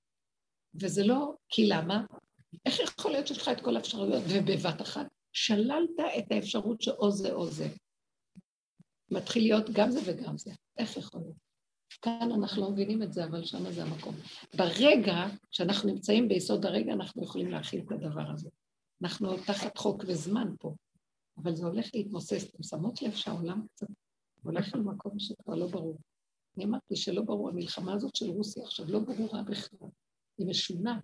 וזה 0.80 1.04
לא, 1.04 1.34
כי 1.48 1.66
למה? 1.66 2.04
איך 2.66 2.80
יכול 2.80 3.10
להיות 3.10 3.26
שיש 3.26 3.38
לך 3.38 3.48
את 3.48 3.60
כל 3.60 3.76
האפשרויות 3.76 4.22
ובבת 4.28 4.82
אחת 4.82 5.06
שללת 5.32 5.90
את 6.18 6.32
האפשרות 6.32 6.82
שאו 6.82 7.10
זה 7.10 7.32
או 7.32 7.46
זה? 7.46 7.68
מתחיל 9.10 9.42
להיות 9.42 9.70
גם 9.70 9.90
זה 9.90 10.00
וגם 10.04 10.38
זה. 10.38 10.50
איך 10.78 10.96
יכול 10.96 11.20
להיות? 11.20 11.36
כאן 12.02 12.28
אנחנו 12.34 12.62
לא 12.62 12.70
מבינים 12.70 13.02
את 13.02 13.12
זה, 13.12 13.24
אבל 13.24 13.44
שם 13.44 13.72
זה 13.72 13.82
המקום. 13.82 14.14
ברגע 14.56 15.26
שאנחנו 15.50 15.88
נמצאים 15.88 16.28
ביסוד 16.28 16.66
הרגע, 16.66 16.92
אנחנו 16.92 17.24
יכולים 17.24 17.50
להכיל 17.50 17.80
את 17.86 17.92
הדבר 17.92 18.30
הזה. 18.30 18.48
אנחנו 19.02 19.36
תחת 19.36 19.78
חוק 19.78 20.04
וזמן 20.06 20.54
פה, 20.60 20.74
אבל 21.38 21.54
זה 21.54 21.66
הולך 21.66 21.86
להתמוסס. 21.94 22.44
אתם 22.44 22.62
שמות 22.62 23.02
לב 23.02 23.14
שהעולם 23.14 23.66
קצת 23.74 23.86
הולך 24.42 24.74
למקום 24.74 25.18
שכבר 25.18 25.54
לא 25.54 25.66
ברור. 25.66 25.98
אני 26.56 26.64
אמרתי 26.64 26.96
שלא 26.96 27.22
ברור, 27.22 27.48
המלחמה 27.48 27.94
הזאת 27.94 28.16
של 28.16 28.30
רוסיה 28.30 28.64
עכשיו 28.64 28.86
לא 28.88 28.98
ברורה 28.98 29.42
בכלל, 29.42 29.88
היא 30.38 30.46
משונה. 30.46 31.00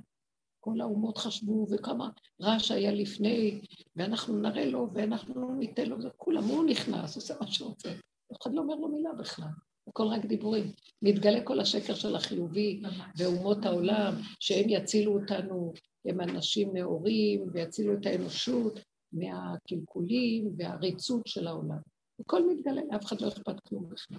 כל 0.60 0.80
האומות 0.80 1.18
חשבו, 1.18 1.66
וכמה 1.70 2.10
רעש 2.42 2.70
היה 2.70 2.92
לפני, 2.92 3.60
ואנחנו 3.96 4.38
נראה 4.38 4.66
לו, 4.66 4.88
ואנחנו 4.94 5.54
ניתן 5.54 5.88
לו, 5.88 5.96
כולם, 6.16 6.44
הוא 6.44 6.64
נכנס, 6.64 7.16
עושה 7.16 7.34
מה 7.40 7.46
שהוא 7.52 7.68
רוצה. 7.68 7.90
אף 8.32 8.42
אחד 8.42 8.54
לא 8.54 8.60
אומר 8.60 8.74
לו 8.74 8.88
מילה 8.88 9.12
בכלל. 9.12 9.48
הכל 9.88 10.06
רק 10.06 10.24
דיבורים. 10.24 10.72
מתגלה 11.02 11.44
כל 11.44 11.60
השקר 11.60 11.94
של 11.94 12.16
החיובי 12.16 12.82
ואומות 13.16 13.64
העולם, 13.64 14.14
שהם 14.40 14.68
יצילו 14.68 15.20
אותנו, 15.20 15.72
הם 16.04 16.20
אנשים 16.20 16.76
נאורים 16.76 17.50
ויצילו 17.52 17.94
את 17.94 18.06
האנושות 18.06 18.78
מהקלקולים 19.12 20.54
והריצות 20.56 21.26
של 21.26 21.46
העולם. 21.46 21.78
הכל 22.20 22.48
מתגלה, 22.48 22.80
לאף 22.90 23.04
אחד 23.04 23.20
לא 23.20 23.28
אכפת 23.28 23.60
כלום 23.60 23.88
בכלל. 23.88 24.18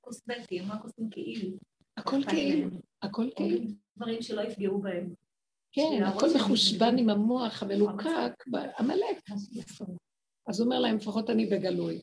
קוסמטים, 0.00 0.72
רק 0.72 0.84
עושים 0.84 1.10
כאילו. 1.10 1.56
הכל 1.98 2.20
כאילו, 2.28 2.70
הכל 3.02 3.28
כאילו. 3.36 3.70
דברים 3.96 4.22
שלא 4.22 4.40
יפגעו 4.40 4.80
בהם. 4.80 5.14
כן, 5.72 6.02
הכל 6.06 6.26
מחושבן 6.36 6.98
עם 6.98 7.10
המוח 7.10 7.62
המלוקק, 7.62 8.44
עמלק. 8.78 9.30
אז 10.48 10.60
הוא 10.60 10.66
אומר 10.66 10.80
להם, 10.80 10.96
לפחות 10.96 11.30
אני 11.30 11.46
בגלוי. 11.46 12.02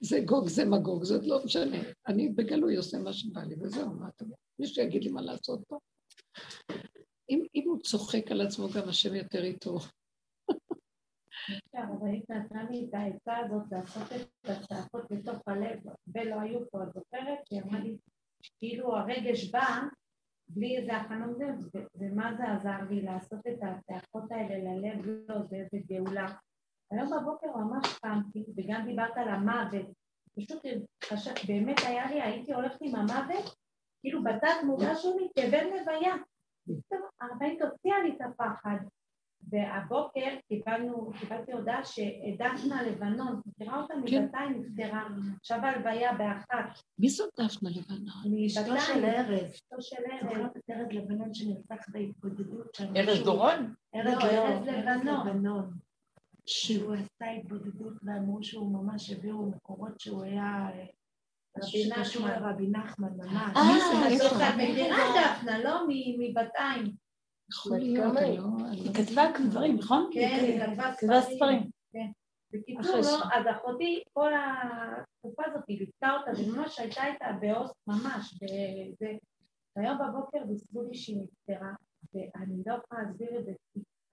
זה 0.00 0.20
גוג, 0.24 0.48
זה 0.48 0.64
מגוג, 0.64 1.04
זה 1.04 1.14
עוד 1.14 1.24
לא 1.24 1.44
משנה. 1.44 1.76
אני 2.08 2.28
בגלוי 2.28 2.76
עושה 2.76 2.98
מה 2.98 3.12
שבא 3.12 3.42
לי, 3.42 3.54
וזהו, 3.60 3.90
מה 3.90 4.08
אתה 4.08 4.24
אומר? 4.24 4.34
מישהו 4.58 4.82
יגיד 4.82 5.04
לי 5.04 5.10
מה 5.10 5.22
לעשות 5.22 5.60
פה? 5.68 5.78
אם, 7.30 7.44
אם 7.54 7.62
הוא 7.66 7.80
צוחק 7.82 8.30
על 8.30 8.40
עצמו, 8.40 8.68
גם 8.76 8.88
השם 8.88 9.14
יותר 9.14 9.44
איתו. 9.44 9.78
הרבנית 11.74 12.30
נתנה 12.30 12.70
לי 12.70 12.86
את 12.88 12.94
העצה 12.94 13.38
הזאת 13.38 13.62
לעשות 13.72 14.12
את 14.12 14.50
הצעקות 14.50 15.04
בתוך 15.10 15.38
הלב, 15.46 15.80
ולא 16.14 16.40
היו 16.40 16.70
פה, 16.70 16.82
את 16.82 16.88
זוכרת? 16.94 17.38
היא 17.50 17.62
אמרה 17.62 17.80
לי, 17.80 17.96
כאילו 18.58 18.96
הרגש 18.96 19.50
בא 19.50 19.80
בלי 20.48 20.78
איזה 20.78 20.96
הכנה 20.96 21.26
ומה 21.94 22.34
זה 22.36 22.44
עזר 22.44 22.90
לי 22.90 23.02
לעשות 23.02 23.40
את 23.46 23.58
הצעקות 23.62 24.32
האלה 24.32 24.56
ללב, 24.58 25.06
לא, 25.28 25.42
זה 25.42 25.56
איזה 25.56 25.78
גאולה. 25.86 26.26
היום 26.90 27.10
בבוקר 27.16 27.56
ממש 27.56 27.98
קמתי, 28.02 28.44
וגם 28.56 28.86
דיברת 28.86 29.16
על 29.16 29.28
המוות. 29.28 29.86
פשוט 30.36 30.62
חשב, 31.04 31.32
באמת 31.46 31.76
היה 31.86 32.10
לי, 32.10 32.22
הייתי 32.22 32.54
הולכת 32.54 32.78
עם 32.80 32.96
המוות, 32.96 33.56
כאילו 34.00 34.22
בתת 34.22 34.64
מודע 34.66 34.94
שלי, 34.94 35.28
כבן 35.34 35.66
לוויה. 35.66 36.14
הרבנית 37.20 37.62
הוציאה 37.62 38.02
לי 38.02 38.16
את 38.16 38.20
הפחד. 38.20 38.76
והבוקר 39.48 40.28
קיבלנו, 40.48 41.12
קיבלתי 41.20 41.52
הודעה 41.52 41.84
שדפנה 41.84 42.82
לבנון, 42.82 43.40
מכירה 43.46 43.82
אותה 43.82 43.94
כן. 44.06 44.24
מבתיים, 44.24 44.62
נפטרה, 44.62 45.08
עכשיו 45.40 45.58
הלוויה 45.62 46.12
באחת. 46.12 46.82
מי 46.98 47.08
זאת 47.08 47.40
דפנה 47.40 47.70
לבנון? 47.70 48.44
אשתו 48.46 48.80
של 48.80 49.04
ארז. 49.04 49.54
אשתו 49.54 49.76
של 49.80 50.02
ארז. 50.12 50.50
את 50.56 50.70
ארז 50.70 50.86
לבנון 50.90 51.34
שנרצח 51.34 51.88
בהתבודדות 51.88 52.74
שם. 52.74 52.96
ארז 52.96 53.22
דורון? 53.24 53.74
ארז 53.94 54.24
לא, 55.04 55.12
לבנון. 55.12 55.70
שהוא 56.46 56.94
עשה 56.94 57.30
התבודדות 57.30 57.92
ואמרו 58.02 58.42
שהוא 58.42 58.72
ממש 58.72 59.10
הביאו 59.10 59.50
מקורות 59.50 60.00
שהוא 60.00 60.22
היה... 60.22 60.68
רבי 61.58 61.88
נחמן. 61.88 62.30
רבי 62.30 62.66
נחמן 62.68 63.08
ממש. 63.16 63.56
אה, 63.56 64.16
זאת 64.16 64.40
המדינה 64.40 64.96
דפנה, 64.96 65.58
לא 65.58 65.86
מבתיים. 66.18 67.01
יכול 67.50 67.78
להיות, 67.78 68.14
לא- 68.14 68.66
היא 68.70 68.94
כתבה 68.94 69.22
דברים, 69.50 69.76
נכון? 69.76 70.10
כן, 70.12 70.38
היא 70.42 70.60
כתבה 70.96 71.20
ספרים. 71.20 71.70
כן. 71.92 72.10
בקיצור, 72.52 72.96
לא, 72.96 73.18
אז 73.34 73.44
אחותי, 73.56 74.02
כל 74.12 74.32
התקופה 74.34 75.42
הזאת, 75.46 75.64
היא 75.68 75.78
ליוותה 75.78 76.10
אותה, 76.10 76.40
וממש 76.40 76.78
הייתה 76.78 77.06
איתה 77.06 77.26
באוסט, 77.40 77.74
ממש, 77.86 78.38
והיום 79.76 79.98
בבוקר 79.98 80.38
ביססו 80.48 80.82
לי 80.82 80.94
שהיא 80.94 81.16
נפטרה, 81.22 81.72
ואני 82.14 82.62
לא 82.66 82.74
יכולה 82.74 83.02
להסביר 83.02 83.38
את 83.38 83.44
זה, 83.44 83.52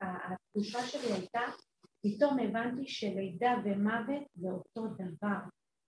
התקופה 0.02 0.88
שלי 0.88 1.14
הייתה, 1.14 1.42
פתאום 2.04 2.40
הבנתי 2.40 2.88
שלידה 2.88 3.56
ומוות 3.64 4.24
זה 4.36 4.50
אותו 4.50 4.88
דבר, 4.88 5.40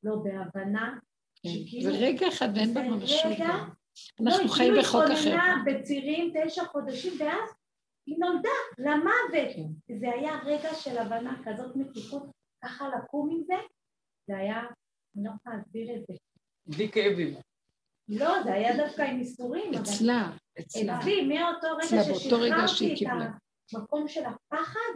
לא 0.03 0.15
בהבנה, 0.23 0.99
כן, 1.43 1.49
שכאילו... 1.49 1.91
זה 1.91 1.97
רגע 1.97 2.27
אחד 2.27 2.49
ואין 2.55 2.73
בה 2.73 2.81
ממשות. 2.81 3.25
רגע, 3.25 3.53
אנחנו 4.21 4.43
לא, 4.43 4.49
חיים 4.49 4.73
כאילו 4.73 4.83
בחוק 4.83 5.03
אחר. 5.03 5.13
היא 5.13 5.17
התכוננה 5.17 5.63
בצירים 5.65 6.33
תשע 6.35 6.65
חודשים, 6.65 7.13
ואז 7.19 7.49
היא 8.05 8.17
נולדה 8.19 8.49
למוות. 8.77 9.55
כן. 9.55 9.95
זה 9.99 10.09
היה 10.11 10.39
רגע 10.45 10.73
של 10.73 10.97
הבנה 10.97 11.41
כזאת 11.45 11.75
מתיקות, 11.75 12.23
ככה 12.63 12.89
לקום 12.89 13.29
עם 13.31 13.43
זה, 13.43 13.53
זה 14.27 14.37
היה, 14.37 14.59
אני 15.15 15.23
לא 15.23 15.31
יכולה 15.35 15.55
להסביר 15.55 15.95
את 15.95 16.01
זה. 16.07 16.13
בלי 16.65 16.91
כאבים. 16.91 17.35
לא, 18.09 18.43
זה 18.43 18.53
היה 18.53 18.77
דווקא 18.77 19.01
עם 19.01 19.19
איסורים. 19.19 19.73
אצלה, 19.73 20.31
אצלה. 20.59 20.99
אצלי, 20.99 21.21
מאותו 21.21 21.67
רגע 22.39 22.67
ששחררתי 22.67 23.05
את 23.05 23.09
המקום 23.73 24.07
של 24.07 24.21
הפחד, 24.25 24.91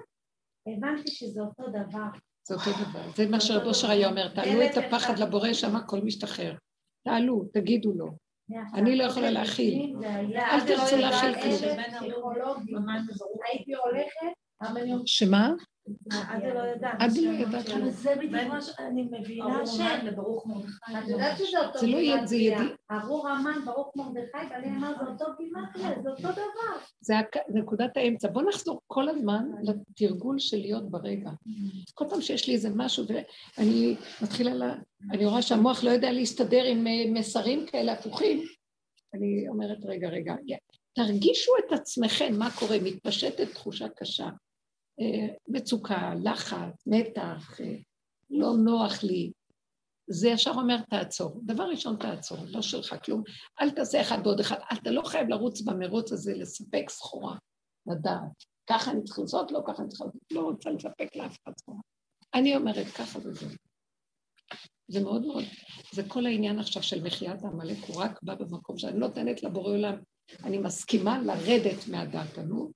הבנתי 0.68 1.12
שזה 1.12 1.42
אותו 1.42 1.68
דבר. 1.68 2.08
זה 2.48 2.56
אותו 2.56 2.72
דבר. 2.72 3.12
זה 3.16 3.28
מה 3.30 3.42
שרב 3.42 3.68
אושר 3.68 3.90
היה 3.90 4.10
אומר, 4.10 4.36
תעלו 4.36 4.62
את 4.66 4.78
הפחד 4.78 5.20
לבורא, 5.20 5.54
שם 5.54 5.76
הכל 5.76 6.02
משתחרר. 6.02 6.56
תעלו, 7.06 7.46
תגידו 7.54 7.94
לו. 7.94 8.25
אני 8.74 8.96
לא 8.96 9.04
יכולה 9.04 9.30
להכיל. 9.32 9.96
אל 10.36 10.68
תרצו 10.68 10.98
להכיל 10.98 11.34
כלום. 11.34 12.88
הייתי 13.52 13.74
הולכת, 13.76 14.34
שמה? 15.06 15.50
עד 16.12 16.44
לא 16.44 16.60
יודעת. 16.60 16.96
עד 17.00 17.12
לא 17.18 17.30
יודעת. 17.30 17.70
אבל 17.70 17.90
זה 17.90 18.16
בדיוק 18.16 18.44
מה 18.48 18.62
שאני 18.62 19.04
מבינה 19.12 19.66
ש... 19.66 19.80
את 19.80 21.08
יודעת 21.08 21.38
שזה 21.38 21.60
אותו 21.68 21.80
זה 21.80 21.88
לא 21.88 21.98
יהיה, 21.98 22.26
זה 22.26 22.36
ידיע. 22.36 22.68
ארור 22.92 23.28
המן 23.28 23.66
ברוך 23.66 23.92
מרדכי, 23.96 24.38
ואני 24.52 24.68
אמר 24.68 24.94
זה 25.00 25.06
אותו 25.12 25.26
גימטריה, 25.38 26.02
זה 26.04 26.10
אותו 26.10 26.32
דבר. 26.32 26.78
זה 27.02 27.14
נקודת 27.50 27.98
האמצע. 27.98 28.28
בוא 28.28 28.42
נחזור 28.42 28.82
כל 28.88 29.10
הזמן 29.10 29.46
לתרגול 29.64 30.40
של 30.40 30.58
להיות 30.58 30.92
ברגע. 30.92 31.30
כל 31.94 32.06
פעם 32.10 32.22
שיש 32.22 32.48
לי 32.48 32.54
איזה 32.54 32.70
משהו, 32.76 33.06
ואני 33.58 33.96
מתחילה 34.22 34.54
ל... 34.54 34.64
אני 35.12 35.26
רואה 35.26 35.42
שהמוח 35.42 35.84
לא 35.84 35.90
יודע 35.90 36.12
להסתדר 36.12 36.64
עם 36.64 36.88
אה, 36.88 37.12
מסרים 37.14 37.66
כאלה 37.66 37.94
הפוכים, 37.94 38.44
אני 39.14 39.50
אומרת, 39.50 39.78
רגע, 39.86 40.10
רגע, 40.10 40.36
תרגישו 40.94 41.52
את 41.68 41.72
עצמכם, 41.72 42.34
מה 42.40 42.50
קורה, 42.60 42.78
מתפשטת 42.84 43.52
תחושה 43.54 43.90
קשה. 43.90 44.30
אה, 45.00 45.36
מצוקה, 45.48 46.14
לחץ, 46.24 46.88
מתח, 46.88 47.62
אה, 47.62 47.76
לא 48.30 48.54
נוח 48.58 49.04
לי. 49.04 49.32
זה 50.08 50.30
ישר 50.30 50.52
אומר 50.52 50.82
תעצור. 50.90 51.42
דבר 51.44 51.64
ראשון 51.64 51.96
תעצור, 52.00 52.38
לא 52.48 52.62
שלך 52.62 52.96
כלום. 53.06 53.24
אל 53.62 53.70
תעשה 53.72 54.02
אחד 54.02 54.24
בעוד 54.24 54.40
אחד. 54.40 54.56
אתה 54.74 54.92
לא 54.92 55.02
חייב 55.02 55.30
לרוץ 55.30 55.62
במרוץ 55.62 56.12
הזה 56.12 56.34
לספק 56.36 56.90
סחורה, 56.90 57.38
לדעת. 57.88 58.44
ככה 58.70 58.92
אני 58.92 59.04
צריכה 59.04 59.22
לעשות, 59.22 59.52
לא 59.52 59.62
ככה 59.68 59.82
אני 59.82 59.90
צריכה 59.90 60.06
לעשות, 60.06 60.22
לא 60.32 60.42
רוצה 60.42 60.70
לספק 60.70 61.16
לאף 61.16 61.38
אחד 61.44 61.52
סחורה. 61.60 61.80
אני 62.34 62.56
אומרת 62.56 62.88
ככה 62.88 63.20
וזה. 63.20 63.46
זה 64.88 65.04
מאוד 65.04 65.26
מאוד, 65.26 65.44
זה 65.94 66.04
כל 66.08 66.26
העניין 66.26 66.60
עכשיו 66.60 66.84
של 66.84 67.04
מחיית 67.04 67.44
העמלק, 67.44 67.78
הוא 67.88 68.02
רק 68.02 68.24
בא 68.24 68.36
במקום 68.36 68.78
שאני 68.78 68.98
נותנת 68.98 69.44
לבורא 69.44 69.70
עולם 69.70 69.96
אני 70.44 70.58
מסכימה 70.58 71.22
לרדת 71.22 71.88
מהדעתנות, 71.88 72.72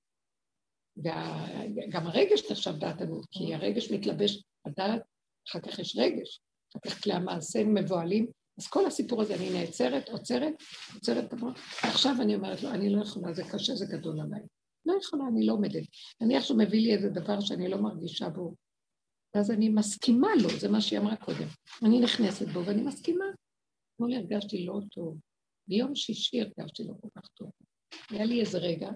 וגם 1.00 2.06
הרגש 2.06 2.50
נחשב 2.50 2.78
דעתנות, 2.78 3.26
כי 3.30 3.54
הרגש 3.54 3.90
מתלבש, 3.90 4.42
הדעת, 4.66 5.02
אחר 5.48 5.60
כך 5.60 5.78
יש 5.78 5.96
רגש, 5.96 6.40
אחר 6.70 6.90
כך 6.90 7.02
כלי 7.02 7.12
המעשה 7.12 7.64
מבוהלים, 7.64 8.26
אז 8.58 8.66
כל 8.66 8.86
הסיפור 8.86 9.22
הזה, 9.22 9.34
אני 9.34 9.50
נעצרת, 9.50 10.08
עוצרת, 10.08 10.54
עוצרת 10.94 11.24
את 11.24 11.32
המוח, 11.32 11.58
ועכשיו 11.84 12.14
אני 12.20 12.34
אומרת 12.34 12.62
לו, 12.62 12.70
אני 12.70 12.90
לא 12.90 13.02
יכולה, 13.02 13.32
זה 13.32 13.42
קשה, 13.52 13.74
זה 13.74 13.86
גדול 13.86 14.20
עליי. 14.20 14.42
לא 14.86 14.94
יכולה, 15.02 15.24
אני 15.32 15.46
לא 15.46 15.52
עומדת. 15.52 15.82
נניח 16.20 16.44
שהוא 16.44 16.58
מביא 16.58 16.80
לי 16.80 16.94
איזה 16.94 17.08
דבר 17.08 17.40
שאני 17.40 17.68
לא 17.68 17.78
מרגישה 17.78 18.28
בו, 18.28 18.54
ואז 19.34 19.50
אני 19.50 19.68
מסכימה 19.68 20.28
לו, 20.42 20.48
זה 20.60 20.68
מה 20.68 20.80
שהיא 20.80 20.98
אמרה 20.98 21.16
קודם. 21.16 21.46
אני 21.82 22.00
נכנסת 22.00 22.48
בו 22.48 22.66
ואני 22.66 22.82
מסכימה. 22.82 23.24
אתמול 23.94 24.14
הרגשתי 24.14 24.64
לא 24.64 24.80
טוב. 24.90 25.18
ביום 25.68 25.94
שישי 25.94 26.40
הרגשתי 26.40 26.84
לא 26.84 26.92
כל 27.00 27.08
כך 27.16 27.28
טוב. 27.34 27.50
היה 28.10 28.24
לי 28.24 28.40
איזה 28.40 28.58
רגע 28.58 28.90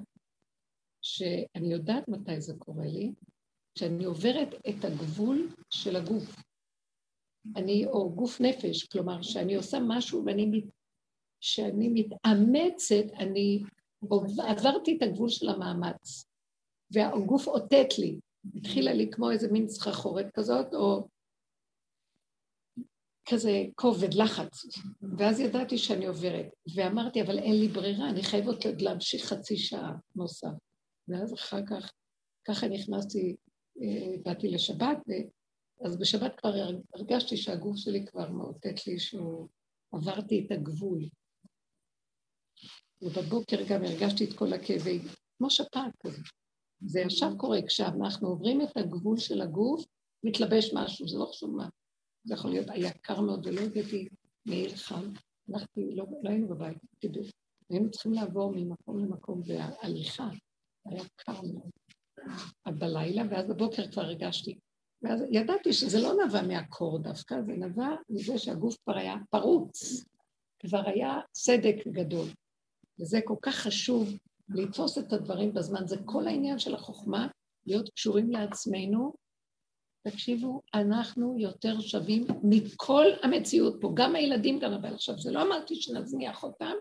שאני 1.05 1.72
יודעת 1.72 2.09
מתי 2.09 2.40
זה 2.40 2.55
קורה 2.59 2.86
לי, 2.86 3.12
שאני 3.78 4.05
עוברת 4.05 4.48
את 4.68 4.84
הגבול 4.84 5.48
של 5.70 5.96
הגוף. 5.96 6.36
אני, 7.57 7.86
או 7.86 8.12
גוף 8.14 8.40
נפש, 8.40 8.84
כלומר, 8.84 9.22
שאני 9.22 9.55
עושה 9.55 9.78
משהו 9.88 10.24
ואני, 10.26 10.62
שאני 11.40 11.88
מתאמצת, 11.88 13.12
אני 13.18 13.62
עברתי 14.48 14.96
את 14.96 15.02
הגבול 15.02 15.28
של 15.28 15.48
המאמץ, 15.48 16.24
והגוף 16.90 17.46
אותת 17.46 17.98
לי, 17.98 18.18
התחילה 18.55 18.92
לי 18.92 19.11
כמו 19.11 19.30
איזה 19.30 19.52
מין 19.52 19.68
סחרחורת 19.68 20.26
כזאת, 20.34 20.74
או 20.74 21.09
כזה 23.28 23.64
כובד, 23.74 24.14
לחץ. 24.14 24.64
ואז 25.18 25.40
ידעתי 25.40 25.78
שאני 25.78 26.07
עוברת, 26.07 26.46
ואמרתי, 26.74 27.22
אבל 27.22 27.38
אין 27.38 27.61
לי 27.61 27.68
ברירה, 27.68 28.11
אני 28.11 28.22
חייבת 28.22 28.64
להמשיך 28.80 29.24
חצי 29.24 29.57
שעה 29.57 29.92
נוסף. 30.16 30.74
ואז 31.09 31.34
אחר 31.34 31.66
כך, 31.66 31.92
ככה 32.44 32.68
נכנסתי, 32.68 33.36
אה, 33.82 34.16
באתי 34.24 34.48
לשבת, 34.48 34.98
אז 35.84 35.96
בשבת 35.96 36.40
כבר 36.40 36.55
הרגשתי 36.94 37.36
שהגוף 37.36 37.76
שלי 37.76 38.07
כבר 38.07 38.30
מאותת 38.30 38.86
לי 38.86 38.98
שהוא 38.98 39.48
עברתי 39.92 40.46
את 40.46 40.52
הגבול. 40.52 41.09
ובבוקר 43.02 43.57
גם 43.68 43.84
הרגשתי 43.84 44.24
את 44.24 44.32
כל 44.38 44.52
הכאבי, 44.52 45.00
כמו 45.38 45.50
שפעת 45.50 45.92
כזה. 46.07 46.22
זה 46.86 47.00
ישר 47.00 47.36
קורה 47.36 47.59
כשאנחנו 47.66 48.28
עוברים 48.28 48.62
את 48.62 48.76
הגבול 48.76 49.18
של 49.18 49.40
הגוף, 49.40 49.84
מתלבש 50.24 50.70
משהו, 50.74 51.09
זה 51.09 51.18
לא 51.18 51.26
חשוב 51.26 51.57
מה. 51.57 51.68
זה 52.24 52.34
יכול 52.34 52.50
להיות, 52.50 52.70
היה 52.70 52.92
קר 52.92 53.20
מאוד 53.20 53.46
ולא 53.46 53.61
הבאתי 53.61 54.09
מעיל 54.46 54.76
חם, 54.76 55.12
הלכתי, 55.48 55.94
לא, 55.94 56.07
לא 56.22 56.30
היינו 56.30 56.48
בבית, 56.48 56.78
תדעו, 56.98 57.22
היינו 57.70 57.90
צריכים 57.90 58.12
לעבור 58.12 58.52
ממקום 58.57 58.98
למקום 58.98 59.42
בהליכה, 59.42 60.30
היה 60.87 61.03
קר 61.16 61.43
מאוד. 61.43 61.70
עד 62.64 62.78
בלילה, 62.78 63.22
ואז 63.30 63.49
בבוקר 63.49 63.91
כבר 63.93 64.03
הרגשתי. 64.03 64.59
ואז 65.03 65.24
ידעתי 65.30 65.72
שזה 65.72 66.01
לא 66.01 66.24
נבע 66.24 66.43
מהקור 66.43 66.99
דווקא, 66.99 67.43
זה 67.47 67.53
נבע 67.53 67.89
מזה 68.11 68.39
שהגוף 68.39 68.76
כבר 68.85 68.97
היה 68.97 69.14
פרוץ, 69.30 70.05
כבר 70.59 70.89
היה 70.89 71.18
סדק 71.35 71.76
גדול. 71.87 72.28
וזה 73.01 73.20
כל 73.24 73.37
כך 73.43 73.55
חשוב 73.55 74.09
לתפוס 74.49 74.99
את 74.99 75.12
הדברים 75.12 75.55
בזמן, 75.55 75.87
זה 75.87 75.97
כל 76.05 76.26
העניין 76.26 76.59
של 76.59 76.74
החוכמה, 76.74 77.28
להיות 77.66 77.89
קשורים 77.89 78.30
לעצמנו. 78.30 79.12
תקשיבו, 80.09 80.61
אנחנו 80.74 81.39
יותר 81.39 81.80
שווים 81.80 82.26
מכל 82.43 83.07
המציאות 83.22 83.76
פה, 83.80 83.93
גם 83.95 84.14
הילדים, 84.14 84.59
גם 84.59 84.72
הבעל. 84.72 84.95
עכשיו, 84.95 85.18
זה 85.18 85.32
לא 85.32 85.43
אמרתי 85.43 85.74
שנזניח 85.74 86.43
אותם, 86.43 86.74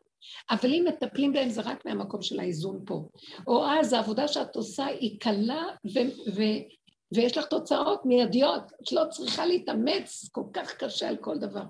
אבל 0.49 0.73
אם 0.73 0.85
מטפלים 0.87 1.33
בהם 1.33 1.49
זה 1.49 1.61
רק 1.61 1.85
מהמקום 1.85 2.21
של 2.21 2.39
האיזון 2.39 2.79
פה. 2.85 3.07
או 3.47 3.65
אז 3.65 3.93
העבודה 3.93 4.27
שאת 4.27 4.55
עושה 4.55 4.85
היא 4.85 5.19
קלה 5.19 5.63
ו- 5.93 6.31
ו- 6.35 6.63
ויש 7.13 7.37
לך 7.37 7.45
תוצאות 7.45 8.05
מיידיות, 8.05 8.63
את 8.83 8.91
לא 8.91 9.03
צריכה 9.09 9.45
להתאמץ 9.45 10.29
כל 10.31 10.43
כך 10.53 10.73
קשה 10.73 11.09
על 11.09 11.17
כל 11.17 11.37
דבר. 11.37 11.63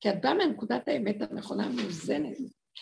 כי 0.00 0.10
את 0.10 0.20
באה 0.22 0.34
מנקודת 0.34 0.88
האמת 0.88 1.16
הנכונה 1.22 1.66
המאוזנת. 1.66 2.36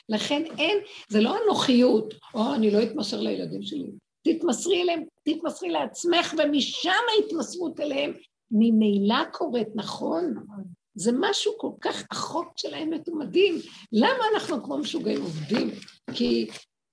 לכן 0.08 0.42
אין, 0.58 0.78
זה 1.08 1.20
לא 1.20 1.36
אנוכיות, 1.44 2.14
או 2.34 2.54
אני 2.54 2.70
לא 2.70 2.82
אתמסר 2.82 3.20
לילדים 3.20 3.62
שלי. 3.62 3.90
תתמסרי 4.22 4.82
אליהם, 4.82 5.02
תתמסרי 5.24 5.70
לעצמך, 5.70 6.34
ומשם 6.38 6.90
ההתמסרות 7.16 7.80
אליהם 7.80 8.12
ממילא 8.50 9.24
קורית, 9.32 9.68
נכון? 9.74 10.34
זה 10.98 11.12
משהו 11.20 11.58
כל 11.58 11.70
כך, 11.80 12.06
החוק 12.10 12.52
של 12.56 12.74
האמת 12.74 13.08
הוא 13.08 13.18
מדהים. 13.18 13.54
למה 13.92 14.24
אנחנו 14.34 14.64
כמו 14.64 14.78
משוגעים 14.78 15.22
עובדים? 15.22 15.70
כי 16.14 16.46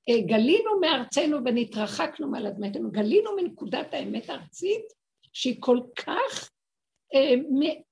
אה, 0.09 0.21
גלינו 0.27 0.79
מארצנו 0.81 1.37
ונתרחקנו 1.45 2.27
מעל 2.27 2.47
אדמתנו, 2.47 2.91
גלינו 2.91 3.35
מנקודת 3.35 3.93
האמת 3.93 4.29
הארצית, 4.29 4.85
שהיא 5.33 5.55
כל 5.59 5.79
כך, 5.95 6.49
אה, 7.15 7.33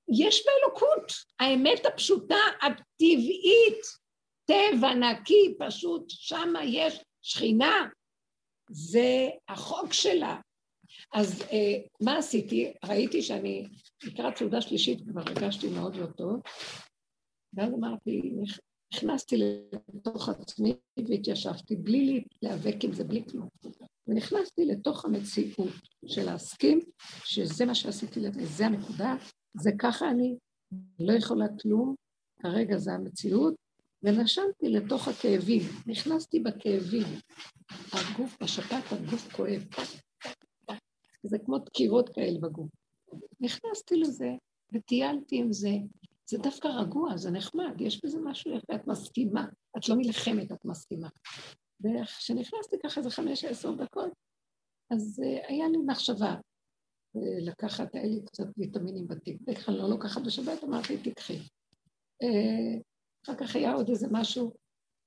יש 0.08 0.46
בה 0.46 0.52
אלוקות, 0.62 1.12
האמת 1.40 1.86
הפשוטה, 1.86 2.40
הטבעית, 2.62 3.82
טבע 4.44 4.94
נקי, 4.94 5.54
פשוט, 5.58 6.04
שמה 6.08 6.64
יש 6.64 7.00
שכינה, 7.22 7.86
זה 8.70 9.28
החוק 9.48 9.92
שלה. 9.92 10.36
אז 11.14 11.42
אה, 11.42 11.74
מה 12.00 12.18
עשיתי? 12.18 12.72
ראיתי 12.84 13.22
שאני 13.22 13.68
לקראת 14.06 14.36
סעודה 14.36 14.60
שלישית 14.60 14.98
כבר 15.08 15.20
הרגשתי 15.20 15.68
מאוד 15.68 15.96
לא 15.96 16.06
טוב, 16.06 16.40
ואז 17.54 17.74
אמרתי, 17.74 18.34
נכנסתי 18.94 19.36
לתוך 19.94 20.28
עצמי 20.28 20.74
והתיישבתי 21.08 21.76
בלי 21.76 22.24
להיאבק 22.42 22.84
עם 22.84 22.92
זה, 22.92 23.04
בלי 23.04 23.24
כלום. 23.30 23.48
ונכנסתי 24.08 24.64
לתוך 24.64 25.04
המציאות 25.04 25.72
של 26.06 26.22
להסכים 26.22 26.80
שזה 27.24 27.66
מה 27.66 27.74
שעשיתי, 27.74 28.20
זה 28.42 28.66
הנקודה, 28.66 29.14
זה 29.54 29.70
ככה 29.78 30.10
אני 30.10 30.36
לא 30.98 31.12
יכולה 31.12 31.46
כלום, 31.62 31.94
כרגע 32.42 32.78
זה 32.78 32.92
המציאות, 32.92 33.54
ונשמתי 34.02 34.68
לתוך 34.68 35.08
הכאבים, 35.08 35.62
נכנסתי 35.86 36.40
בכאבים. 36.40 37.06
הגוף, 37.92 38.36
בשפעת 38.42 38.92
הגוף 38.92 39.32
כואב. 39.32 39.64
זה 41.22 41.38
כמו 41.38 41.58
דקירות 41.58 42.08
כאלה 42.08 42.40
בגוף. 42.40 42.83
נכנסתי 43.40 43.96
לזה 43.96 44.30
וטיילתי 44.72 45.38
עם 45.38 45.52
זה. 45.52 45.72
זה 46.26 46.38
דווקא 46.38 46.68
רגוע, 46.68 47.16
זה 47.16 47.30
נחמד, 47.30 47.80
יש 47.80 48.04
בזה 48.04 48.18
משהו 48.24 48.56
יפה, 48.56 48.74
את 48.74 48.86
מסכימה. 48.86 49.46
את 49.78 49.88
לא 49.88 49.96
נלחמת, 49.96 50.52
את 50.52 50.64
מסכימה. 50.64 51.08
וכשנכנסתי 51.80 52.76
ככה 52.84 53.00
איזה 53.00 53.10
חמש, 53.10 53.44
עשר 53.44 53.72
דקות, 53.72 54.12
אז 54.90 55.22
uh, 55.22 55.48
היה 55.48 55.68
לי 55.68 55.78
מחשבה 55.86 56.34
uh, 56.34 57.20
לקחת, 57.40 57.94
היה 57.94 58.04
לי 58.04 58.20
קצת 58.26 58.44
ויטמינים 58.56 59.08
בתיק. 59.08 59.40
בדרך 59.40 59.66
כלל 59.66 59.74
לא 59.74 59.88
לוקחת 59.88 60.22
בשבת, 60.22 60.64
אמרתי, 60.64 60.98
תקחי. 60.98 61.38
Uh, 62.24 62.82
אחר 63.24 63.34
כך 63.34 63.56
היה 63.56 63.72
עוד 63.72 63.88
איזה 63.88 64.06
משהו, 64.10 64.52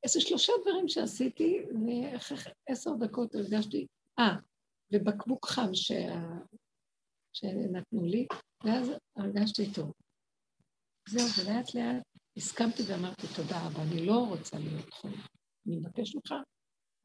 איזה 0.04 0.22
שלושה 0.22 0.54
דברים 0.62 0.88
שעשיתי, 0.88 1.66
ואחרי 1.66 2.52
עשר 2.70 2.92
דקות 3.00 3.36
הרגשתי, 3.36 3.88
אה, 4.20 4.36
ובקבוק 4.94 5.46
חם 5.46 5.74
שה... 5.74 6.22
שנתנו 7.38 8.06
לי, 8.06 8.28
ואז 8.64 8.92
הרגשתי 9.16 9.74
טוב. 9.74 9.92
זהו, 11.10 11.28
ולאט 11.38 11.76
לאט 11.76 12.04
הסכמתי 12.38 12.84
ואמרתי 12.88 13.28
תודה 13.36 13.68
רבה, 13.68 13.84
אני 13.84 14.06
לא 14.06 14.28
רוצה 14.28 14.60
להיות 14.60 14.94
חולה. 14.94 15.22
אני 15.68 15.78
מבקש 15.78 16.16
ממך, 16.16 16.34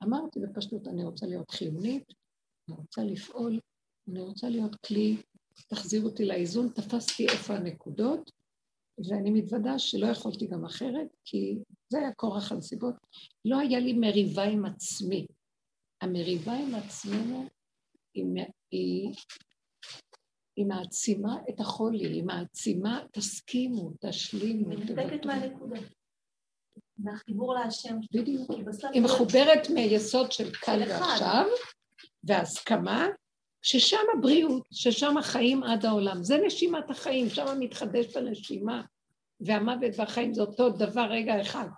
אמרתי 0.03 0.41
בפשטות, 0.41 0.89
אני 0.89 1.05
רוצה 1.05 1.27
להיות 1.27 1.51
חיונית, 1.51 2.05
אני 2.69 2.77
רוצה 2.77 3.03
לפעול, 3.05 3.61
אני 4.09 4.21
רוצה 4.21 4.49
להיות 4.49 4.77
כלי, 4.87 5.17
תחזיר 5.69 6.05
אותי 6.05 6.25
לאיזון, 6.25 6.69
תפסתי 6.69 7.29
איפה 7.29 7.55
הנקודות, 7.55 8.31
ואני 9.09 9.31
מתוודה 9.31 9.79
שלא 9.79 10.07
יכולתי 10.07 10.47
גם 10.47 10.65
אחרת, 10.65 11.09
כי 11.25 11.59
זה 11.89 11.99
היה 11.99 12.15
כורח 12.15 12.53
הנסיבות. 12.53 12.95
לא 13.45 13.59
היה 13.59 13.79
לי 13.81 13.93
מריבה 13.93 14.45
עם 14.45 14.65
עצמי. 14.65 15.27
המריבה 16.01 16.53
עם 16.53 16.75
עצמנו 16.75 17.49
היא, 18.15 18.25
היא, 18.71 19.13
היא 20.57 20.67
מעצימה 20.67 21.37
את 21.51 21.61
החולי, 21.61 22.07
היא 22.07 22.25
מעצימה, 22.25 23.01
תסכימו, 23.13 23.91
תשלימו. 24.01 24.69
מנותקת 24.69 25.27
מהנקודה. 25.27 25.81
מהחיבור 26.99 27.55
להשם. 27.55 27.97
בדיוק. 28.13 28.51
היא 28.93 29.03
מחוברת 29.03 29.71
מיסוד 29.71 30.33
של 30.33 30.53
כאן 30.53 30.79
ועכשיו, 30.89 31.47
והסכמה, 32.25 33.09
ששם 33.63 33.97
הבריאות, 34.19 34.69
ששם 34.71 35.19
החיים 35.19 35.63
עד 35.63 35.85
העולם. 35.85 36.25
זה 36.25 36.39
נשימת 36.47 36.91
החיים, 36.91 37.29
שם 37.29 37.47
מתחדשת 37.61 38.17
הנשימה, 38.17 38.83
והמוות 39.41 39.91
והחיים 39.97 40.35
זה 40.35 40.41
אותו 40.41 40.71
דבר 40.71 41.07
רגע 41.11 41.41
אחד. 41.41 41.69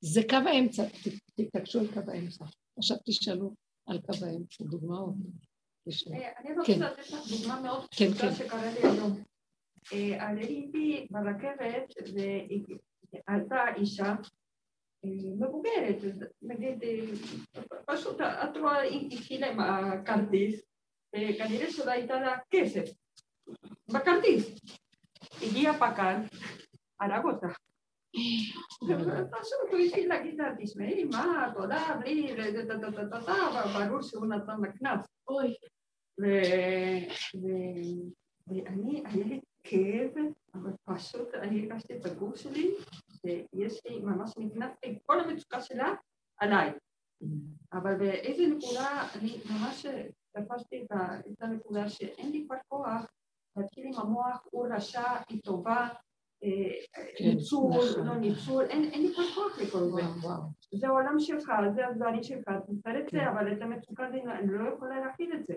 זה 0.00 0.20
קו 0.30 0.36
האמצע, 0.36 0.84
תתעקשו 1.34 1.80
על 1.80 1.86
קו 1.86 2.00
האמצע. 2.08 2.44
עכשיו 2.78 2.96
תשאלו 3.06 3.54
על 3.86 4.00
קו 4.00 4.26
האמצע, 4.26 4.64
דוגמאות. 4.64 5.14
אה, 5.88 6.32
אני 6.38 6.58
רוצה 6.58 6.72
לתת 6.76 6.98
לך 6.98 7.18
דוגמה 7.30 7.60
מאוד 7.60 7.86
כן, 7.96 8.10
פשוטה 8.10 8.28
כן. 8.28 8.34
שקרה 8.34 8.72
לי 8.72 8.88
היום. 8.88 9.22
אה, 9.92 10.28
עליתי 10.28 11.06
ברכבת 11.10 11.94
ועלתה 13.28 13.64
אישה 13.76 14.14
מבוגרת, 15.38 15.96
נגיד, 16.42 16.78
פשוט 17.86 18.20
את 18.20 18.56
רואה, 18.56 18.80
היא 18.80 19.18
התחילה 19.18 19.50
עם 19.50 19.60
הכרטיס, 19.60 20.62
וכנראה 21.16 21.70
שלא 21.70 21.90
הייתה 21.90 22.20
לה 22.20 22.38
כסף 22.50 22.84
בכרטיס. 23.88 24.60
הגיע 25.42 25.72
הרג 27.00 27.24
אותה. 27.24 27.46
פשוט 29.30 29.70
הוא 29.70 29.78
התחיל 29.78 30.08
להגיד 30.08 30.34
לה, 30.38 30.54
תשמעי, 30.58 31.04
מה, 31.04 31.52
תודה, 31.54 31.96
בלי, 32.00 32.36
ברור 33.74 34.02
שהוא 34.02 34.26
נתן 34.26 34.60
לה 34.60 34.72
קנס. 34.72 35.11
ואני, 38.46 39.02
היה 39.04 39.26
לי 39.26 39.40
כאב, 39.64 40.10
אבל 40.54 40.70
פשוט 40.84 41.34
אני 41.34 41.60
הרגשתי 41.60 41.96
את 41.96 42.06
הגוף 42.06 42.36
שלי, 42.36 42.74
שיש 43.08 43.80
לי 43.86 44.00
ממש 44.00 44.30
נכנסתי 44.38 44.98
כל 45.06 45.20
המצוקה 45.20 45.60
שלה 45.60 45.94
עליי. 46.36 46.72
אבל 47.72 47.98
באיזה 47.98 48.42
נקודה, 48.46 49.08
אני 49.20 49.36
ממש 49.50 49.86
תפסתי 50.32 50.86
את 51.32 51.42
הנקודה 51.42 51.88
שאין 51.88 52.32
לי 52.32 52.44
כבר 52.46 52.56
כוח 52.68 53.06
להתחיל 53.56 53.86
עם 53.86 53.94
המוח, 54.00 54.46
הוא 54.50 54.66
רשע, 54.70 55.22
היא 55.28 55.42
טובה, 55.42 55.88
ניצול, 57.20 57.70
נכון. 57.70 58.06
לא 58.06 58.14
ניצול, 58.14 58.64
אין 58.64 59.02
לי 59.02 59.14
כבר 59.14 59.24
כוח 59.34 59.58
לכל 59.58 59.78
זה. 59.78 60.02
זה 60.74 60.86
העולם 60.88 61.14
שלך, 61.18 61.52
זה 61.74 61.86
הדברים 61.86 62.22
שלך, 62.22 62.44
תמצא 62.66 62.90
את 62.90 63.04
זה, 63.10 63.18
כן. 63.18 63.28
אבל 63.28 63.52
את 63.52 63.62
המצוקה 63.62 64.06
אני 64.08 64.52
לא 64.52 64.74
יכולה 64.74 65.00
להכיל 65.00 65.32
את 65.34 65.46
זה. 65.46 65.54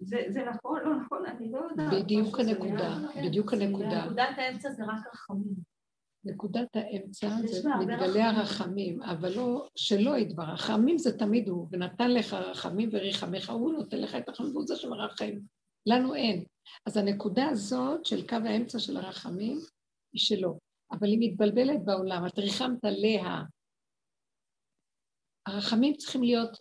זה, 0.00 0.16
זה 0.28 0.44
נכון, 0.44 0.80
לא 0.84 0.96
נכון, 0.96 1.26
אני 1.26 1.50
לא 1.50 1.60
יודעת. 1.70 2.02
בדיוק 2.02 2.40
הנקודה, 2.40 2.98
בדיוק 3.24 3.52
הנקודה. 3.52 4.04
נקודת 4.04 4.28
האמצע 4.36 4.70
זה 4.70 4.84
רק 4.84 5.06
רחמים. 5.12 5.76
נקודת 6.24 6.76
האמצע 6.76 7.28
זה 7.44 7.68
מגדלי 7.80 8.22
הרחמים, 8.22 9.02
אבל 9.02 9.32
לא, 9.36 9.68
שלא 9.76 10.16
יתברך. 10.16 10.48
רחמים 10.48 10.98
זה 10.98 11.18
תמיד 11.18 11.48
הוא, 11.48 11.68
ונתן 11.70 12.10
לך 12.10 12.34
רחמים 12.34 12.88
וריחמך, 12.92 13.50
הוא 13.50 13.72
נותן 13.72 14.00
לך 14.00 14.14
את 14.14 14.28
החמים, 14.28 14.52
והוא 14.52 14.66
זה 14.66 14.76
שמרחם. 14.76 15.32
לנו 15.86 16.14
אין. 16.14 16.44
אז 16.86 16.96
הנקודה 16.96 17.48
הזאת 17.48 18.06
של 18.06 18.26
קו 18.28 18.36
האמצע 18.44 18.78
של 18.78 18.96
הרחמים 18.96 19.58
היא 20.12 20.20
שלו, 20.20 20.58
אבל 20.92 21.06
היא 21.06 21.18
מתבלבלת 21.20 21.84
בעולם, 21.84 22.26
את 22.26 22.38
ריחמת 22.38 22.84
עליה. 22.84 23.42
הרחמים 25.48 25.94
צריכים 25.94 26.22
להיות 26.22 26.58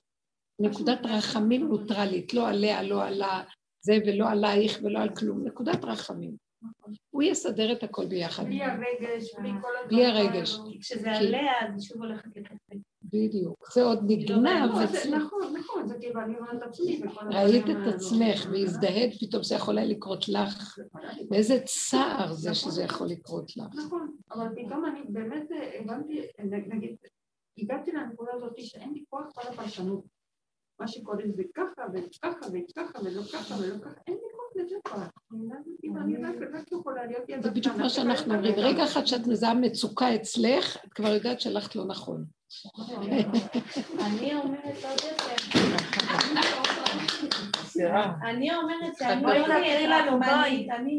נקודת 0.59 0.99
רחמים 1.03 1.67
נוטרלית, 1.67 2.33
לא 2.33 2.49
עליה, 2.49 2.83
לא 2.83 3.05
על 3.05 3.21
זה 3.81 3.93
ולא 4.05 4.29
עלייך 4.29 4.79
ולא 4.83 4.99
על 4.99 5.15
כלום, 5.15 5.47
נקודת 5.47 5.83
רחמים. 5.83 6.37
הוא 7.09 7.23
יסדר 7.23 7.71
את 7.71 7.83
הכל 7.83 8.05
ביחד. 8.05 8.43
בלי 8.43 8.63
הרגש, 8.63 9.35
בלי 9.35 9.49
כל 9.61 9.67
הדברים. 9.83 9.87
בלי 9.89 10.05
הרגש. 10.05 10.57
כשזה 10.81 11.11
עליה, 11.11 11.51
אז 11.75 11.83
שוב 11.83 11.97
הולכת 11.97 12.29
לקפל. 12.35 12.77
בדיוק. 13.13 13.71
זה 13.73 13.83
עוד 13.83 13.99
נגנב. 14.07 14.71
נכון, 15.11 15.55
נכון, 15.57 15.87
זה 15.87 15.95
כאילו 15.99 16.21
אני 16.21 16.37
רואה 16.39 16.53
את 16.53 16.63
עצמי. 16.63 17.01
ראית 17.31 17.65
את 17.65 17.93
עצמך 17.93 18.47
והזדהית, 18.51 19.13
פתאום 19.19 19.43
זה 19.43 19.55
יכול 19.55 19.77
היה 19.77 19.87
לקרות 19.87 20.29
לך. 20.29 20.77
ואיזה 21.31 21.59
צער 21.65 22.33
זה 22.33 22.53
שזה 22.53 22.83
יכול 22.83 23.07
לקרות 23.07 23.57
לך. 23.57 23.85
נכון, 23.85 24.15
אבל 24.31 24.47
פתאום 24.55 24.85
אני 24.85 25.01
באמת 25.09 25.47
הבנתי, 25.79 26.21
נגיד, 26.67 26.95
הגעתי 27.57 27.91
לנקודה 27.91 28.31
הזאת 28.33 28.53
שאין 28.57 28.93
לי 28.93 29.03
כוח 29.09 29.25
כל 29.33 29.47
הפרשנות. 29.53 30.03
מה 30.79 30.87
שקורה 30.87 31.23
זה 31.29 31.43
ככה 31.55 31.81
וככה 31.93 32.45
וככה 32.53 32.99
ולא 33.03 33.21
ככה 33.33 33.55
ולא 33.61 33.75
ככה, 33.77 34.01
אין 34.07 34.15
לי 34.15 34.35
זה 37.41 37.51
בדיוק 37.51 37.75
מה 37.75 37.89
שאנחנו 37.89 38.33
אומרים. 38.33 38.53
רגע 38.57 38.83
אחד 38.83 39.05
שאת 39.05 39.27
מזהה 39.27 39.53
מצוקה 39.53 40.15
אצלך, 40.15 40.77
את 40.85 40.93
כבר 40.93 41.07
יודעת 41.07 41.41
שהלכת 41.41 41.75
לא 41.75 41.85
נכון. 41.85 42.25
אני 44.05 44.35
אומרת 44.35 44.83
עוד 44.83 44.99
יותר. 45.09 45.35
אני 48.23 48.55
אומרת 48.55 48.95
שאני 48.97 49.21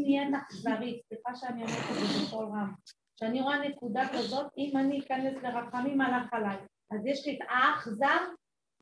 נהיית 0.03 0.35
אכזרית, 0.35 1.01
סליחה 1.09 1.35
שאני 1.35 1.63
אומרת 1.63 1.91
את 1.91 1.95
זה 1.95 2.27
בכל 2.27 2.45
רם. 2.45 2.73
כשאני 3.17 3.41
רואה 3.41 3.69
נקודה 3.69 4.09
כזאת, 4.09 4.47
אם 4.59 4.77
אני 4.77 5.01
אכנס 5.01 5.43
לרחמים 5.43 6.01
הלך 6.01 6.33
עליי. 6.33 6.57
אז 6.91 7.07
יש 7.07 7.27
לי 7.27 7.33
את 7.35 7.47
האח 7.49 7.89
זר 7.89 8.21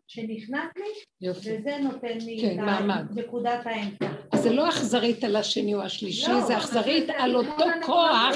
שנכנס 0.06 0.70
לי, 0.76 1.26
יופי. 1.28 1.58
וזה 1.58 1.76
נותן 1.78 2.18
לי 2.18 2.38
כן, 2.40 2.60
את 2.60 2.64
מעמד. 2.64 3.04
נקודת 3.18 3.60
האמצע. 3.64 4.06
אז 4.32 4.42
זה 4.42 4.52
לא 4.52 4.68
אכזרית 4.68 5.24
על 5.24 5.36
השני 5.36 5.74
או 5.74 5.82
השלישי, 5.82 6.30
לא, 6.30 6.40
זה 6.40 6.58
אכזרית 6.58 7.04
על 7.16 7.36
אותו 7.36 7.64
כוח 7.82 8.34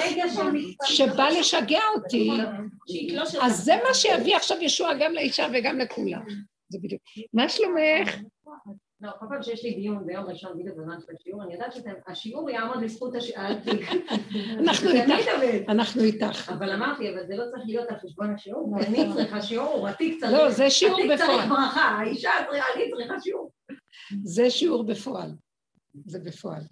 שבא 0.84 1.28
לשגע 1.28 1.80
אותי. 1.96 2.30
לא 3.12 3.22
אז 3.42 3.64
זה 3.64 3.72
מה 3.88 3.94
שיביא 3.94 4.36
עכשיו 4.36 4.56
ישוע 4.60 4.94
גם 4.94 5.12
לאישה 5.12 5.46
וגם 5.52 5.78
לכולם. 5.78 6.20
זה 6.68 6.78
בדיוק. 6.82 7.02
מה 7.32 7.48
שלומך? 7.48 8.16
לא, 9.00 9.10
כל 9.18 9.26
פעם 9.28 9.42
שיש 9.42 9.64
לי 9.64 9.74
דיון 9.74 10.06
ביום 10.06 10.24
ראשון 10.24 10.58
בדיוק 10.58 10.76
בזמן 10.76 11.00
של 11.00 11.12
השיעור, 11.20 11.42
אני 11.42 11.54
יודעת 11.54 11.72
שהשיעור 11.72 12.50
יעמוד 12.50 12.82
לזכות 12.82 13.14
התיק. 13.36 13.90
אנחנו 14.58 14.88
איתך, 14.90 15.68
אנחנו 15.68 16.02
איתך. 16.02 16.48
אבל 16.48 16.70
אמרתי, 16.70 17.10
אבל 17.10 17.26
זה 17.26 17.36
לא 17.36 17.44
צריך 17.50 17.62
להיות 17.66 17.88
על 17.88 17.96
חשבון 17.98 18.34
השיעור, 18.34 18.76
אני 18.80 19.12
צריכה 19.14 19.42
שיעור, 19.42 19.88
התיק 19.88 20.20
צריך... 20.20 20.32
לא, 20.32 20.50
זה 20.50 20.70
שיעור 20.70 20.98
בפועל. 20.98 21.12
התיק 21.12 21.26
צריך 21.26 21.48
ברכה, 21.48 21.80
האישה 21.80 22.30
צריכה, 22.50 22.66
אני 22.76 22.90
צריכה 22.90 23.20
שיעור. 23.20 23.52
זה 24.22 24.50
שיעור 24.50 24.84
בפועל. 24.84 25.30
זה 26.06 26.18
בפועל. 26.18 26.62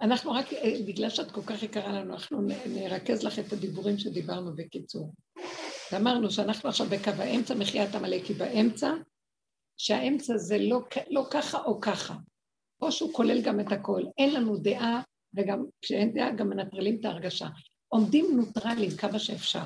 אנחנו 0.00 0.32
רק, 0.32 0.52
אה, 0.52 0.74
בגלל 0.86 1.10
שאת 1.10 1.30
כל 1.30 1.42
כך 1.46 1.62
יקרה 1.62 1.92
לנו, 1.92 2.12
אנחנו 2.12 2.48
נרכז 2.66 3.22
לך 3.22 3.38
את 3.38 3.52
הדיבורים 3.52 3.98
שדיברנו 3.98 4.56
בקיצור. 4.56 5.12
ואמרנו 5.92 6.30
שאנחנו 6.30 6.68
עכשיו 6.68 6.86
בקו 6.86 7.10
האמצע, 7.18 7.54
מחיית 7.54 7.94
עמלק 7.94 8.24
היא 8.24 8.36
באמצע, 8.36 8.92
שהאמצע 9.78 10.36
זה 10.36 10.58
לא, 10.58 10.80
לא 11.10 11.26
ככה 11.30 11.58
או 11.58 11.80
ככה, 11.80 12.14
או 12.82 12.92
שהוא 12.92 13.12
כולל 13.12 13.42
גם 13.42 13.60
את 13.60 13.72
הכל. 13.72 14.02
אין 14.18 14.34
לנו 14.34 14.56
דעה, 14.56 15.02
וגם 15.34 15.64
כשאין 15.82 16.12
דעה 16.12 16.32
גם 16.32 16.50
מנטרלים 16.50 16.96
את 17.00 17.04
ההרגשה. 17.04 17.46
עומדים 17.88 18.26
נוטרלים 18.36 18.90
כמה 18.90 19.18
שאפשר. 19.18 19.64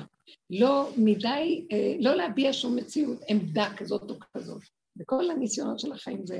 לא 0.49 0.89
מדי, 0.97 1.67
אה, 1.71 1.95
לא 1.99 2.15
להביע 2.15 2.53
שום 2.53 2.75
מציאות, 2.75 3.19
עמדה 3.27 3.69
כזאת 3.77 4.09
או 4.09 4.15
כזאת. 4.33 4.61
וכל 4.99 5.31
הניסיונות 5.31 5.79
של 5.79 5.91
החיים 5.91 6.25
זה 6.25 6.39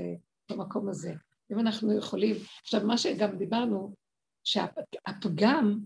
במקום 0.52 0.90
הזה. 0.90 1.14
אם 1.52 1.60
אנחנו 1.60 1.98
יכולים... 1.98 2.36
עכשיו, 2.62 2.82
מה 2.88 2.98
שגם 2.98 3.38
דיברנו, 3.38 3.94
שהפגם 4.44 5.80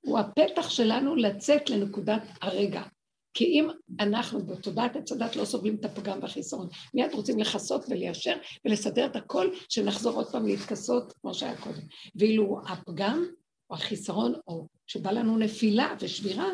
הוא 0.00 0.18
הפתח 0.18 0.68
שלנו 0.68 1.16
לצאת 1.16 1.70
לנקודת 1.70 2.22
הרגע. 2.42 2.82
כי 3.36 3.44
אם 3.44 3.68
אנחנו 4.00 4.46
בתודעת 4.46 5.10
הדת 5.10 5.36
לא 5.36 5.44
סובלים 5.44 5.76
את 5.80 5.84
הפגם 5.84 6.18
והחיסרון, 6.22 6.68
מיד 6.94 7.14
רוצים 7.14 7.38
לכסות 7.38 7.84
וליישר 7.88 8.36
ולסדר 8.64 9.06
את 9.06 9.16
הכל, 9.16 9.50
שנחזור 9.68 10.16
עוד 10.16 10.32
פעם 10.32 10.46
להתכסות 10.46 11.12
כמו 11.20 11.34
שהיה 11.34 11.56
קודם. 11.56 11.82
ואילו 12.16 12.60
הפגם 12.68 13.24
או 13.70 13.76
החיסרון, 13.76 14.34
או 14.46 14.66
שבא 14.86 15.10
לנו 15.10 15.38
נפילה 15.38 15.94
ושבירה, 16.00 16.48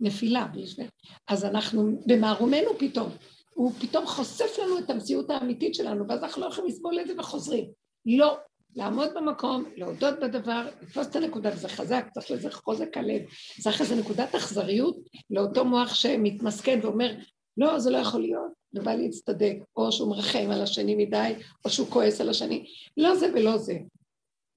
נפילה 0.00 0.46
בלי 0.46 0.66
שבירה, 0.66 0.90
אז 1.28 1.44
אנחנו 1.44 2.02
במערומנו 2.06 2.70
פתאום, 2.78 3.10
הוא 3.54 3.72
פתאום 3.80 4.06
חושף 4.06 4.58
לנו 4.62 4.78
את 4.78 4.90
המציאות 4.90 5.30
האמיתית 5.30 5.74
שלנו, 5.74 6.08
ואז 6.08 6.22
אנחנו 6.22 6.42
לא 6.42 6.46
יכולים 6.46 6.70
לסבול 6.70 7.00
את 7.00 7.06
זה 7.06 7.12
וחוזרים. 7.18 7.70
לא, 8.06 8.36
לעמוד 8.76 9.08
במקום, 9.14 9.64
להודות 9.76 10.14
בדבר, 10.20 10.68
לתפוס 10.82 11.06
את 11.06 11.16
הנקודה, 11.16 11.50
וזה 11.52 11.68
חזק, 11.68 12.06
צריך 12.14 12.30
לזה 12.30 12.50
חוזק 12.50 12.96
הלב, 12.96 13.22
צריך 13.60 13.80
איזו 13.80 13.96
נקודת 13.96 14.34
אכזריות 14.34 14.96
לאותו 15.30 15.64
מוח 15.64 15.94
שמתמסכן 15.94 16.78
ואומר, 16.82 17.14
לא, 17.56 17.78
זה 17.78 17.90
לא 17.90 17.98
יכול 17.98 18.20
להיות, 18.20 18.52
ובא 18.74 18.94
להצטדק, 18.94 19.56
או 19.76 19.92
שהוא 19.92 20.10
מרחם 20.10 20.50
על 20.52 20.62
השני 20.62 20.94
מדי, 20.94 21.32
או 21.64 21.70
שהוא 21.70 21.86
כועס 21.88 22.20
על 22.20 22.28
השני, 22.28 22.66
לא 22.96 23.14
זה 23.14 23.26
ולא 23.34 23.58
זה. 23.58 23.78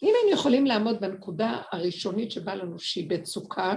אם 0.03 0.13
היינו 0.21 0.39
יכולים 0.39 0.65
לעמוד 0.65 0.99
בנקודה 0.99 1.61
הראשונית 1.71 2.31
שבאה 2.31 2.55
לנו, 2.55 2.79
שהיא 2.79 3.09
בצוקה, 3.09 3.73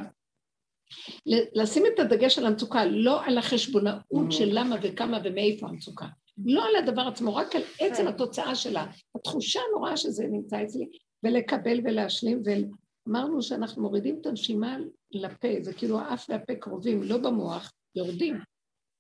לשים 1.27 1.83
את 1.95 1.99
הדגש 2.01 2.39
על 2.39 2.47
המצוקה, 2.47 2.85
לא 2.85 3.25
על 3.25 3.39
החשבונאות 3.39 4.31
של 4.31 4.49
למה 4.53 4.77
וכמה 4.83 5.19
ומאיפה 5.25 5.67
המצוקה. 5.69 6.07
לא 6.39 6.65
על 6.65 6.77
הדבר 6.77 7.03
עצמו, 7.03 7.35
רק 7.35 7.57
על 7.57 7.63
עצם 7.81 8.03
כן. 8.03 8.09
התוצאה 8.09 8.55
שלה. 8.55 8.87
התחושה 9.17 9.61
הנוראה 9.69 9.97
שזה 9.97 10.27
נמצא 10.27 10.63
אצלי, 10.65 10.89
ולקבל 11.23 11.81
ולהשלים, 11.85 12.43
ואמרנו 12.45 13.43
שאנחנו 13.43 13.83
מורידים 13.83 14.19
את 14.21 14.27
הנשימה 14.27 14.79
לפה, 15.11 15.49
זה 15.61 15.75
כאילו 15.75 16.01
האף 16.01 16.27
והפה 16.29 16.55
קרובים, 16.55 17.03
לא 17.03 17.19
במוח, 17.19 17.73
יורדים. 17.95 18.37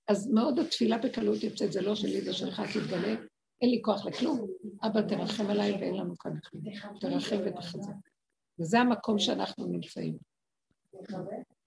אז 0.08 0.30
מאוד 0.32 0.58
התפילה 0.58 0.98
בקלות 0.98 1.42
יוצאת, 1.42 1.72
זה 1.72 1.80
לא 1.82 1.94
שלי, 1.94 2.20
זה 2.20 2.32
שלך, 2.32 2.62
תתגלה, 2.74 3.14
אין 3.62 3.70
לי 3.70 3.82
כוח 3.82 4.06
לכלום. 4.06 4.46
אבא, 4.82 5.00
תרחם 5.02 5.50
עליי 5.50 5.72
ואין 5.72 5.94
לנו 5.94 6.18
כאן 6.18 6.32
כלום. 6.40 6.64
תרחם 7.00 7.36
ותחזק. 7.46 7.92
וזה 8.60 8.80
המקום 8.80 9.18
שאנחנו 9.18 9.66
נמצאים. 9.66 10.16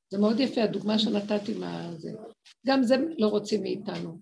זה 0.09 0.17
מאוד 0.19 0.39
יפה, 0.39 0.63
הדוגמה 0.63 0.99
שנתתי 0.99 1.53
מה. 1.53 1.89
גם 2.67 2.83
זה 2.83 2.95
לא 3.17 3.27
רוצים 3.27 3.61
מאיתנו. 3.61 4.19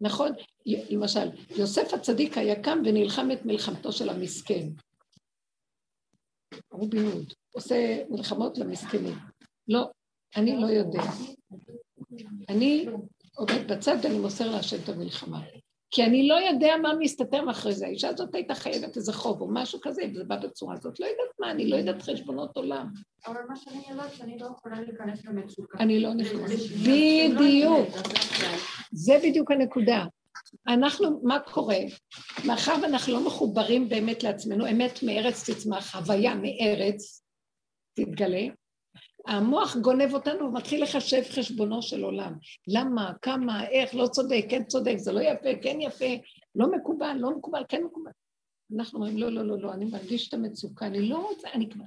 נכון? 0.00 0.32
למשל, 0.66 1.28
יוסף 1.56 1.94
הצדיק 1.94 2.38
היה 2.38 2.62
קם 2.62 2.78
ונלחם 2.84 3.30
את 3.30 3.44
מלחמתו 3.44 3.92
של 3.92 4.08
המסכן. 4.08 4.68
רובין 6.70 7.04
הוד, 7.04 7.32
עושה 7.52 8.04
מלחמות 8.10 8.58
למסכנים. 8.58 9.14
לא, 9.68 9.90
אני 10.36 10.56
לא 10.60 10.66
יודע. 10.66 11.02
אני 12.48 12.86
עומד 13.34 13.72
בצד 13.72 13.96
ואני 14.02 14.18
מוסר 14.18 14.50
להשם 14.50 14.76
את 14.84 14.88
המלחמה. 14.88 15.42
כי 15.90 16.04
אני 16.04 16.28
לא 16.28 16.34
יודע 16.34 16.74
מה 16.82 16.94
מסתתר 16.98 17.44
מאחורי 17.44 17.74
זה. 17.74 17.86
האישה 17.86 18.08
הזאת 18.08 18.34
הייתה 18.34 18.54
חייבת 18.54 18.96
איזה 18.96 19.12
חוב 19.12 19.40
או 19.40 19.48
משהו 19.50 19.78
כזה, 19.82 20.02
וזה 20.12 20.24
בא 20.24 20.36
בצורה 20.36 20.74
הזאת. 20.74 21.00
לא 21.00 21.06
יודעת 21.06 21.34
מה, 21.38 21.50
אני 21.50 21.70
לא 21.70 21.76
יודעת 21.76 22.02
חשבונות 22.02 22.56
עולם. 22.56 22.88
אבל 23.26 23.40
מה 23.48 23.56
שאני 23.56 23.82
יודעת, 23.90 24.14
שאני 24.14 24.38
לא 24.38 24.46
יכולה 24.46 24.80
להיכנס 24.80 25.24
למצוקה. 25.24 25.78
אני 25.78 26.00
לא 26.00 26.14
נכנסת. 26.14 26.76
בדיוק. 26.82 27.88
זה 28.92 29.18
בדיוק 29.22 29.50
הנקודה. 29.50 30.04
אנחנו, 30.68 31.20
מה 31.22 31.40
קורה? 31.40 31.78
מאחר 32.46 32.74
ואנחנו 32.82 33.12
לא 33.12 33.26
מחוברים 33.26 33.88
באמת 33.88 34.22
לעצמנו, 34.22 34.70
אמת 34.70 35.02
מארץ 35.02 35.50
תצמח, 35.50 35.96
הוויה 35.96 36.34
מארץ 36.34 37.22
תתגלה, 37.94 38.46
המוח 39.26 39.76
גונב 39.76 40.14
אותנו 40.14 40.44
ומתחיל 40.44 40.82
לחשב 40.82 41.22
חשבונו 41.30 41.82
של 41.82 42.04
עולם. 42.04 42.32
למה, 42.66 43.12
כמה, 43.22 43.68
איך, 43.68 43.94
לא 43.94 44.06
צודק, 44.06 44.44
כן 44.48 44.64
צודק, 44.64 44.94
זה 44.96 45.12
לא 45.12 45.20
יפה, 45.20 45.48
כן 45.62 45.80
יפה, 45.80 46.14
לא 46.54 46.70
מקובל, 46.70 47.16
לא 47.20 47.30
מקובל, 47.30 47.62
כן 47.68 47.82
מקובל. 47.84 48.10
אנחנו 48.76 48.98
אומרים, 48.98 49.18
לא, 49.18 49.28
לא, 49.28 49.42
לא, 49.42 49.58
לא, 49.58 49.72
אני 49.72 49.84
מרגיש 49.84 50.28
את 50.28 50.34
המצוקה, 50.34 50.86
אני 50.86 51.08
לא 51.08 51.28
רוצה, 51.28 51.48
אני 51.54 51.70
כבר... 51.70 51.84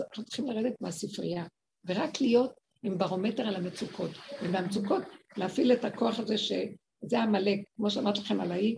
אנחנו 0.00 0.24
צריכים 0.24 0.46
לרדת 0.46 0.80
מהספרייה, 0.80 1.44
ורק 1.84 2.20
להיות 2.20 2.52
עם 2.82 2.98
ברומטר 2.98 3.48
על 3.48 3.56
המצוקות, 3.56 4.10
ומהמצוקות 4.42 5.02
להפעיל 5.36 5.72
את 5.72 5.84
הכוח 5.84 6.18
הזה 6.18 6.38
שזה 6.38 7.22
עמלק, 7.22 7.58
כמו 7.76 7.90
שאמרתי 7.90 8.20
לכם 8.20 8.40
על 8.40 8.52
ההיא, 8.52 8.76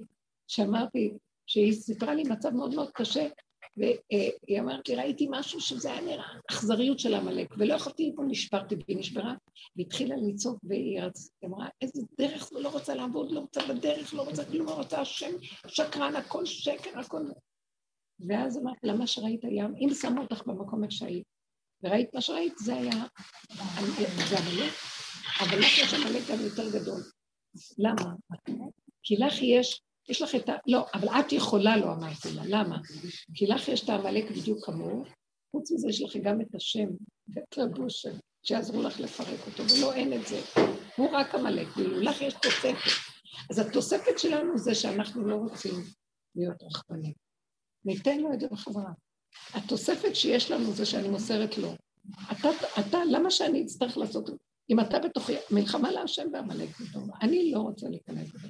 שאמרתי, 0.48 1.12
שהיא 1.46 1.72
סיפרה 1.72 2.14
לי 2.14 2.22
מצב 2.22 2.50
מאוד 2.50 2.74
מאוד 2.74 2.90
קשה, 2.90 3.28
והיא 3.76 4.60
אמרת 4.60 4.88
לי, 4.88 4.94
ראיתי 4.94 5.26
משהו 5.30 5.60
שזה 5.60 5.92
היה 5.92 6.00
נראה 6.00 6.38
אכזריות 6.50 6.98
של 6.98 7.14
עמלק, 7.14 7.54
ולא 7.58 7.74
יכולתי 7.74 8.10
לפה, 8.12 8.22
נשברתי, 8.22 8.74
והיא 8.74 8.98
נשברה, 8.98 9.34
והתחילה 9.76 10.16
לצעוק, 10.16 10.58
והיא 10.64 11.00
אמרה, 11.44 11.68
איזה 11.80 12.02
דרך, 12.18 12.48
לא 12.52 12.68
רוצה 12.68 12.94
לעבוד, 12.94 13.32
לא 13.32 13.40
רוצה 13.40 13.60
בדרך, 13.68 14.14
לא 14.14 14.22
רוצה 14.22 14.44
כלום, 14.44 14.66
לא 14.66 14.74
רוצה 14.74 15.00
השם, 15.00 15.30
שקרן, 15.66 16.16
הכל 16.16 16.46
שקר, 16.46 16.98
הכל... 16.98 17.22
ואז 18.28 18.58
אמרתי 18.58 18.86
לה, 18.86 18.94
מה 18.94 19.06
שראית 19.06 19.44
היה, 19.44 19.66
אם 19.66 19.94
שמו 19.94 20.22
אותך 20.22 20.42
במקום 20.46 20.84
איך 20.84 20.92
שהיית, 20.92 21.26
וראית 21.82 22.14
מה 22.14 22.20
שראית, 22.20 22.58
זה 22.58 22.74
היה, 22.74 23.04
זה 24.28 24.38
עמלק, 24.38 24.72
אבל 25.40 25.58
לך 25.58 25.78
יש 25.78 25.94
עמלק 25.94 26.22
גם 26.30 26.40
יותר 26.40 26.78
גדול. 26.78 27.00
למה? 27.78 28.14
כי 29.02 29.16
לך 29.16 29.42
יש 29.42 29.82
יש 30.09 30.22
לך 30.22 30.34
את 30.34 30.48
ה... 30.48 30.53
לא, 30.66 30.86
אבל 30.94 31.09
את 31.09 31.32
יכולה, 31.32 31.76
לא 31.76 31.92
אמרתי 31.92 32.32
לה. 32.34 32.42
למה? 32.46 32.78
כי 33.34 33.46
לך 33.46 33.68
יש 33.68 33.84
את 33.84 33.88
העמלק 33.88 34.30
בדיוק 34.30 34.64
כמוהו, 34.64 35.05
חוץ 35.53 35.72
מזה 35.72 35.88
יש 35.88 36.03
לך 36.03 36.16
גם 36.16 36.40
את 36.40 36.55
השם 36.55 36.88
ואת 37.34 37.59
רבושם, 37.59 38.16
שיעזרו 38.42 38.82
לך 38.82 39.00
לפרק 39.00 39.46
אותו, 39.46 39.62
ולא, 39.62 39.94
אין 39.94 40.12
את 40.12 40.26
זה. 40.26 40.40
הוא 40.96 41.11
רק 41.12 41.34
עמלק, 41.34 41.76
ואילו 41.76 42.00
לך 42.00 42.20
יש 42.20 42.34
תוספת. 42.42 42.90
אז 43.50 43.59
התוספת 43.59 44.18
שלנו 44.18 44.59
זה 44.59 44.74
שאנחנו 44.74 45.28
לא 45.28 45.34
רוצים 45.34 45.74
להיות 46.36 46.62
רחמנים. 46.62 47.12
ניתן 47.84 48.20
לו 48.20 48.32
את 48.32 48.40
זה 48.40 48.48
בחזרה. 48.48 48.92
התוספת 49.55 50.16
שיש 50.16 50.50
לנו 50.50 50.72
זה 50.72 50.86
שאני 50.86 51.09
מוסרת 51.09 51.59
לו. 51.59 51.72
אתה, 52.32 52.48
אתה, 52.80 52.98
למה 53.11 53.30
שאני 53.30 53.62
אצטרך 53.62 53.98
לעשות 53.98 54.22
את 54.22 54.34
זה? 54.34 54.44
אם 54.70 54.80
אתה 54.80 54.98
בתוכי, 54.98 55.36
מלחמה 55.50 55.90
להשם 55.90 56.28
ועמלק 56.32 56.68
אני 57.22 57.53
לא 57.53 57.59
רוצה 57.59 57.88
להיכנס 57.88 58.34
לזה. 58.34 58.48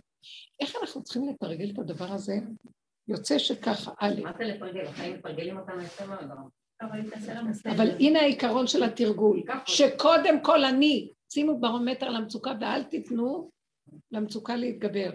איך 0.60 0.76
אנחנו 0.80 1.02
צריכים 1.02 1.28
לתרגל 1.28 1.70
את 1.70 1.78
הדבר 1.78 2.12
הזה? 2.12 2.34
יוצא 3.08 3.38
שככה, 3.38 3.92
א', 4.00 4.14
מה 4.22 4.32
זה 4.38 4.44
לתרגל? 4.44 4.86
החיים 4.86 5.14
מתרגלים 5.14 5.58
אותנו 5.58 5.82
יפה 5.82 6.06
מאוד. 6.06 6.30
אבל 7.66 7.90
הנה 8.00 8.20
העיקרון 8.20 8.66
של 8.66 8.82
התרגול, 8.82 9.42
שקודם 9.66 10.42
כל 10.42 10.64
אני, 10.64 11.12
שימו 11.32 11.60
ברומטר 11.60 12.08
למצוקה 12.08 12.52
ואל 12.60 12.82
תיתנו 12.82 13.50
למצוקה 14.10 14.56
להתגבר. 14.56 15.10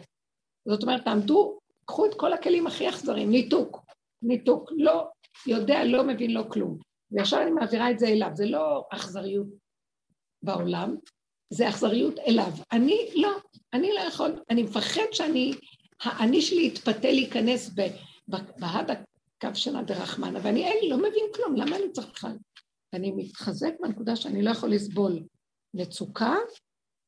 זאת 0.67 0.83
אומרת, 0.83 1.03
תעמדו, 1.03 1.59
קחו 1.85 2.05
את 2.05 2.13
כל 2.13 2.33
הכלים 2.33 2.67
הכי 2.67 2.89
אכזריים, 2.89 3.29
ניתוק, 3.31 3.85
ניתוק, 4.21 4.71
לא 4.77 5.09
יודע, 5.47 5.83
לא 5.83 6.03
מבין, 6.03 6.31
לא 6.31 6.43
כלום. 6.51 6.77
וישר 7.11 7.41
אני 7.41 7.51
מעבירה 7.51 7.91
את 7.91 7.99
זה 7.99 8.07
אליו, 8.07 8.29
זה 8.33 8.45
לא 8.45 8.87
אכזריות 8.91 9.47
בעולם, 10.43 10.95
זה 11.49 11.69
אכזריות 11.69 12.19
אליו. 12.19 12.51
אני 12.71 13.09
לא, 13.15 13.29
אני 13.73 13.89
לא 13.95 13.99
יכול, 13.99 14.43
אני 14.49 14.63
מפחד 14.63 15.05
שאני, 15.11 15.53
האני 16.01 16.41
שלי 16.41 16.67
יתפתה 16.67 17.11
להיכנס 17.11 17.69
בהד 18.27 18.91
הקו 18.91 19.55
של 19.55 19.75
הדרחמנה, 19.75 20.39
ואני 20.43 20.65
אין 20.65 20.89
לא 20.89 20.97
מבין 20.97 21.25
כלום, 21.35 21.55
למה 21.55 21.75
אני 21.75 21.91
צריך 21.91 22.07
בכלל? 22.07 22.37
אני 22.93 23.11
מתחזק 23.11 23.73
בנקודה 23.81 24.15
שאני 24.15 24.41
לא 24.41 24.51
יכול 24.51 24.69
לסבול 24.69 25.19
מצוקה, 25.73 26.35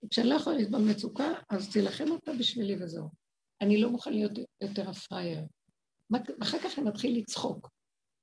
וכשאני 0.04 0.30
לא 0.30 0.36
יכול 0.36 0.54
לסבול 0.54 0.82
מצוקה, 0.82 1.34
אז 1.50 1.72
תילחם 1.72 2.12
אותה 2.12 2.32
בשבילי 2.40 2.84
וזהו. 2.84 3.10
אני 3.62 3.82
לא 3.82 3.90
מוכן 3.90 4.14
להיות 4.14 4.32
יותר 4.62 4.90
הפראייר. 4.90 5.40
אחר 6.42 6.60
כך 6.60 6.80
אני 6.80 6.90
מתחיל 6.90 7.18
לצחוק. 7.18 7.70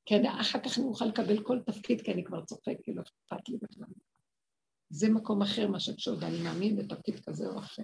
כי 0.06 0.14
אחר 0.40 0.58
כך 0.60 0.78
אני 0.78 0.86
מוכן 0.86 1.08
לקבל 1.08 1.42
כל 1.42 1.58
תפקיד, 1.66 2.00
כי 2.00 2.12
אני 2.12 2.24
כבר 2.24 2.44
צוחק, 2.44 2.74
כי 2.82 2.94
לא 2.94 3.02
אכפת 3.02 3.48
לי 3.48 3.56
בכלל. 3.62 3.86
זה 4.90 5.08
מקום 5.08 5.42
אחר 5.42 5.68
מאשר 5.68 5.94
כשעוד 5.96 6.24
אני 6.24 6.42
מאמין 6.42 6.76
בתפקיד 6.76 7.20
כזה 7.24 7.46
או 7.46 7.58
אחר. 7.58 7.82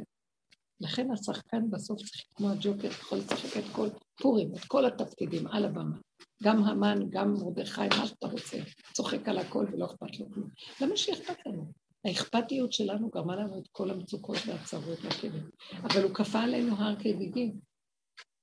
לכן 0.80 1.10
השחקן 1.10 1.70
בסוף 1.70 1.98
צריך, 1.98 2.24
כמו 2.34 2.50
הג'וקר, 2.50 2.88
יכול 2.88 3.18
לשחק 3.18 3.56
את 3.56 3.64
כל 3.72 3.88
פורים, 4.20 4.54
את 4.54 4.64
כל 4.64 4.86
התפקידים 4.86 5.46
על 5.46 5.64
הבמה. 5.64 5.96
גם 6.42 6.64
המן, 6.64 6.98
גם 7.10 7.32
מרדכי, 7.32 7.80
מה 7.98 8.06
שאתה 8.06 8.26
רוצה. 8.26 8.58
צוחק 8.92 9.28
על 9.28 9.38
הכל 9.38 9.66
ולא 9.72 9.86
אכפת 9.86 10.20
לו 10.20 10.30
כלום. 10.30 10.48
למה 10.80 10.96
שאכפת 10.96 11.46
לנו? 11.46 11.72
האכפתיות 12.04 12.72
שלנו 12.72 13.10
גרמה 13.10 13.36
לנו 13.36 13.58
את 13.58 13.68
כל 13.72 13.90
המצוקות 13.90 14.36
והצרות 14.46 14.98
והכאבים. 15.02 15.50
אבל 15.82 16.02
הוא 16.02 16.14
כפה 16.14 16.40
עלינו 16.40 16.76
הר 16.76 16.96
כדידים. 16.96 17.60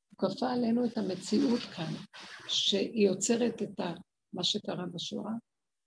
הוא 0.09 0.29
כפה 0.29 0.51
עלינו 0.51 0.85
את 0.85 0.97
המציאות 0.97 1.59
כאן, 1.59 1.93
שהיא 2.47 3.07
יוצרת 3.07 3.61
את 3.61 3.79
ה... 3.79 3.93
מה 4.33 4.43
שקרה 4.43 4.85
בשואה. 4.93 5.31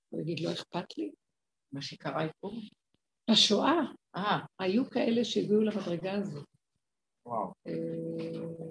הוא 0.09 0.21
יגיד, 0.21 0.41
לא 0.41 0.53
אכפת 0.53 0.99
לי, 0.99 1.11
מה 1.73 1.83
שקרה 1.83 2.27
פה? 2.41 2.51
בשואה. 3.31 3.81
אה. 4.17 4.39
היו 4.59 4.91
כאלה 4.91 5.25
שהגיעו 5.25 5.61
למדרגה 5.61 6.13
הזאת. 6.13 6.45
וואו. 7.27 7.53
אה, 7.67 8.69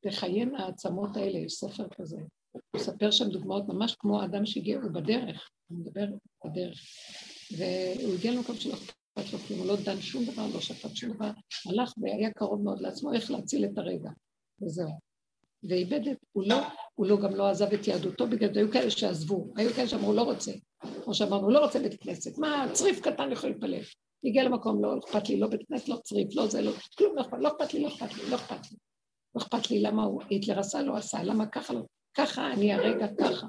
תחיין 0.00 0.54
העצמות 0.54 1.16
האלה, 1.16 1.38
יש 1.38 1.52
ספר 1.52 1.84
כזה. 1.88 2.16
הוא 2.52 2.62
מספר 2.76 3.10
שם 3.10 3.28
דוגמאות 3.28 3.68
ממש 3.68 3.96
כמו 3.98 4.22
האדם 4.22 4.46
שהגיע, 4.46 4.80
הוא 4.80 4.90
בדרך, 4.90 5.50
הוא 5.68 5.78
מדבר 5.78 6.06
בדרך. 6.44 6.78
והוא 7.58 8.14
הגיע 8.14 8.32
למקום 8.32 8.56
שלא 8.56 8.74
אכפת 8.74 9.32
לו 9.32 9.38
כלום, 9.38 9.58
הוא 9.58 9.66
לא 9.66 9.76
דן 9.84 10.00
שום 10.00 10.24
דבר, 10.24 10.46
לא 10.54 10.60
שפט 10.60 10.96
שום 10.96 11.12
דבר, 11.12 11.30
הלך 11.66 11.92
והיה 11.98 12.30
קרוב 12.30 12.62
מאוד 12.62 12.80
לעצמו 12.80 13.12
איך 13.12 13.30
להציל 13.30 13.64
את 13.64 13.78
הרגע, 13.78 14.10
וזהו. 14.62 14.90
ואיבד 15.68 16.08
את, 16.08 16.18
הוא 16.32 16.44
לא, 16.46 16.56
הוא 16.94 17.06
לא 17.06 17.20
גם 17.22 17.34
לא 17.34 17.48
עזב 17.48 17.72
את 17.72 17.88
יהדותו, 17.88 18.26
בגלל 18.26 18.54
זה 18.54 18.60
היו 18.60 18.72
כאלה 18.72 18.90
שעזבו, 18.90 19.52
היו 19.56 19.70
כאלה 19.70 19.88
שאמרו 19.88 20.12
לא 20.12 20.22
רוצה, 20.22 20.52
כמו 21.04 21.14
שאמרנו, 21.14 21.50
לא 21.50 21.58
רוצה 21.58 21.78
בית 21.78 22.02
כנסת, 22.02 22.38
מה, 22.38 22.66
צריף 22.72 23.00
קטן 23.00 23.32
יכול 23.32 23.50
להתפלל. 23.50 23.80
הגיע 24.24 24.44
למקום, 24.44 24.84
לא 24.84 24.98
אכפת 24.98 25.28
לי, 25.28 25.40
לא 25.40 25.48
בית 25.48 25.60
כנסת, 25.68 25.88
לא 25.88 25.96
צריף, 25.96 26.28
לא 26.34 26.46
זה, 26.46 26.62
לא, 26.62 26.72
כלום 26.98 27.16
לא 27.16 27.20
אכפת, 27.20 27.38
לא 27.40 27.48
אכפת 27.48 27.74
לי, 27.74 27.80
לא 27.82 27.88
אכפת 27.88 28.14
לי, 28.16 28.30
לא 28.30 28.36
אכפת 28.36 28.70
לי. 28.70 28.76
לא 29.34 29.42
אכפת 29.42 29.70
לי 29.70 29.82
למה 29.82 30.04
הוא, 30.04 30.22
היטלר 30.30 30.58
עשה, 30.58 30.82
לא 30.82 30.96
עשה, 30.96 31.22
למה 31.22 31.46
ככה 31.46 31.72
לא, 31.72 31.82
ככה 32.14 32.52
אני 32.52 32.72
הרגע 32.72 33.06
ככה. 33.18 33.46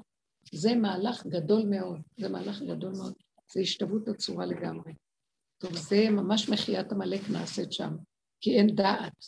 זה 0.54 0.76
מהלך 0.76 1.26
גדול 1.28 1.66
מאוד, 1.66 2.02
זה 2.20 2.30
מהלך 2.30 2.62
גדול 2.62 2.92
מאוד, 2.98 3.14
זה 3.54 3.60
השתוות 3.60 4.08
הצורה 4.08 4.46
לגמרי. 4.46 4.94
טוב, 5.58 5.76
זה 5.76 6.10
ממש 6.10 6.50
מחיית 6.50 6.92
עמלק 6.92 7.30
נעשית 7.30 7.72
שם, 7.72 7.96
כי 8.42 8.58
אין 8.58 8.76
דעת. 8.76 9.26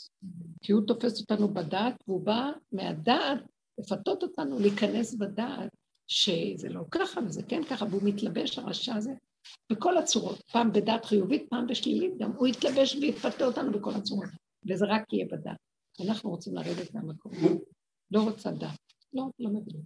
כי 0.62 0.72
הוא 0.72 0.82
תופס 0.88 1.22
אותנו 1.22 1.54
בדעת, 1.54 2.04
והוא 2.08 2.26
בא 2.26 2.52
מהדעת 2.72 3.40
לפתות 3.80 4.24
אותנו 4.24 4.60
להיכנס 4.60 5.14
בדעת 5.14 5.70
שזה 6.08 6.70
לא 6.70 6.84
ככה 6.92 7.22
וזה 7.26 7.44
כן 7.44 7.64
ככה, 7.64 7.86
והוא 7.86 8.02
מתלבש, 8.04 8.60
הרשע 8.60 8.96
הזה, 8.96 9.12
בכל 9.72 9.98
הצורות, 9.98 10.42
פעם 10.52 10.72
בדת 10.72 11.06
חיובית, 11.06 11.50
פעם 11.50 11.68
בשלילית, 11.68 12.14
גם 12.18 12.32
הוא 12.32 12.48
יתלבש 12.48 12.96
ויפתה 12.96 13.46
אותנו 13.46 13.72
בכל 13.72 13.92
הצורות, 13.94 14.30
וזה 14.70 14.86
רק 14.90 15.14
יהיה 15.14 15.26
בדת. 15.26 15.58
אנחנו 16.06 16.30
רוצים 16.30 16.56
לרדת 16.56 16.94
מהמקום, 16.94 17.32
לא 18.12 18.22
רוצה 18.22 18.52
דת, 18.52 18.80
לא, 19.14 19.24
לא 19.40 19.50
מבין. 19.50 19.82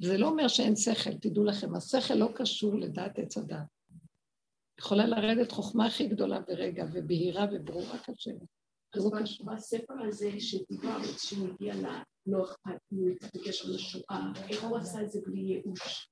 זה 0.00 0.18
לא 0.18 0.28
אומר 0.28 0.48
שאין 0.48 0.76
שכל, 0.76 1.12
תדעו 1.12 1.44
לכם, 1.44 1.74
השכל 1.74 2.14
לא 2.14 2.28
קשור 2.34 2.74
לדעת 2.78 3.18
עץ 3.18 3.38
הדת. 3.38 3.58
יכולה 4.78 5.06
לרדת 5.06 5.52
חוכמה 5.52 5.86
הכי 5.86 6.08
גדולה 6.08 6.40
ברגע, 6.40 6.84
ובהירה 6.92 7.46
וברורה 7.52 7.98
קשה. 7.98 8.30
אז 8.94 9.10
בספר 9.44 9.94
הזה 10.08 10.30
שדיברת, 10.40 11.18
שהוא 11.18 11.48
הגיע 11.48 11.74
לא 12.28 12.44
אכפת 12.44 12.80
לי, 12.92 13.14
בקשר 13.34 13.68
לשואה, 13.68 14.20
איך 14.48 14.64
הוא 14.64 14.76
עשה 14.76 15.02
את 15.02 15.10
זה 15.10 15.20
בלי 15.26 15.40
ייאוש? 15.40 16.08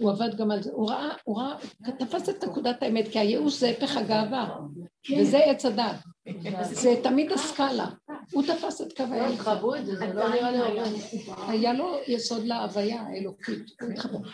הוא 0.00 0.10
עבד 0.10 0.36
גם 0.36 0.50
על 0.50 0.62
זה, 0.62 0.70
הוא 0.72 0.90
ראה, 0.90 1.16
הוא 1.24 1.40
ראה, 1.40 1.56
תפס 1.98 2.28
את 2.28 2.44
נקודת 2.44 2.82
האמת, 2.82 3.08
כי 3.08 3.18
הייאוש 3.18 3.60
זה 3.60 3.68
הפך 3.68 3.96
הגאווה, 3.96 4.56
כן. 5.02 5.20
וזה 5.20 5.38
עץ 5.38 5.64
הדת, 5.64 5.96
זה 6.82 6.94
תמיד 7.02 7.32
הסקאלה, 7.32 7.90
הוא 8.32 8.42
תפס 8.42 8.80
את 8.80 8.96
קו 8.96 9.02
האמת. 9.02 9.38
לא 10.14 10.28
נראה 10.28 10.50
לי 10.50 10.82
היה. 11.48 11.72
לו 11.72 11.96
יסוד 12.06 12.44
להוויה 12.44 13.02
האלוקית, 13.02 13.64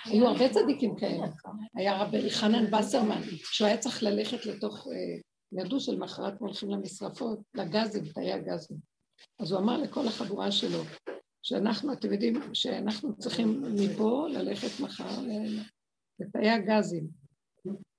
היו 0.05 0.29
הרבה 0.29 0.49
צדיקים 0.49 0.97
כאלה, 0.97 1.27
היה 1.77 2.03
רבי 2.03 2.31
חנן 2.31 2.75
וסרמן, 2.75 3.21
שהוא 3.53 3.67
היה 3.67 3.79
צריך 3.79 4.03
ללכת 4.03 4.47
לתוך 4.47 4.87
אה, 4.87 5.63
ידעו 5.63 5.81
שלמחרת 5.81 6.41
הולכים 6.41 6.71
למשרפות, 6.71 7.39
לגזים, 7.55 8.05
תאי 8.05 8.33
הגזים. 8.33 8.77
אז 9.41 9.53
הוא 9.53 9.61
אמר 9.61 9.77
לכל 9.77 10.07
החבורה 10.07 10.53
שלו, 10.53 10.79
שאנחנו, 11.43 11.93
אתם 11.93 12.13
יודעים, 12.13 12.35
שאנחנו 12.53 13.19
צריכים 13.19 13.63
מפה 13.75 14.27
ללכת 14.31 14.81
מחר 14.81 15.21
לתאי 16.21 16.51
הגזים. 16.51 17.07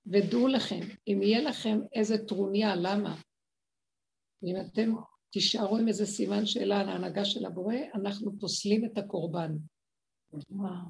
ודעו 0.05 0.47
לכם, 0.47 0.79
אם 1.07 1.19
יהיה 1.23 1.41
לכם 1.41 1.79
איזה 1.93 2.17
טרוניה, 2.27 2.75
למה? 2.75 3.15
אם 4.43 4.55
אתם 4.61 4.93
תישארו 5.31 5.77
עם 5.77 5.87
איזה 5.87 6.05
סימן 6.05 6.45
שאלה 6.45 6.79
על 6.79 6.89
ההנהגה 6.89 7.25
של 7.25 7.45
הבורא, 7.45 7.75
אנחנו 7.95 8.39
פוסלים 8.39 8.85
את 8.85 8.97
הקורבן. 8.97 9.51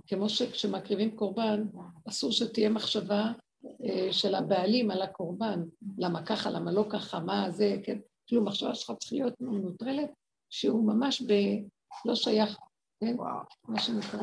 כמו 0.07 0.29
שכשמקריבים 0.29 1.15
קורבן, 1.15 1.63
אסור 2.09 2.31
שתהיה 2.31 2.69
מחשבה 2.69 3.31
אה, 3.65 4.13
של 4.13 4.35
הבעלים 4.35 4.91
על 4.91 5.01
הקורבן, 5.01 5.59
למה 5.97 6.25
ככה, 6.25 6.49
למה 6.51 6.71
לא 6.71 6.85
ככה, 6.89 7.19
מה 7.19 7.51
זה, 7.51 7.75
כן, 7.83 7.99
כאילו 8.27 8.43
מחשבה 8.43 8.75
שלך 8.75 8.91
צריכה 8.99 9.15
להיות 9.15 9.33
מנוטרלת, 9.41 10.09
שהוא 10.49 10.87
ממש 10.87 11.21
ב... 11.21 11.33
לא 12.05 12.15
שייך, 12.15 12.57
כן, 12.99 13.15
מה 13.67 13.79
שנקרא. 13.79 14.19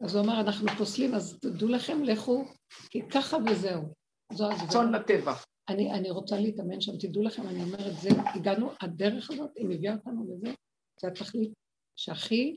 אז 0.00 0.14
הוא 0.14 0.24
אמר, 0.24 0.40
אנחנו 0.40 0.68
פוסלים, 0.78 1.14
אז 1.14 1.38
תדעו 1.40 1.68
לכם, 1.68 2.02
לכו, 2.02 2.44
כי 2.90 3.08
ככה 3.08 3.36
וזהו. 3.46 3.82
זו 4.32 4.52
הזוועה. 4.52 4.68
צאן 4.68 4.92
לטבע. 4.92 5.32
אני, 5.68 5.92
אני 5.92 6.10
רוצה 6.10 6.36
להתאמן 6.36 6.80
שם, 6.80 6.92
תדעו 7.00 7.22
לכם, 7.22 7.48
אני 7.48 7.62
אומרת, 7.62 7.96
זה, 8.00 8.08
הגענו, 8.34 8.70
הדרך 8.80 9.30
הזאת, 9.30 9.50
היא 9.56 9.68
מביאה 9.68 9.94
אותנו 9.94 10.24
לזה, 10.28 10.54
זה 11.00 11.08
התכלית 11.08 11.52
שהכי, 11.96 12.56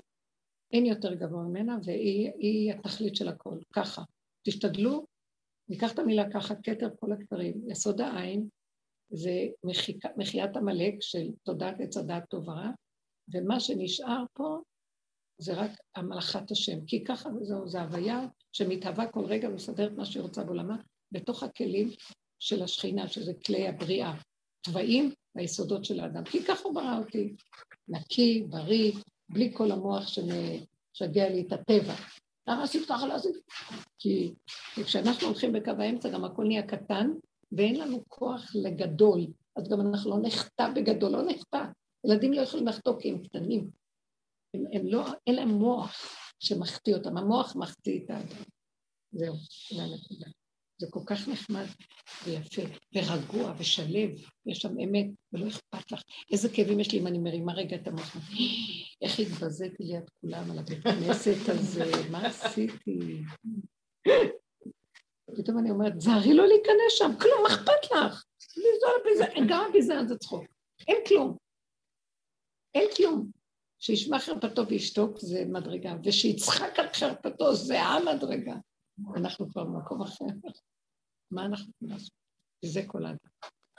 אין 0.74 0.86
יותר 0.86 1.14
גבוה 1.14 1.44
ממנה, 1.44 1.78
והיא 1.84 2.74
התכלית 2.74 3.16
של 3.16 3.28
הכל, 3.28 3.58
ככה. 3.74 4.02
תשתדלו, 4.48 5.06
ניקח 5.70 5.94
את 5.94 6.00
המילה 6.00 6.32
ככה, 6.34 6.56
כתר 6.64 6.89
כל 7.00 7.12
הכתרים, 7.12 7.70
יסוד 7.70 8.02
העין, 8.02 8.48
זה 9.10 9.48
מחיק, 9.64 10.06
מחיית 10.18 10.58
עמלק 10.58 10.94
של 11.00 11.32
תודעת 11.44 11.76
עץ 11.80 11.98
הדעת 11.98 12.24
טוב 12.30 12.48
ורע, 12.48 12.70
ומה 13.34 13.60
שנשאר 13.60 14.24
פה 14.34 14.60
זה 15.38 15.54
רק 15.54 15.72
המלאכת 15.96 16.52
השם, 16.52 16.86
כי 16.86 17.04
ככה 17.04 17.30
וזהו, 17.30 17.68
זה 17.68 17.82
הוויה 17.82 18.28
שמתהווה 18.52 19.08
כל 19.08 19.26
רגע 19.26 19.50
ומסדרת 19.50 19.92
מה 19.92 20.06
שהיא 20.06 20.24
רוצה 20.24 20.44
בעולמה, 20.44 20.78
בתוך 21.12 21.44
הכלים 21.44 21.90
של 22.40 22.64
השכינה, 22.64 23.08
שזה 23.08 23.32
כלי 23.46 23.68
הבריאה, 23.68 24.14
תוואים 24.62 25.12
והיסודות 25.36 25.86
של 25.86 26.00
האדם. 26.00 26.24
כי 26.24 26.44
ככה 26.44 26.64
הוא 26.64 26.76
ברא 26.76 26.98
אותי, 26.98 27.36
נקי, 27.88 28.44
בריא, 28.50 28.92
בלי 29.30 29.52
כל 29.54 29.72
המוח 29.72 30.08
שמשגע 30.08 31.30
לי 31.30 31.44
את 31.48 31.54
הטבע. 31.54 31.94
למה 32.48 32.64
עשית 32.64 32.86
ככה 32.90 33.08
לעשות? 33.08 33.36
כי 34.00 34.34
כשאנחנו 34.76 35.28
הולכים 35.28 35.54
בקו 35.54 35.72
האמצע 35.80 36.10
גם 36.10 36.26
הכל 36.26 36.44
נהיה 36.44 36.68
קטן, 36.68 37.12
ואין 37.52 37.80
לנו 37.80 38.04
כוח 38.08 38.52
לגדול, 38.56 39.22
אז 39.56 39.70
גם 39.70 39.82
אנחנו 39.82 40.12
לא 40.12 40.18
נחטא 40.22 40.72
בגדול, 40.76 41.12
לא 41.12 41.24
נחטא. 41.26 41.64
ילדים 42.06 42.34
לא 42.34 42.41
יכולים 42.41 42.68
לחטוא 42.68 42.99
כי 42.99 43.12
הם 43.12 43.24
קטנים. 43.28 43.70
הם, 44.54 44.64
הם 44.74 44.88
לא, 44.88 45.06
אין 45.28 45.36
להם 45.36 45.49
מוח 45.49 46.06
שמחטיא 46.39 46.95
אותם, 46.95 47.18
המוח 47.18 47.56
מחטיא 47.56 47.99
את 48.06 48.10
האדם. 48.10 48.43
זהו, 49.12 49.36
זה 49.76 49.84
הנקודה. 49.84 50.26
זה 50.78 50.88
כל 50.89 50.99
כך 51.06 51.28
נחמד 51.28 51.66
ויפה, 52.26 52.62
ורגוע 52.95 53.54
ושלב, 53.58 54.10
יש 54.45 54.60
שם 54.60 54.80
אמת, 54.80 55.06
ולא 55.34 55.47
אכפת 55.47 55.91
לך. 55.91 56.01
איזה 56.32 56.49
כאבים 56.49 56.80
יש 56.80 56.91
לי 56.91 56.99
אם 56.99 57.08
אני 57.08 57.18
מרימה 57.18 57.54
רגע 57.54 57.76
את 57.76 57.88
המוח. 57.88 58.18
איך 59.01 59.20
התבזיתי 59.20 59.84
ליד 59.84 60.04
כולם 60.22 60.51
על 60.51 60.60
הבית 60.60 60.84
כנסת 60.84 61.49
הזה, 61.49 61.86
מה 62.12 62.28
עשיתי? 62.28 63.24
פתאום 65.38 65.60
אני 65.60 65.72
אומרת, 65.72 66.01
זהרי 66.01 66.34
לא 66.34 66.47
להיכנס 66.47 66.89
שם, 66.89 67.12
כלום, 67.22 67.45
אכפת 67.47 67.91
לך? 67.91 68.24
גם 69.49 69.66
הביזיון 69.70 70.08
זה 70.08 70.18
צחוק, 70.18 70.45
אין 70.88 70.97
כלום. 71.08 71.43
אין 72.76 72.89
כלום. 72.97 73.32
שישמע 73.80 74.19
חרפתו 74.19 74.67
וישתוק 74.67 75.19
זה 75.19 75.45
מדרגה, 75.47 75.95
ושיצחק 76.03 76.80
על 76.80 76.88
חרפתו 76.93 77.55
זה 77.55 77.82
המדרגה. 77.82 78.55
אנחנו 79.15 79.49
כבר 79.49 79.63
במקום 79.63 80.01
אחר. 80.01 80.26
מה 81.32 81.45
אנחנו 81.45 81.71
לעשות? 81.82 82.11
וזה 82.65 82.82
כל 82.88 83.05
האדם. 83.05 83.17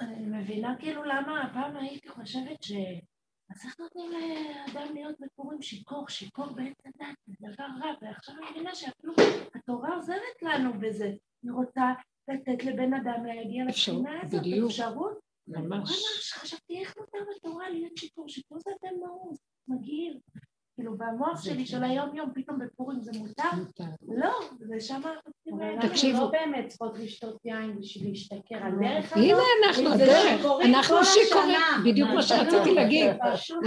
אני 0.01 0.27
מבינה 0.27 0.77
כאילו 0.79 1.05
למה 1.05 1.43
הפעם 1.43 1.77
הייתי 1.77 2.09
חושבת 2.09 2.63
ש... 2.63 2.73
אז 3.51 3.65
איך 3.65 3.81
נותנים 3.81 4.11
לאדם 4.13 4.95
להיות 4.95 5.17
בפורים 5.21 5.63
שיכור, 5.63 6.09
שיכור 6.09 6.47
בעץ 6.47 6.77
הדת, 6.85 7.17
זה 7.27 7.35
דבר 7.41 7.65
רע, 7.65 7.95
ועכשיו 8.03 8.35
אני 8.35 8.51
מבינה 8.51 8.75
שאפילו 8.75 9.13
התורה 9.55 9.95
עוזרת 9.95 10.43
לנו 10.43 10.81
בזה. 10.81 11.13
היא 11.43 11.53
רוצה 11.53 11.93
לתת 12.29 12.65
לבן 12.65 12.95
אדם 12.95 13.27
להגיע 13.27 13.65
לבחינה 13.65 14.21
הזאת, 14.23 14.43
אפשרות. 14.67 15.19
ממש. 15.49 15.91
חשבתי 16.33 16.81
איך 16.81 16.95
נותר 16.99 17.19
בתורה 17.37 17.71
להיות 17.71 17.97
שיכור, 17.97 18.29
שיכור 18.29 18.59
זה 18.61 18.71
אתם 18.81 19.01
מהות, 19.01 19.37
מגעיל. 19.69 20.19
כאילו 20.75 20.99
במוח 20.99 21.45
שלי 21.45 21.67
של 21.67 21.85
היום 21.85 22.17
יום, 22.17 22.31
פתאום 22.35 22.59
בפורים 22.59 23.01
זה 23.01 23.11
מותר? 23.19 23.49
לא, 24.09 24.33
זה 24.59 24.81
שמה... 24.81 25.11
תקשיבו. 25.81 26.19
לא 26.21 26.31
באמת 26.31 26.69
צריכות 26.69 26.99
לשתות 26.99 27.37
יין 27.45 27.79
בשביל 27.81 28.09
להשתכר. 28.09 28.57
הדרך 28.63 29.13
הזאת... 29.13 29.25
הנה 29.25 29.43
אנחנו, 29.67 29.93
הדרך. 29.93 30.47
אנחנו 30.65 30.97
שיכורים, 31.05 31.61
בדיוק 31.85 32.09
מה 32.15 32.23
שרציתי 32.23 32.75
להגיד. 32.75 33.07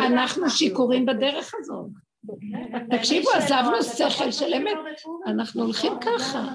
אנחנו 0.07 0.49
שיכורים 0.49 1.05
בדרך 1.05 1.53
הזאת. 1.59 1.87
תקשיבו, 2.89 3.29
עזבנו 3.29 3.83
שכל 3.83 4.31
של 4.31 4.53
אמת, 4.53 4.77
אנחנו 5.27 5.63
הולכים 5.63 5.93
ככה. 6.01 6.53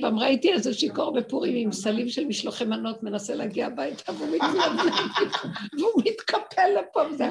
פעם 0.00 0.18
ראיתי 0.18 0.52
איזה 0.52 0.74
שיכור 0.74 1.12
בפורים 1.14 1.56
עם 1.56 1.72
סלים 1.72 2.08
של 2.08 2.24
משלוחי 2.24 2.64
מנות, 2.64 3.02
מנסה 3.02 3.34
להגיע 3.34 3.66
הביתה, 3.66 4.12
והוא 5.78 6.02
מתקפל 6.04 6.68
לפה, 6.78 7.00
וזה 7.10 7.28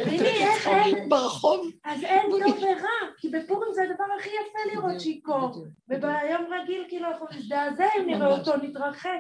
ברחוב. 1.08 1.72
אז 1.84 2.04
אין 2.04 2.22
טוב 2.32 2.58
ורע, 2.58 3.10
כי 3.18 3.30
בפורים 3.30 3.74
זה 3.74 3.84
הדבר 3.84 4.06
הכי 4.20 4.30
יפה 4.30 4.74
לראות 4.74 5.02
שיכור, 5.02 5.66
וביום 5.90 6.46
רגיל 6.62 6.86
כאילו 6.88 7.08
אנחנו 7.08 7.26
נזדעזע 7.38 7.86
אם 8.00 8.08
נראה 8.08 8.38
אותו 8.38 8.52
נתרחק. 8.58 9.20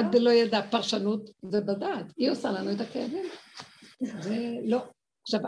את 0.00 0.14
לא 0.14 0.30
ידע, 0.30 0.62
פרשנות 0.70 1.30
זה 1.42 1.60
בדעת, 1.60 2.06
היא 2.16 2.30
עושה 2.30 2.52
לנו 2.52 2.72
את 2.72 2.80
הכאבים. 2.80 3.24
זה 4.00 4.36
לא. 4.64 4.78
עכשיו, 5.22 5.40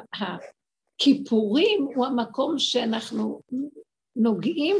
כיפורים 0.99 1.88
הוא 1.95 2.07
המקום 2.07 2.59
שאנחנו 2.59 3.40
נוגעים 4.16 4.76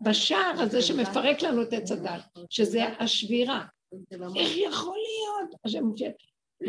בשער 0.00 0.54
הזה 0.58 0.82
שמפרק 0.82 1.42
לנו 1.42 1.62
את 1.62 1.72
עץ 1.72 1.92
הדת, 1.92 2.38
שזה 2.50 2.84
השבירה. 2.98 3.66
איך 4.36 4.56
יכול 4.56 4.96
להיות? 4.96 5.54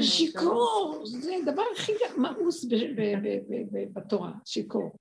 שיכור, 0.02 1.02
זה 1.06 1.32
הדבר 1.36 1.64
הכי 1.76 1.92
מאוס 2.18 2.66
בתורה, 3.94 4.32
שיכור. 4.46 4.92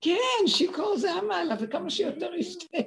כן, 0.00 0.46
שיכור 0.46 0.96
זה 0.96 1.12
המעלה, 1.12 1.54
וכמה 1.60 1.90
שיותר 1.90 2.34
ישתה. 2.34 2.78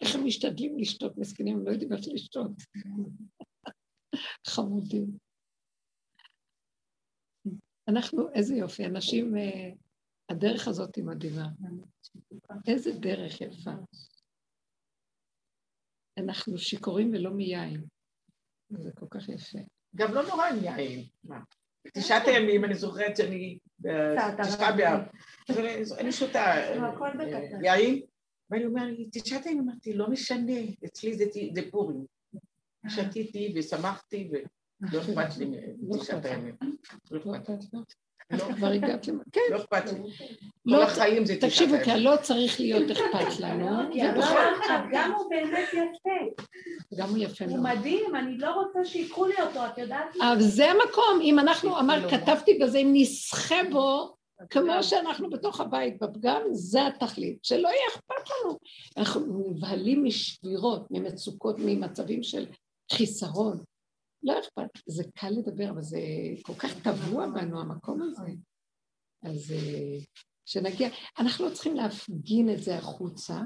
איך 0.00 0.14
הם 0.14 0.26
משתדלים 0.26 0.78
לשתות, 0.78 1.18
מסכנים, 1.18 1.56
הם 1.58 1.66
לא 1.66 1.70
יודעים 1.70 1.92
איך 1.92 2.00
לשתות. 2.12 2.50
חמודים. 4.46 5.06
אנחנו, 7.88 8.28
איזה 8.34 8.54
יופי, 8.54 8.86
אנשים, 8.86 9.36
אה, 9.36 9.70
הדרך 10.30 10.68
הזאת 10.68 10.96
היא 10.96 11.04
מדהימה. 11.04 11.48
איזה 12.66 12.92
דרך 12.92 13.40
יפה. 13.40 13.70
אנחנו 16.18 16.58
שיכורים 16.58 17.10
ולא 17.12 17.30
מיין. 17.30 17.84
זה 18.70 18.90
כל 18.94 19.06
כך 19.10 19.28
יפה. 19.28 19.58
גם 19.96 20.14
לא 20.14 20.22
נורא 20.28 20.46
עם 20.46 20.64
יין. 20.64 21.06
תשעת 21.94 22.22
הימים, 22.26 22.64
אני 22.64 22.74
זוכרת 22.74 23.16
שאני... 23.16 23.58
תשעה 24.42 24.76
באב. 24.76 25.00
אני 25.98 26.12
שותה 26.12 26.40
אה, 26.40 27.76
יין, 27.78 28.02
ואני 28.50 28.66
אומרת, 28.66 28.94
תשעת 29.12 29.46
הימים, 29.46 29.68
אמרתי, 29.68 29.92
לא 29.92 30.10
משנה, 30.10 30.52
אצלי 30.84 31.18
זה 31.54 31.62
פורים. 31.70 32.06
שתיתי 32.88 33.54
ושמחתי, 33.56 34.30
לא 34.80 35.00
אכפת 35.00 35.38
לי 35.38 35.46
מתשעת 35.78 36.24
הימים. 36.24 36.56
לא. 38.30 38.38
לא, 38.38 38.54
כבר 38.54 38.66
הגעת 38.66 39.08
למה, 39.08 39.22
כן. 39.32 39.40
לא 39.50 39.56
אכפת 39.56 39.92
לי. 39.92 39.98
לא 40.66 40.76
כל 40.76 40.82
החיים 40.82 41.26
זה 41.26 41.36
תשעת 41.36 41.60
הימים. 41.60 41.78
תקשיבו, 41.78 41.96
כי 41.96 42.04
לא 42.04 42.16
צריך 42.22 42.60
להיות 42.60 42.90
אכפת 42.90 43.40
לנו. 43.40 43.66
גם 44.92 45.12
הוא 45.16 45.30
באמת 45.30 45.68
יפה. 45.68 46.44
גם 46.96 47.08
הוא 47.08 47.18
יפה 47.18 47.46
מאוד. 47.46 47.56
הוא 47.56 47.64
מדהים, 47.64 48.16
אני 48.16 48.38
לא 48.38 48.50
רוצה 48.50 48.84
שיקחו 48.84 49.26
לי 49.26 49.34
אותו, 49.40 49.66
את 49.66 49.78
יודעת? 49.78 50.16
אבל 50.16 50.40
זה 50.40 50.70
המקום, 50.70 51.20
אם 51.22 51.38
אנחנו, 51.38 51.78
אמר, 51.78 52.10
כתבתי 52.10 52.58
בזה, 52.58 52.78
אם 52.78 52.90
נסחה 52.92 53.56
בו, 53.70 54.14
כמו 54.50 54.82
שאנחנו 54.82 55.30
בתוך 55.30 55.60
הבית 55.60 55.98
בפגם, 56.00 56.40
זה 56.52 56.86
התכלית, 56.86 57.38
שלא 57.42 57.68
יהיה 57.68 57.88
אכפת 57.88 58.30
לנו. 58.30 58.58
אנחנו 58.96 59.50
נבהלים 59.50 60.04
משבירות, 60.04 60.86
ממצוקות, 60.90 61.56
ממצבים 61.58 62.22
של 62.22 62.46
חיסרון. 62.92 63.58
לא 64.22 64.40
אכפת, 64.40 64.70
זה 64.86 65.04
קל 65.14 65.30
לדבר, 65.30 65.70
אבל 65.70 65.82
זה 65.82 66.00
כל 66.42 66.54
כך 66.54 66.82
טבוע 66.82 67.26
בנו, 67.26 67.60
המקום 67.60 68.02
הזה. 68.02 68.32
אז 69.22 69.52
אה, 69.52 69.98
שנגיע, 70.46 70.88
אנחנו 71.18 71.48
לא 71.48 71.54
צריכים 71.54 71.76
להפגין 71.76 72.50
את 72.54 72.62
זה 72.62 72.76
החוצה, 72.76 73.40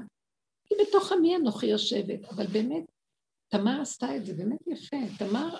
כי 0.65 0.75
בתוך 0.81 1.11
עמי 1.11 1.35
אנוכי 1.35 1.65
יושבת, 1.65 2.25
אבל 2.25 2.47
באמת, 2.47 2.83
תמר 3.47 3.81
עשתה 3.81 4.15
את 4.15 4.25
זה 4.25 4.33
באמת 4.33 4.67
יפה. 4.67 4.97
תמר 5.17 5.57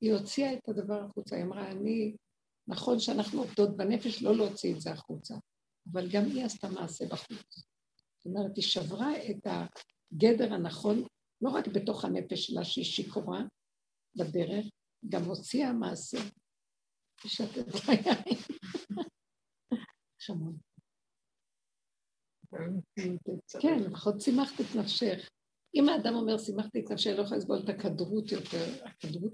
היא 0.00 0.12
הוציאה 0.12 0.54
את 0.54 0.68
הדבר 0.68 1.04
החוצה, 1.04 1.36
היא 1.36 1.44
אמרה, 1.44 1.70
אני, 1.70 2.16
נכון 2.68 2.98
שאנחנו 2.98 3.40
עובדות 3.40 3.76
בנפש 3.76 4.22
לא 4.22 4.36
להוציא 4.36 4.74
את 4.74 4.80
זה 4.80 4.92
החוצה, 4.92 5.34
אבל 5.92 6.08
גם 6.10 6.24
היא 6.24 6.44
עשתה 6.44 6.68
מעשה 6.68 7.06
בחוץ. 7.06 7.66
זאת 8.18 8.26
אומרת, 8.26 8.56
היא 8.56 8.64
שברה 8.64 9.12
את 9.30 9.46
הגדר 9.46 10.54
הנכון, 10.54 11.02
לא 11.42 11.50
רק 11.50 11.68
בתוך 11.68 12.04
הנפש 12.04 12.46
שלה 12.46 12.64
שהיא 12.64 12.84
שיכורה 12.84 13.42
בדרך, 14.16 14.66
גם 15.08 15.22
הוציאה 15.22 15.72
מעשה. 15.72 16.18
שתת 17.26 17.66
ביין. 17.86 18.38
חמוד. 20.20 20.56
כן, 23.60 23.78
לפחות 23.78 24.20
שימחת 24.20 24.60
את 24.60 24.76
נפשך. 24.78 25.30
אם 25.74 25.88
האדם 25.88 26.14
אומר, 26.14 26.38
שימחתי 26.38 26.80
את 26.80 26.90
נפשי, 26.90 27.14
לא 27.14 27.22
יכולה 27.22 27.36
לסבול 27.36 27.58
את 27.64 27.68
הכדרות 27.68 28.32
יותר, 28.32 28.86
הכדרות 28.86 29.32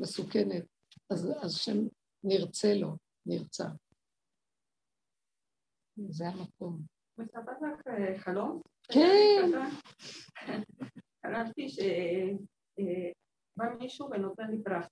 מסוכנת, 0.00 0.64
אז 1.10 1.28
השם 1.42 1.78
נרצה 2.24 2.74
לו, 2.74 2.96
נרצה. 3.26 3.64
זה 6.08 6.28
המקום. 6.28 6.82
מספרת 7.18 7.44
לך 7.62 7.86
אה, 7.86 8.18
חלום? 8.18 8.60
כן. 8.92 9.50
חלמתי 11.22 11.68
שבא 13.60 13.74
מישהו 13.78 14.10
ונותן 14.10 14.50
לי 14.50 14.62
פרס. 14.62 14.86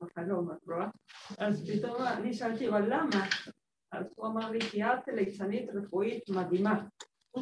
בחלום, 0.00 0.50
את 0.52 0.66
רואה? 0.66 0.88
אז 1.38 1.70
פתאום 1.70 2.02
אני 2.02 2.34
שאלתי, 2.34 2.68
אבל 2.68 2.84
למה? 2.86 3.26
אז 3.92 4.06
הוא 4.16 4.26
אמר 4.26 4.50
לי, 4.50 4.60
כי 4.60 4.84
את 4.84 5.08
ליצנית 5.08 5.68
רפואית 5.74 6.30
מדהימה. 6.30 6.84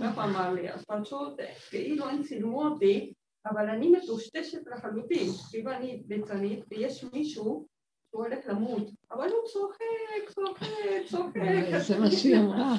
ככה 0.03 0.25
אמר 0.25 0.53
לי, 0.53 0.73
אז 0.73 0.85
פשוט 0.85 1.41
כאילו 1.71 2.09
הם 2.09 2.23
צילמו 2.23 2.65
אותי, 2.65 3.13
אבל 3.47 3.71
אני 3.71 3.91
מטושטשת 3.91 4.67
לחלוטין, 4.67 5.31
כאילו 5.51 5.73
אני 5.73 6.03
ליצנית 6.09 6.65
ויש 6.71 7.05
מישהו 7.13 7.67
שהוא 8.11 8.25
הולך 8.25 8.39
למות, 8.47 8.91
אבל 9.11 9.29
הוא 9.29 9.49
צוחק, 9.53 10.35
צוחק, 10.35 10.67
צוחק. 11.11 11.41
זה 11.79 11.99
מה 11.99 12.11
שהיא 12.11 12.37
אמרה, 12.37 12.75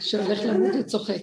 שהולך 0.00 0.38
למות 0.44 0.70
וצוחק. 0.80 1.22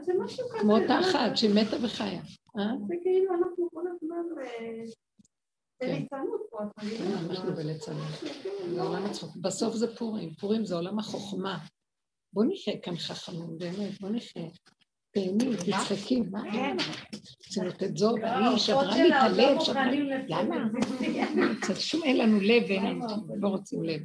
זה 0.00 0.12
משהו 0.18 0.48
כזה. 0.48 0.58
כמו 0.60 0.78
אותה 0.78 1.00
אחת 1.00 1.36
שהיא 1.36 1.54
מתה 1.54 1.76
וחיה. 1.84 2.22
אה? 2.58 2.72
זה 2.88 2.94
כאילו 3.02 3.34
אנחנו 3.34 3.70
כל 3.70 3.84
הזמן 3.88 4.24
בליצנות 5.80 6.40
פה. 6.50 6.58
כן, 6.80 7.12
אנחנו 7.30 7.52
בליצנות. 7.52 8.08
זה 8.74 8.82
עולם 8.82 9.04
הצחוק. 9.04 9.36
בסוף 9.36 9.74
זה 9.74 9.96
פורים. 9.96 10.34
פורים 10.34 10.64
זה 10.64 10.74
עולם 10.74 10.98
החוכמה. 10.98 11.58
בוא 12.32 12.44
נחיה 12.48 12.80
כאן 12.82 12.96
חכמים, 12.96 13.58
באמת, 13.58 14.00
בוא 14.00 14.08
נחיה. 14.10 14.48
תהני, 15.10 15.56
תצחקי, 15.56 16.20
מה? 16.20 16.42
רוצים 17.46 17.64
לתת 17.64 17.96
זאת, 17.96 18.18
אני 18.22 18.58
שברה 18.58 18.96
לי 18.96 19.08
את 19.08 19.14
הלב, 19.20 19.60
שברה 19.60 19.90
לי... 19.90 20.10
למה? 20.28 20.56
שום 21.78 22.02
אין 22.04 22.18
לנו 22.18 22.40
לב, 22.40 22.62
לא 23.40 23.48
רוצים 23.48 23.82
לב. 23.82 24.00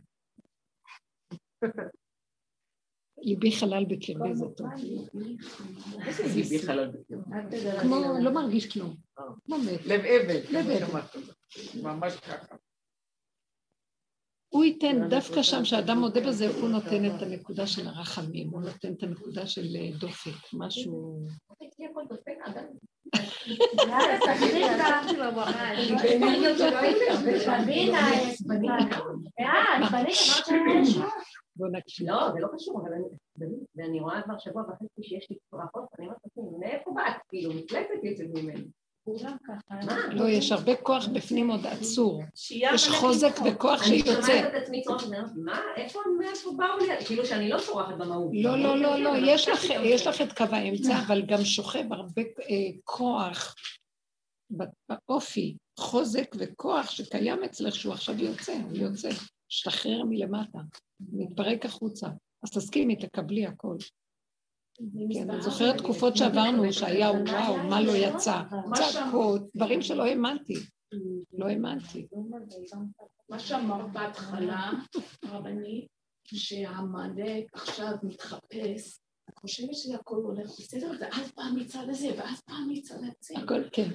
ליבי 3.21 3.51
חלל 3.51 3.85
בקרבי 3.85 4.35
זה 4.35 4.45
טוב. 4.57 4.67
איזה 6.07 6.23
ליבי 6.35 6.59
חלל 6.59 6.87
בקרבי? 6.87 7.79
כמו, 7.81 7.95
לא 8.21 8.31
מרגיש 8.31 8.73
כלום. 8.73 8.95
כמו 9.45 9.57
מת. 9.57 9.85
לב 9.85 10.01
אבן. 10.01 10.39
לב 10.51 10.69
אבן. 10.69 10.99
ממש 11.81 12.15
ככה. 12.15 12.55
הוא 14.49 14.63
ייתן, 14.63 15.09
דווקא 15.09 15.43
שם, 15.43 15.63
כשאדם 15.63 15.99
מודה 15.99 16.21
בזה, 16.27 16.49
הוא 16.49 16.69
נותן 16.69 17.05
את 17.05 17.21
הנקודה 17.21 17.67
של 17.67 17.87
הרחמים, 17.87 18.49
הוא 18.49 18.61
נותן 18.61 18.93
את 18.93 19.03
הנקודה 19.03 19.47
של 19.47 19.67
דופק, 19.99 20.53
משהו... 20.53 21.25
בוא 31.55 31.67
נקשיב. 31.67 32.07
לא, 32.07 32.31
זה 32.33 32.39
לא 32.39 32.47
קשור, 32.55 32.81
אבל 32.81 32.93
אני, 32.93 33.55
ואני 33.75 33.99
רואה 33.99 34.21
כבר 34.21 34.37
שבוע 34.37 34.61
וחצי 34.61 35.03
שיש 35.03 35.27
לי 35.29 35.37
צרחות, 35.51 35.83
אני 35.99 36.05
אומרת 36.05 36.19
לעצמי, 36.25 36.57
מאיפה 36.59 36.91
באת? 36.95 37.21
כאילו, 37.29 37.53
מפלצת 37.53 38.03
יוצאת 38.03 38.27
ממני. 38.33 38.63
לא, 40.11 40.29
יש 40.29 40.51
הרבה 40.51 40.75
כוח 40.75 41.07
בפנים 41.07 41.51
עוד 41.51 41.65
עצור. 41.67 42.23
יש 42.51 42.89
חוזק 42.89 43.33
וכוח 43.45 43.83
שיוצא. 43.83 44.11
אני 44.11 44.21
שומעת 44.21 44.55
את 44.55 44.61
עצמי 44.61 44.81
צורך, 44.81 45.03
מה? 45.35 45.61
איפה, 45.75 45.99
מאיפה 46.19 46.49
באו 46.57 46.77
לי? 46.77 47.05
כאילו 47.05 47.25
שאני 47.25 47.49
לא 47.49 47.59
צורחת 47.59 47.93
במהות. 47.97 48.31
לא, 48.33 48.57
לא, 48.57 48.77
לא, 48.77 48.97
לא, 48.97 49.09
יש 49.83 50.07
לך 50.07 50.21
את 50.21 50.37
קו 50.37 50.43
האמצע, 50.51 50.99
אבל 51.07 51.21
גם 51.25 51.43
שוכב 51.43 51.93
הרבה 51.93 52.21
כוח 52.83 53.55
באופי, 54.49 55.55
חוזק 55.79 56.35
וכוח 56.39 56.91
שקיים 56.91 57.43
אצלך, 57.43 57.75
שהוא 57.75 57.93
עכשיו 57.93 58.15
יוצא, 58.19 58.53
הוא 58.53 58.77
יוצא. 58.77 59.09
שתחרר 59.49 60.03
מלמטה, 60.03 60.59
מתפרק 61.11 61.65
החוצה. 61.65 62.07
אז 62.43 62.51
תסכימי, 62.51 62.95
תקבלי 62.95 63.45
הכל. 63.45 63.77
כן, 65.13 65.29
אני 65.29 65.41
זוכרת 65.41 65.77
תקופות 65.77 66.17
שעברנו, 66.17 66.73
שהיה 66.73 67.11
וואו, 67.11 67.57
מה 67.69 67.81
לא 67.81 67.91
יצא. 67.95 68.41
צעקות, 68.73 69.41
דברים 69.55 69.81
שלא 69.81 70.05
האמנתי. 70.05 70.53
לא 71.33 71.45
האמנתי. 71.45 72.07
מה 73.29 73.39
שאמרת 73.39 73.93
בהתחלה, 73.93 74.71
הרבנית, 75.23 75.87
שהמענק 76.23 77.53
עכשיו 77.53 77.93
מתחפש, 78.03 78.99
את 79.29 79.37
חושבת 79.37 79.73
שהכל 79.73 80.15
הולך 80.15 80.49
בסדר, 80.59 80.91
ואז 81.01 81.31
פעם 81.31 81.55
מצד 81.55 81.89
הזה, 81.89 82.07
ואז 82.17 82.41
פעם 82.41 82.69
מצד 82.69 82.95
הזה. 82.95 83.43
הכל, 83.43 83.69
כן. 83.71 83.89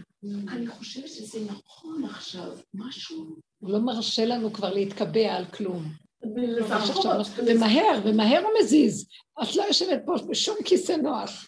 אני 0.48 0.66
חושבת 0.66 1.08
שזה 1.08 1.38
נכון 1.44 2.04
עכשיו, 2.04 2.56
משהו... 2.74 3.36
הוא 3.58 3.70
לא 3.70 3.78
מרשה 3.78 4.24
לנו 4.24 4.52
כבר 4.52 4.74
להתקבע 4.74 5.34
על 5.34 5.44
כלום. 5.44 5.82
ומהר, 7.46 8.00
ומהר 8.04 8.42
הוא 8.42 8.50
מזיז. 8.60 9.08
את 9.42 9.56
לא 9.56 9.62
יושבת 9.62 10.02
פה 10.06 10.14
בשום 10.30 10.56
כיסא 10.64 10.92
נוח. 10.92 11.46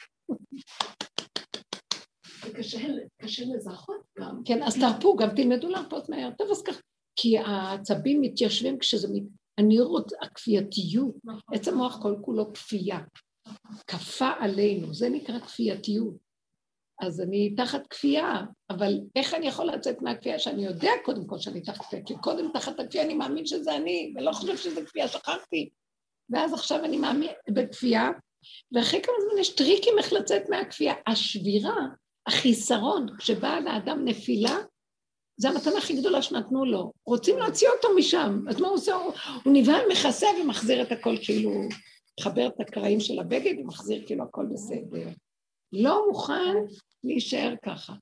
קשה 3.23 3.43
לזהות 3.55 4.03
גם. 4.19 4.43
כן, 4.45 4.63
אז 4.63 4.79
תרפו, 4.79 5.17
גם 5.17 5.29
תלמדו 5.37 5.69
להרפות 5.69 6.09
מהר. 6.09 6.31
טוב, 6.39 6.51
אז 6.51 6.63
ככה. 6.63 6.81
כי 7.17 7.39
העצבים 7.39 8.21
מתיישבים 8.21 8.79
כשזה... 8.79 9.09
מת... 9.13 9.23
הנראות, 9.59 10.13
הכפייתיות, 10.21 11.15
עץ 11.53 11.69
המוח 11.69 12.03
כל 12.03 12.15
כולו 12.21 12.53
כפייה. 12.53 13.01
כפה 13.87 14.31
עלינו, 14.39 14.95
זה 14.95 15.09
נקרא 15.09 15.39
כפייתיות. 15.39 16.28
אז 17.01 17.21
אני 17.21 17.55
תחת 17.57 17.87
כפייה, 17.87 18.43
אבל 18.71 19.01
איך 19.17 19.35
אני 19.35 19.47
יכול 19.47 19.67
לצאת 19.67 20.03
מהכפייה 20.03 20.39
שאני 20.39 20.65
יודע 20.65 20.91
קודם 21.05 21.27
כל 21.27 21.39
שאני 21.39 21.61
תחת 21.61 21.85
כפייה, 21.85 22.03
כי 22.07 22.15
קודם 22.21 22.51
תחת 22.55 22.81
הכפייה 22.81 23.05
אני 23.05 23.15
מאמין 23.15 23.47
שזה 23.47 23.77
אני, 23.77 24.13
ולא 24.17 24.33
חושב 24.33 24.57
שזה 24.57 24.87
כפייה, 24.87 25.09
שכחתי. 25.09 25.69
ואז 26.31 26.55
עכשיו 26.55 26.85
אני 26.85 26.97
מאמין 26.97 27.31
בכפייה, 27.51 28.11
ואחרי 28.73 29.01
כמה 29.03 29.15
זמן 29.21 29.41
יש 29.41 29.55
טריקים 29.55 29.95
איך 29.99 30.13
לצאת 30.13 30.43
מהכפייה. 30.49 30.95
השבירה, 31.07 31.77
החיסרון, 32.27 33.07
כשבאה 33.19 33.61
לאדם 33.61 34.05
נפילה, 34.05 34.57
זה 35.37 35.49
המתנה 35.49 35.79
הכי 35.79 36.01
גדולה 36.01 36.23
שנתנו 36.23 36.65
לו. 36.65 36.93
רוצים 37.07 37.39
להוציא 37.39 37.69
אותו 37.69 37.89
משם, 37.97 38.45
אז 38.49 38.61
מה 38.61 38.69
הוא 38.69 38.77
עושה? 38.77 38.95
הוא, 38.95 39.13
הוא 39.45 39.53
נבהל, 39.53 39.83
מכסה 39.93 40.27
ומחזיר 40.43 40.83
את 40.83 40.93
הכל 40.93 41.17
כאילו, 41.23 41.51
מחבר 42.21 42.47
את 42.47 42.61
הקרעים 42.61 43.01
של 43.01 43.19
הבגד 43.19 43.55
ומחזיר 43.59 44.03
כאילו 44.07 44.25
הכל 44.25 44.47
בסדר. 44.53 45.09
לא 45.73 46.05
מוכן 46.09 46.55
להישאר 47.05 47.55
ככה. 47.65 47.93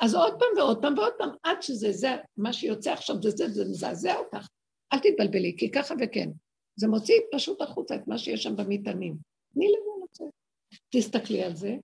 אז 0.00 0.14
עוד 0.14 0.32
פעם 0.38 0.48
ועוד 0.56 0.82
פעם 0.82 0.98
ועוד 0.98 1.12
פעם, 1.18 1.30
עד 1.42 1.62
שזה, 1.62 1.92
זה, 1.92 2.08
מה 2.36 2.52
שיוצא 2.52 2.92
עכשיו 2.92 3.22
זה 3.22 3.30
זה, 3.30 3.48
זה 3.48 3.64
מזעזע 3.64 4.16
אותך. 4.16 4.46
אל 4.92 4.98
תתבלבלי, 4.98 5.56
כי 5.58 5.70
ככה 5.70 5.94
וכן. 6.00 6.30
זה 6.76 6.88
מוציא 6.88 7.14
פשוט 7.32 7.62
החוצה 7.62 7.94
את 7.94 8.08
מה 8.08 8.18
שיש 8.18 8.42
שם 8.42 8.56
במטענים. 8.56 9.16
תני 9.54 9.66
לזה 9.66 10.04
לצאת. 10.04 10.32
תסתכלי 10.90 11.42
על 11.42 11.56
זה, 11.56 11.76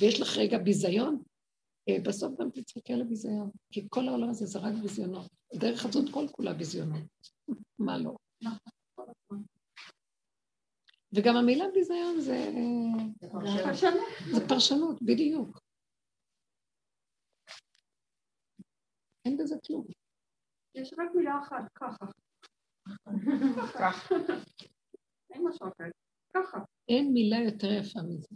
ויש 0.00 0.20
לך 0.20 0.36
רגע 0.36 0.58
ביזיון, 0.58 1.22
אה, 1.88 1.96
בסוף 2.04 2.40
גם 2.40 2.50
תצחקי 2.50 2.92
על 2.92 3.00
הביזיון, 3.00 3.50
כי 3.72 3.86
כל 3.90 4.08
העולם 4.08 4.30
הזה 4.30 4.46
זה 4.46 4.58
רק 4.58 4.74
ביזיונות. 4.82 5.26
הדרך 5.54 5.84
הזאת 5.84 6.04
כל 6.10 6.26
כולה 6.32 6.52
ביזיונות. 6.52 7.02
מה 7.78 7.98
לא? 7.98 8.14
וגם 11.14 11.36
המילה 11.36 11.64
ביזיון 11.74 12.20
זה... 12.20 12.50
זה 14.30 14.48
פרשנות, 14.48 15.02
בדיוק. 15.02 15.60
אין 19.24 19.36
בזה 19.36 19.56
כלום. 19.66 19.86
יש 20.74 20.92
רק 20.92 21.14
מילה 21.14 21.40
אחת, 21.42 21.72
ככה. 21.74 22.06
ככה. 23.78 24.14
אין 25.30 25.42
משהו 25.48 25.68
אחר. 25.68 25.84
ככה. 26.34 26.58
אין 26.88 27.12
מילה 27.12 27.36
יותר 27.38 27.72
יפה 27.72 28.00
מזה. 28.02 28.28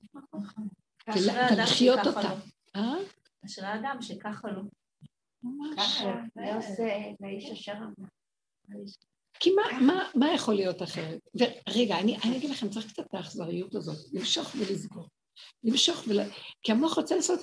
תלחיות 1.48 1.98
אותה. 2.06 2.28
אה? 2.76 2.94
אשרי 3.44 3.66
האדם 3.66 3.96
שככה 4.00 4.48
לא. 4.48 4.62
ממש. 5.42 6.02
זה 6.34 6.54
עושה 6.54 7.12
לאיש 7.20 7.50
אשר 7.50 7.72
אמר. 7.72 8.08
כי 9.40 9.50
מה, 9.50 9.80
מה, 9.80 10.08
מה 10.14 10.34
יכול 10.34 10.54
להיות 10.54 10.82
אחרת? 10.82 11.18
ורגע, 11.34 11.98
אני, 11.98 12.16
אני 12.24 12.36
אגיד 12.36 12.50
לכם, 12.50 12.68
צריך 12.68 12.86
קצת 12.86 13.06
את 13.06 13.14
האכזריות 13.14 13.74
הזאת, 13.74 13.96
למשוך 14.12 14.54
ולסגור. 14.58 15.08
למשוך 15.64 16.04
ול... 16.08 16.20
כי 16.62 16.72
המוח 16.72 16.98
רוצה 16.98 17.16
לעשות... 17.16 17.40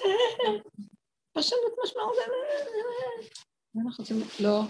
פרשנות 1.33 1.73
משמעות, 1.83 2.15
ואנחנו 3.75 4.03
רוצים, 4.03 4.21
לא, 4.39 4.61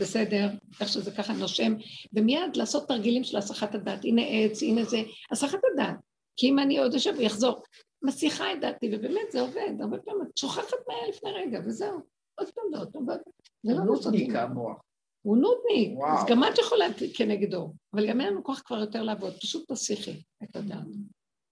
בסדר, 0.00 0.48
איך 0.80 0.88
שזה 0.88 1.10
ככה 1.10 1.32
נושם, 1.32 1.72
ומיד 2.12 2.56
לעשות 2.56 2.88
תרגילים 2.88 3.24
של 3.24 3.36
הסחת 3.36 3.74
הדעת, 3.74 4.04
הנה 4.04 4.22
עץ, 4.22 4.62
הנה 4.62 4.84
זה, 4.84 5.02
הסחת 5.30 5.58
הדעת. 5.72 5.96
כי 6.36 6.48
אם 6.48 6.58
אני 6.58 6.78
עוד 6.78 6.94
יושב 6.94 7.14
ויחזור, 7.18 7.62
מסיחה 8.02 8.52
את 8.52 8.60
דעתי, 8.60 8.90
ובאמת 8.92 9.32
זה 9.32 9.40
עובד, 9.40 9.72
הרבה 9.80 9.98
פעמים 9.98 10.22
את 10.22 10.36
שוכחת 10.36 10.76
מה 10.88 10.94
היה 10.94 11.08
לפני 11.08 11.30
רגע, 11.30 11.60
וזהו. 11.64 12.00
עוד 12.34 12.48
פעם 12.50 12.64
ועוד 12.74 12.92
פעם 12.92 13.08
ועוד 13.08 13.20
פעם. 13.20 13.32
זה 13.62 13.72
לא 13.72 13.84
נודניק 13.84 14.34
המוח. 14.34 14.76
הוא 15.22 15.36
נודניק, 15.36 15.98
אז 16.12 16.26
גם 16.28 16.44
את 16.44 16.58
יכולה 16.58 16.84
כנגדו, 17.16 17.72
אבל 17.94 18.08
גם 18.08 18.20
אין 18.20 18.28
לנו 18.28 18.44
כוח 18.44 18.62
כבר 18.64 18.78
יותר 18.78 19.02
לעבוד, 19.02 19.34
פשוט 19.34 19.72
תסיכי 19.72 20.22
את 20.44 20.56
הדעת. 20.56 20.86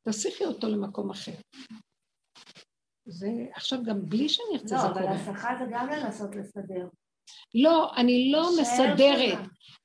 תסיכי 0.09 0.45
אותו 0.45 0.69
למקום 0.69 1.11
אחר. 1.11 1.33
זה 3.07 3.29
עכשיו 3.55 3.79
גם 3.85 4.09
בלי 4.09 4.29
שאני 4.29 4.49
ארצה 4.53 4.79
זה 4.79 4.87
קורה. 4.89 5.01
לא, 5.01 5.07
אבל 5.07 5.17
הסחה 5.17 5.55
זה 5.59 5.65
גם 5.71 5.89
לנסות 5.89 6.37
לסדר. 6.37 6.89
לא, 7.55 7.95
אני 7.97 8.33
לא 8.33 8.51
מסדרת. 8.61 9.39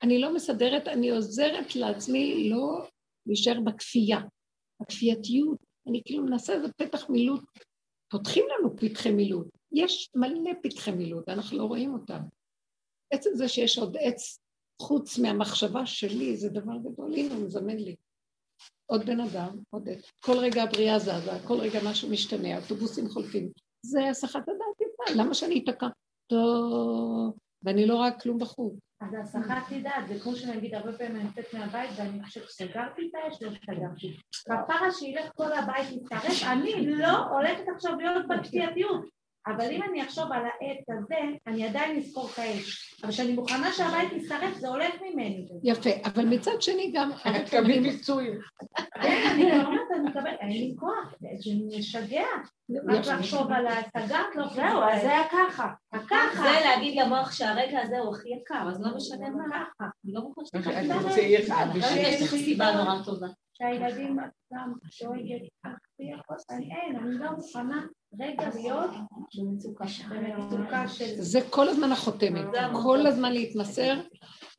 אני 0.04 0.20
לא 0.20 0.34
מסדרת, 0.34 0.88
אני 0.88 1.10
עוזרת 1.10 1.76
לעצמי 1.76 2.50
לא 2.50 2.88
להישאר 3.26 3.60
בכפייה. 3.62 4.20
הכפייתיות, 4.82 5.58
אני 5.88 6.02
כאילו 6.06 6.24
מנסה 6.24 6.54
איזה 6.54 6.68
פתח 6.78 7.10
מילוט. 7.10 7.44
פותחים 8.12 8.46
לנו 8.60 8.78
פתחי 8.78 9.12
מילוט. 9.12 9.48
יש 9.72 10.10
מלא 10.16 10.52
פתחי 10.64 10.92
מילוט, 10.92 11.24
ואנחנו 11.28 11.58
לא 11.58 11.64
רואים 11.64 11.94
אותם. 11.94 12.20
עצם 13.16 13.30
זה 13.34 13.47
שיש 13.47 13.78
עוד 13.78 13.97
עץ 13.99 14.39
חוץ 14.82 15.20
מהמחשבה 15.20 15.86
שלי, 15.86 16.38
זה 16.38 16.49
דבר 16.49 16.78
גדול. 16.78 17.13
הנה, 17.13 17.36
הוא 17.36 17.45
מזמן 17.45 17.78
לי. 17.78 17.95
עוד 18.86 19.05
בן 19.05 19.20
אדם, 19.20 19.57
עוד 19.70 19.89
עץ. 19.89 20.11
כל 20.20 20.38
רגע 20.38 20.63
הבריאה 20.63 20.99
זזה, 20.99 21.39
כל 21.47 21.57
רגע 21.57 21.80
משהו 21.86 22.09
משתנה, 22.09 22.57
אוטובוסים 22.57 23.09
חולפים. 23.09 23.49
זה 23.86 24.09
הסחת 24.09 24.41
הדעת 24.49 24.82
יפה, 24.82 25.22
למה 25.24 25.34
שאני 25.34 25.63
אתקע? 25.63 25.88
טוב, 26.28 27.38
ואני 27.63 27.86
לא 27.86 27.95
רואה 27.95 28.20
כלום 28.20 28.38
בחוץ. 28.39 28.74
אז 29.01 29.09
הסחת 29.22 29.74
דעת, 29.84 30.07
זה 30.07 30.20
כמו 30.20 30.36
שאני 30.36 30.57
אגיד, 30.57 30.74
הרבה 30.74 30.97
פעמים 30.97 31.16
אני 31.16 31.24
יוצאת 31.26 31.53
מהבית 31.53 31.89
ואני 31.95 32.24
חושבת 32.24 32.49
שסגרתי 32.49 33.01
את 33.09 33.16
האש, 33.16 33.41
לא 33.41 33.49
סגרתי. 33.49 34.18
כפרה 34.45 34.91
שילך 34.91 35.32
כל 35.36 35.53
הבית 35.53 35.91
יצטרף, 35.91 36.43
אני 36.51 36.86
לא 36.86 37.18
הולכת 37.18 37.63
עכשיו 37.76 37.95
להיות 37.95 38.26
בכפייתיות. 38.28 39.14
אבל 39.48 39.72
אם 39.72 39.84
אני 39.84 40.04
אחשוב 40.04 40.32
על 40.32 40.41
העץ 40.46 40.89
הזה, 40.89 41.16
אני 41.48 41.68
עדיין 41.68 41.98
אזכור 41.98 42.30
את 42.34 42.39
האש. 42.39 42.96
אבל 43.04 43.12
כשאני 43.12 43.34
מוכנה 43.34 43.74
שהבית 43.74 44.14
ישרף, 44.14 44.54
זה 44.58 44.68
הולך 44.68 44.93
ממני. 45.02 45.48
יפה, 45.64 45.89
אבל 46.06 46.26
מצד 46.26 46.62
שני 46.62 46.91
גם... 46.93 47.12
את 47.38 47.46
תקבלי 47.46 47.91
פיצוי. 47.91 48.30
כן, 49.02 49.28
אני 49.32 49.52
כבר 49.52 49.66
אומרת, 49.66 49.88
אני 49.96 50.10
מקבלת, 50.10 50.38
אין 50.39 50.50
לי 50.50 50.76
כוח, 50.80 51.14
זה 51.20 51.78
משגע. 51.78 52.26
רק 52.88 53.06
לחשוב 53.06 53.52
על 53.52 53.68
ההשגת, 53.68 54.36
לא 54.36 54.48
זהו, 54.48 54.82
אז 54.84 55.02
זה 55.02 55.12
היה 55.12 55.24
ככה. 55.32 55.74
ככה. 56.10 56.43
זה 56.43 56.66
להגיד 56.66 57.02
למוח 57.02 57.32
שהרגע 57.32 57.80
הזה 57.82 58.00
הוא 58.00 58.16
הכי 58.16 58.30
יקר, 58.30 58.70
אז 58.70 58.82
לא 58.82 58.96
משנה 58.96 59.30
מה. 59.30 59.43
ככה. 59.78 59.89
אני 60.06 60.14
לא 60.14 60.22
מוכרחה 60.22 60.46
שאתה 60.46 60.80
אני 60.80 60.93
רוצה 60.93 61.22
אחד 61.43 61.68
בשביל... 61.76 62.06
יש 62.06 62.22
לך 62.22 62.30
סיבה 62.30 62.72
נורא 62.72 63.04
טובה. 63.06 63.28
שהילדים 63.54 64.18
גם 64.54 64.74
דואגת, 65.02 65.41
אין, 66.50 66.96
אני 66.96 67.18
לא 67.20 67.32
מוכנה 67.32 67.86
רגע 68.20 68.49
להיות 68.55 68.91
במצוקה 69.38 69.88
של... 70.88 71.16
זה 71.18 71.39
כל 71.49 71.70
הזמן 71.70 71.91
החותמת, 71.91 72.45
כל 72.84 73.07
הזמן 73.07 73.32
להתמסר, 73.34 74.01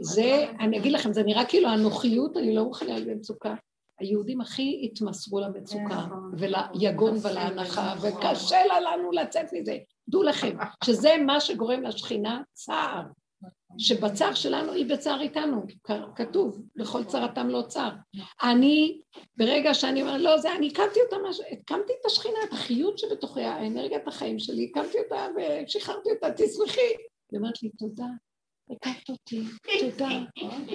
זה, 0.00 0.46
אני 0.60 0.78
אגיד 0.78 0.92
לכם, 0.92 1.12
זה 1.12 1.22
נראה 1.22 1.44
כאילו 1.44 1.68
הנוחיות, 1.68 2.36
אני 2.36 2.54
לא 2.54 2.64
מוכנה 2.64 2.88
להיות 2.88 3.08
במצוקה. 3.08 3.54
היהודים 4.00 4.40
הכי 4.40 4.80
התמסרו 4.84 5.40
למצוקה 5.40 6.06
נכון. 6.06 6.32
וליגון 6.38 7.16
ולהנחה, 7.22 7.94
וקשה 8.00 8.58
לנו 8.66 9.12
לצאת 9.12 9.46
מזה. 9.52 9.76
דעו 10.08 10.22
לכם, 10.22 10.56
שזה 10.84 11.14
מה 11.26 11.40
שגורם 11.40 11.82
לשכינה 11.82 12.42
צער. 12.52 13.02
שבצער 13.78 14.34
שלנו 14.34 14.72
היא 14.72 14.86
בצער 14.86 15.20
איתנו, 15.20 15.62
כתוב, 16.16 16.62
בכל 16.76 17.04
צרתם 17.04 17.48
לא 17.48 17.62
צער. 17.68 17.90
אני, 18.42 19.00
ברגע 19.36 19.74
שאני 19.74 20.02
אומרת, 20.02 20.20
לא, 20.20 20.38
זה, 20.38 20.54
אני 20.54 20.68
הקמתי 20.68 21.00
אותה, 21.00 21.16
הקמתי 21.52 21.92
את 22.00 22.06
השכינה, 22.06 22.38
את 22.48 22.52
החיות 22.52 22.98
שבתוכי, 22.98 23.42
האנרגיית 23.42 24.08
החיים 24.08 24.38
שלי, 24.38 24.70
הקמתי 24.70 24.98
אותה 24.98 25.26
ושחררתי 25.66 26.10
אותה, 26.10 26.32
תסמכי. 26.32 26.80
היא 27.32 27.38
אומרת 27.38 27.62
לי, 27.62 27.68
תודה, 27.78 28.06
הקמת 28.70 29.08
אותי, 29.08 29.42
תודה, 29.80 30.08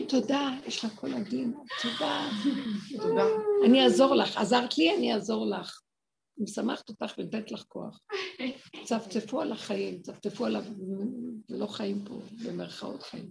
תודה, 0.08 0.50
יש 0.66 0.84
לה 0.84 0.90
כל 0.90 1.14
הדין, 1.14 1.54
תודה. 1.82 2.30
תודה. 2.98 3.26
אני 3.66 3.84
אעזור 3.84 4.16
לך, 4.16 4.38
עזרת 4.38 4.78
לי, 4.78 4.96
אני 4.98 5.14
אעזור 5.14 5.46
לך. 5.50 5.82
משמחת 6.38 6.90
אותך 6.90 7.14
ונותנת 7.18 7.52
לך 7.52 7.64
כוח. 7.68 8.00
צפצפו 8.84 9.42
על 9.42 9.52
החיים, 9.52 10.02
צפצפו 10.02 10.46
על 10.46 10.56
ה... 10.56 10.60
לא 11.50 11.68
חיים 11.68 12.06
פה, 12.06 12.20
במרכאות 12.46 13.04
חיים. 13.04 13.30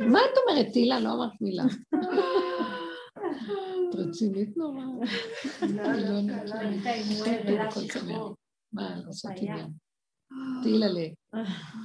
מה 0.00 0.20
את 0.20 0.38
אומרת, 0.38 0.72
תהילה? 0.72 1.00
לא 1.00 1.12
אמרת 1.12 1.40
מילה. 1.40 1.64
את 3.88 3.94
רצינית 3.94 4.56
נורא. 4.56 4.84
לא, 5.62 5.92
לא, 5.92 6.20
לא. 8.06 8.34
מה, 8.72 8.96
לעשות 9.06 9.30
עניין. 9.36 9.70
תהילה 10.62 10.88
ל... 10.88 10.98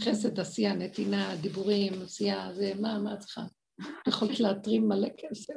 חסד, 0.01 0.39
עשייה, 0.39 0.73
נתינה, 0.75 1.35
דיבורים, 1.41 1.93
עשייה, 2.01 2.53
זה, 2.53 2.73
מה, 2.79 2.99
מה 2.99 3.13
את 3.13 3.19
צריכה? 3.19 3.41
יכולת 4.07 4.39
להתרים 4.39 4.87
מלא 4.87 5.07
כסף. 5.17 5.53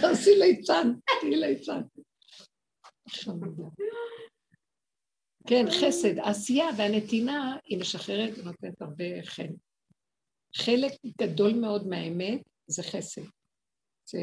תעשי 0.00 0.30
ליצן, 0.38 0.92
תהיי 1.20 1.36
ליצן. 1.36 1.80
כן, 5.46 5.64
חסד, 5.70 6.18
העשייה 6.18 6.66
והנתינה 6.76 7.56
היא 7.64 7.78
משחררת 7.78 8.38
ונותנת 8.38 8.82
הרבה 8.82 9.04
חן. 9.24 9.52
חלק 10.56 10.92
גדול 11.20 11.54
מאוד 11.54 11.86
מהאמת 11.86 12.42
זה 12.66 12.82
חסד. 12.82 13.22
זה 14.08 14.18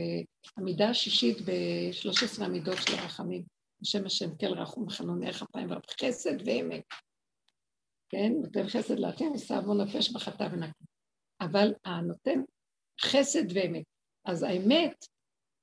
המידה 0.57 0.89
השישית 0.89 1.37
בשלוש 1.45 2.23
עשרה 2.23 2.45
המידות 2.45 2.77
של 2.87 2.95
הרחמים. 2.95 3.43
בשם 3.81 4.05
השם, 4.05 4.35
כל 4.35 4.45
רחום 4.45 4.89
חנון 4.89 5.23
ערך 5.23 5.41
אפיים 5.41 5.71
ורב 5.71 5.81
חסד 6.01 6.47
ואמת. 6.47 6.83
כן? 8.09 8.31
נותן 8.41 8.67
חסד 8.67 8.99
לאתם, 8.99 9.25
עושה 9.25 9.57
עוון 9.57 9.81
נפש 9.81 10.11
בחטא 10.11 10.47
ונקי. 10.51 10.83
אבל 11.41 11.73
הנותן 11.85 12.41
חסד 13.01 13.55
ואמת. 13.55 13.83
אז 14.25 14.43
האמת, 14.43 15.05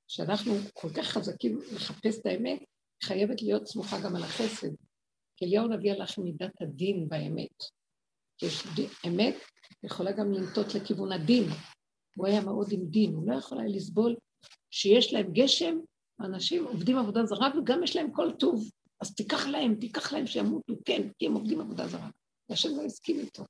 שאנחנו 0.08 0.52
כל 0.72 0.88
כך 0.96 1.06
חזקים 1.06 1.58
לחפש 1.72 2.18
את 2.20 2.26
האמת, 2.26 2.58
חייבת 3.02 3.42
להיות 3.42 3.66
סמוכה 3.66 3.96
גם 4.04 4.16
על 4.16 4.22
החסד. 4.22 4.74
כי 5.36 5.44
אליהו 5.44 5.68
נביא 5.68 5.92
הלך 5.92 6.18
מידת 6.18 6.62
הדין 6.62 7.08
באמת. 7.08 7.62
יש 8.42 8.66
אמת 9.06 9.34
יכולה 9.82 10.12
גם 10.12 10.32
לנטות 10.32 10.74
לכיוון 10.74 11.12
הדין. 11.12 11.44
הוא 12.16 12.26
היה 12.26 12.40
מאוד 12.40 12.68
עם 12.72 12.86
דין, 12.86 13.14
הוא 13.14 13.30
לא 13.30 13.36
יכול 13.36 13.58
היה 13.58 13.68
לסבול 13.68 14.16
שיש 14.70 15.12
להם 15.12 15.32
גשם, 15.32 15.78
אנשים 16.20 16.64
עובדים 16.64 16.98
עבודה 16.98 17.26
זרה 17.26 17.50
וגם 17.58 17.82
יש 17.82 17.96
להם 17.96 18.12
כל 18.12 18.32
טוב. 18.38 18.70
אז 19.00 19.14
תיקח 19.14 19.46
להם, 19.46 19.74
תיקח 19.74 20.12
להם 20.12 20.26
שימותו, 20.26 20.74
כן, 20.84 21.08
כי 21.18 21.26
הם 21.26 21.34
עובדים 21.34 21.60
עבודה 21.60 21.88
זרה. 21.88 22.10
והשם 22.48 22.68
לא 22.76 22.82
הסכים 22.82 23.18
איתו. 23.18 23.44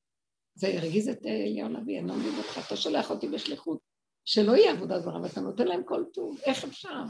זה 0.59 0.69
הרגיז 0.69 1.09
את 1.09 1.27
אליהו 1.27 1.67
הנביא, 1.67 1.99
אני 1.99 2.09
לא 2.09 2.15
מבין 2.15 2.35
אותך, 2.39 2.61
אתה 2.67 2.77
שולח 2.77 3.11
אותי 3.11 3.29
בשליחות, 3.29 3.79
שלא 4.25 4.57
יהיה 4.57 4.73
עבודה 4.73 5.01
זרה, 5.01 5.23
ואתה 5.23 5.41
נותן 5.41 5.67
להם 5.67 5.83
כל 5.85 6.05
טוב, 6.13 6.39
איך 6.45 6.65
אפשר? 6.65 7.03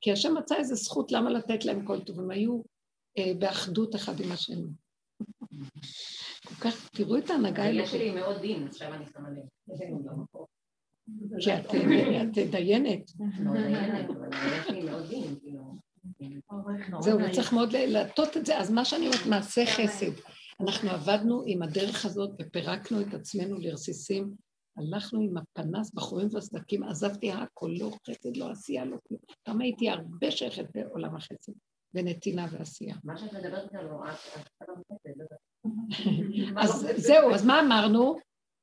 כי 0.00 0.12
השם 0.12 0.34
מצא 0.34 0.56
איזה 0.56 0.74
זכות 0.74 1.12
למה 1.12 1.30
לתת 1.30 1.64
להם 1.64 1.86
כל 1.86 2.00
טוב, 2.00 2.20
הם 2.20 2.30
היו 2.30 2.62
אה, 3.18 3.32
באחדות 3.38 3.94
אחד 3.94 4.20
עם 4.20 4.32
השני. 4.32 4.66
כל 6.46 6.54
כך, 6.60 6.88
תראו 6.88 7.18
את 7.18 7.30
ההנהגה 7.30 7.62
האלוקית. 7.62 7.90
שלי 7.90 8.10
מאוד 8.10 8.40
דין, 8.40 8.66
עכשיו 8.66 8.94
אני 8.94 9.04
שמה 9.12 9.30
לב. 9.30 9.76
כי 12.34 12.42
את 12.42 12.50
דיינת. 12.50 13.10
לא 13.44 13.52
דיינת, 13.52 14.10
אבל 14.10 14.28
יש 14.58 14.70
לי 14.70 14.82
מאוד 14.82 15.06
דין, 15.08 15.36
כאילו. 15.40 15.76
זהו, 17.00 17.18
וצריך 17.20 17.52
מאוד 17.52 17.76
להטות 17.76 18.36
את 18.36 18.46
זה, 18.46 18.58
אז 18.58 18.70
מה 18.70 18.84
שאני 18.84 19.06
אומרת, 19.06 19.26
מעשה 19.26 19.66
חסד. 19.66 20.12
אנחנו 20.60 20.90
עבדנו 20.90 21.42
עם 21.46 21.62
הדרך 21.62 22.04
הזאת 22.04 22.30
ופירקנו 22.38 23.00
את 23.00 23.14
עצמנו 23.14 23.58
לרסיסים, 23.58 24.34
הלכנו 24.76 25.20
עם 25.20 25.34
הפנס, 25.36 25.94
בחורים 25.94 26.28
וסדקים, 26.36 26.82
עזבתי 26.82 27.32
הכל, 27.32 27.70
לא 27.78 27.90
חסד, 28.08 28.36
לא 28.36 28.50
עשייה, 28.50 28.84
לא 28.84 28.96
כלום. 29.08 29.20
פעם 29.42 29.60
הייתי 29.60 29.90
הרבה 29.90 30.30
שייכת 30.30 30.64
בעולם 30.74 31.16
החסד, 31.16 31.52
ונתינה 31.94 32.46
ועשייה. 32.50 32.96
מה 33.04 33.16
שאת 33.18 33.32
מדברת 33.32 33.70
כאן, 33.70 33.84
לא, 33.84 34.00
את 34.10 34.66
אז 36.62 36.86
זהו, 36.96 37.34
אז 37.34 37.46
מה 37.46 37.60
אמרנו? 37.60 38.16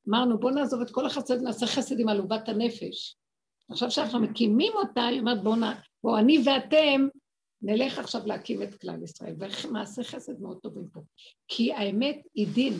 אמרנו, 0.09 0.39
בואו 0.39 0.53
נעזוב 0.53 0.81
את 0.81 0.91
כל 0.91 1.05
החסד, 1.05 1.41
נעשה 1.41 1.65
חסד 1.65 1.99
עם 1.99 2.09
עלובת 2.09 2.49
הנפש. 2.49 3.15
עכשיו 3.69 3.91
שאנחנו 3.91 4.19
מקימים 4.19 4.73
אותה, 4.75 5.05
היא 5.05 5.19
אומרת, 5.19 5.43
בואו, 5.43 5.55
בוא, 6.03 6.19
אני 6.19 6.43
ואתם 6.45 7.07
נלך 7.63 7.99
עכשיו 7.99 8.21
להקים 8.25 8.63
את 8.63 8.75
כלל 8.75 9.03
ישראל, 9.03 9.35
ומעשה 9.65 10.03
חסד 10.03 10.41
מאוד 10.41 10.57
טובים 10.57 10.87
פה. 10.93 11.01
כי 11.47 11.73
האמת 11.73 12.21
היא 12.33 12.47
דין, 12.53 12.73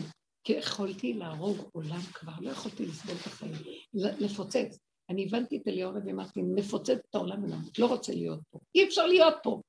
כי 0.44 0.52
יכולתי 0.52 1.12
להרוג 1.12 1.56
עולם 1.72 2.00
כבר, 2.00 2.32
לא 2.40 2.50
יכולתי 2.50 2.86
לסבול 2.86 3.16
את 3.20 3.26
החיים, 3.26 3.52
לפוצץ. 3.94 4.78
אני 5.10 5.26
הבנתי 5.28 5.56
את 5.56 5.68
אליהו 5.68 5.94
ואמרתי, 6.06 6.42
נפוצץ 6.42 6.90
את 7.10 7.14
העולם 7.14 7.44
ולמות, 7.44 7.78
לא 7.78 7.86
רוצה 7.86 8.14
להיות 8.14 8.40
פה. 8.50 8.58
אי 8.74 8.84
אפשר 8.84 9.06
להיות 9.06 9.34
פה. 9.42 9.60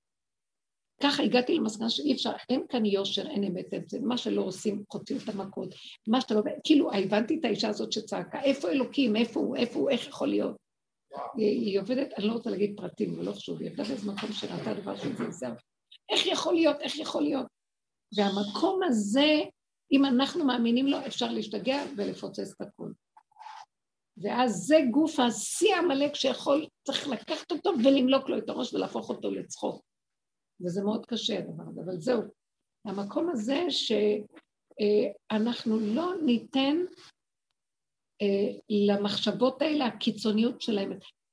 ככה 1.04 1.24
הגעתי 1.24 1.56
למסקנה 1.56 1.90
שאי 1.90 2.14
אפשר, 2.14 2.32
אין 2.50 2.62
כאן 2.70 2.86
יושר, 2.86 3.28
אין 3.28 3.44
אמת, 3.44 3.66
זה 3.88 4.00
מה 4.02 4.18
שלא 4.18 4.42
עושים, 4.42 4.84
חוטפים 4.92 5.18
את 5.24 5.30
המכות, 5.30 5.76
מה 6.08 6.22
שאתה 6.22 6.34
לא... 6.34 6.42
כאילו, 6.64 6.94
הבנתי 6.94 7.38
את 7.40 7.46
האישה 7.46 7.70
הזאת 7.70 7.92
שצעקה, 7.92 8.42
איפה 8.42 8.70
אלוקים, 8.70 9.16
איפה 9.16 9.40
הוא, 9.40 9.56
איפה 9.56 9.80
הוא, 9.80 9.90
איך 9.90 10.08
יכול 10.08 10.28
להיות? 10.28 10.65
היא, 11.38 11.80
עובדת, 11.80 12.14
אני 12.18 12.28
לא 12.28 12.34
רוצה 12.34 12.50
להגיד 12.50 12.74
פרטים, 12.78 13.16
אבל 13.16 13.26
לא 13.26 13.32
חשוב, 13.32 13.62
היא 13.62 13.70
עבדה 13.70 13.84
באיזה 13.84 14.12
מקום 14.12 14.32
שראתה 14.32 14.74
דבר 14.74 14.96
שזה 14.98 15.32
זהו. 15.32 15.54
איך 16.10 16.26
יכול 16.26 16.54
להיות, 16.54 16.78
איך 16.80 17.00
יכול 17.00 17.24
להיות? 17.24 17.46
והמקום 18.18 18.84
הזה, 18.84 19.42
אם 19.92 20.06
אנחנו 20.06 20.46
מאמינים 20.46 20.88
לו, 20.88 20.98
אפשר 21.08 21.32
להשתגע 21.32 21.84
ולפוצץ 21.98 22.52
את 22.52 22.62
הכול. 22.62 22.94
ואז 24.18 24.52
זה 24.52 24.78
גוף 24.92 25.20
השיא 25.20 25.76
העמלק 25.76 26.16
שיכול, 26.16 26.68
צריך 26.84 27.08
לקחת 27.08 27.52
אותו 27.52 27.72
ולמלוק 27.84 28.30
לו 28.30 28.38
את 28.38 28.50
הראש 28.50 28.74
ולהפוך 28.74 29.10
אותו 29.10 29.32
לצחוק. 29.32 29.84
וזה 30.62 30.84
מאוד 30.84 31.06
קשה 31.06 31.38
הדבר 31.38 31.64
הזה, 31.68 31.82
אבל 31.82 32.00
זהו. 32.00 32.22
המקום 32.86 33.30
הזה 33.30 33.62
שאנחנו 35.30 35.80
לא 35.80 36.14
ניתן 36.26 36.76
אה, 36.78 36.86
למחשבות 38.70 39.62
האלה, 39.62 39.86
הקיצוניות 39.86 40.62
שלהם. 40.62 40.92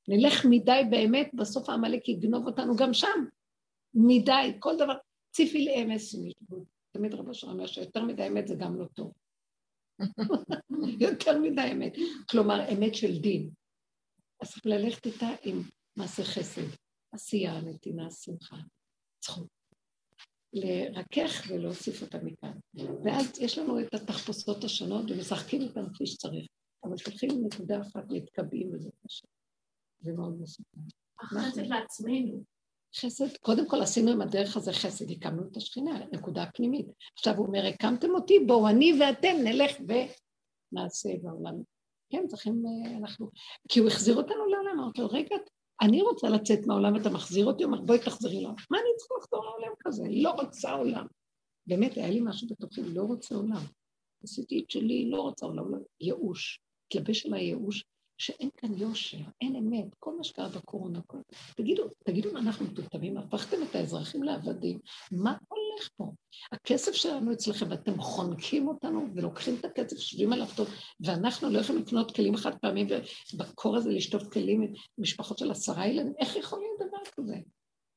נלך 0.08 0.44
מדי 0.50 0.82
באמת, 0.90 1.30
בסוף 1.34 1.68
העמלק 1.68 2.08
יגנוב 2.08 2.46
אותנו 2.46 2.76
גם 2.76 2.94
שם. 2.94 3.24
מדי, 3.94 4.52
כל 4.58 4.76
דבר. 4.76 4.94
ציפי 5.34 5.64
לאמס 5.64 6.14
ומשבות. 6.14 6.64
תמיד 6.90 7.14
רבו 7.14 7.30
אשר 7.30 7.46
אומר 7.46 7.66
שיותר 7.66 8.04
מדי 8.04 8.26
אמת 8.26 8.48
זה 8.48 8.54
גם 8.54 8.80
לא 8.80 8.84
טוב. 8.94 9.12
יותר 11.00 11.38
מדי 11.38 11.72
אמת. 11.72 11.92
כלומר, 12.30 12.72
אמת 12.72 12.94
של 12.94 13.18
דין. 13.18 13.50
אז 14.40 14.50
צריך 14.50 14.66
ללכת 14.66 15.06
איתה 15.06 15.28
עם 15.42 15.62
מעשה 15.96 16.24
חסד, 16.24 16.62
עשייה, 17.12 17.60
נתינה, 17.60 18.10
שמחה, 18.10 18.56
צחוק. 19.20 19.48
לרכך 20.52 21.46
ולהוסיף 21.48 22.02
אותה 22.02 22.18
מכאן. 22.18 22.52
ואז 23.04 23.38
יש 23.40 23.58
לנו 23.58 23.80
את 23.80 23.94
התחפושות 23.94 24.64
השונות 24.64 25.10
ומשחקים 25.10 25.62
איתן 25.62 25.94
כפי 25.94 26.06
שצריך. 26.06 26.46
אבל 26.84 26.96
שולחים 26.96 27.30
נקודה 27.44 27.80
אחת, 27.80 28.04
מתקבעים 28.10 28.70
וזה 28.74 28.90
קשה. 29.06 29.26
זה 30.00 30.12
מאוד 30.12 30.40
מסוכן. 30.40 30.80
החסד 31.20 31.66
לעצמנו. 31.66 32.42
חסד, 32.96 33.36
קודם 33.40 33.68
כל 33.68 33.82
עשינו 33.82 34.10
עם 34.10 34.20
הדרך 34.20 34.56
הזה 34.56 34.72
חסד, 34.72 35.10
הקמנו 35.10 35.42
את 35.50 35.56
השכינה, 35.56 35.98
נקודה 36.12 36.44
פנימית. 36.54 36.86
עכשיו 37.18 37.36
הוא 37.36 37.46
אומר, 37.46 37.66
הקמתם 37.66 38.10
אותי, 38.10 38.38
בואו 38.46 38.68
אני 38.68 38.92
ואתם 39.00 39.36
נלך 39.44 39.76
ונעשה 40.72 41.08
בעולם. 41.22 41.54
כן, 42.10 42.26
צריכים, 42.26 42.62
אה, 42.66 42.96
אנחנו... 42.96 43.30
כי 43.68 43.80
הוא 43.80 43.88
החזיר 43.88 44.16
אותנו 44.16 44.46
לעולם, 44.46 44.80
אמרתי 44.80 45.00
לו, 45.00 45.08
רגע, 45.08 45.36
אני 45.82 46.02
רוצה 46.02 46.28
לצאת 46.28 46.66
מהעולם 46.66 46.94
ואתה 46.94 47.10
מחזיר 47.10 47.46
אותי, 47.46 47.64
הוא 47.64 47.72
אומר, 47.72 47.84
בואי 47.84 47.98
תחזרי 47.98 48.40
לעולם. 48.40 48.56
מה 48.70 48.78
אני 48.78 48.96
צריכה 48.96 49.14
לחזור 49.18 49.44
לעולם 49.44 49.72
כזה? 49.84 50.02
לא 50.10 50.30
רוצה 50.30 50.72
עולם. 50.72 51.06
באמת, 51.66 51.96
היה 51.96 52.10
לי 52.10 52.20
משהו 52.24 52.48
בתוכי, 52.50 52.82
לא 52.82 53.02
רוצה 53.02 53.34
עולם. 53.34 53.62
עשיתי 54.22 54.62
את 54.64 54.70
שלי, 54.70 55.10
לא 55.10 55.20
רוצה 55.20 55.46
עולם, 55.46 55.64
ייאוש. 56.00 56.60
התלבש 56.94 57.26
על 57.26 57.34
הייאוש, 57.34 57.84
שאין 58.18 58.48
כאן 58.56 58.74
יושר, 58.76 59.18
אין 59.40 59.56
אמת, 59.56 59.94
כל 59.98 60.16
מה 60.16 60.24
שקרה 60.24 60.48
בקורונה, 60.48 61.00
כל... 61.06 61.18
תגידו, 61.56 61.82
תגידו 62.04 62.32
מה 62.32 62.40
אנחנו 62.40 62.66
מטומטמים, 62.66 63.18
הפכתם 63.18 63.56
את 63.62 63.74
האזרחים 63.74 64.22
לעבדים, 64.22 64.78
מה 65.12 65.36
הולך 65.48 65.88
פה? 65.96 66.12
הכסף 66.52 66.92
שלנו 66.92 67.32
אצלכם, 67.32 67.66
ואתם 67.70 68.00
חונקים 68.00 68.68
אותנו 68.68 69.06
ולוקחים 69.14 69.56
את 69.60 69.64
הכסף, 69.64 69.98
שווים 69.98 70.32
עליו 70.32 70.46
טוב, 70.56 70.68
ואנחנו 71.00 71.50
לא 71.50 71.58
יכולים 71.58 71.82
לקנות 71.82 72.14
כלים 72.14 72.36
חד 72.36 72.58
פעמים, 72.58 72.86
ובקור 73.34 73.76
הזה 73.76 73.90
לשטוף 73.90 74.22
כלים, 74.32 74.72
משפחות 74.98 75.38
של 75.38 75.50
עשרה 75.50 75.86
ילדים, 75.86 76.12
איך 76.18 76.36
יכול 76.36 76.58
להיות 76.58 76.90
דבר 76.90 77.10
כזה? 77.16 77.34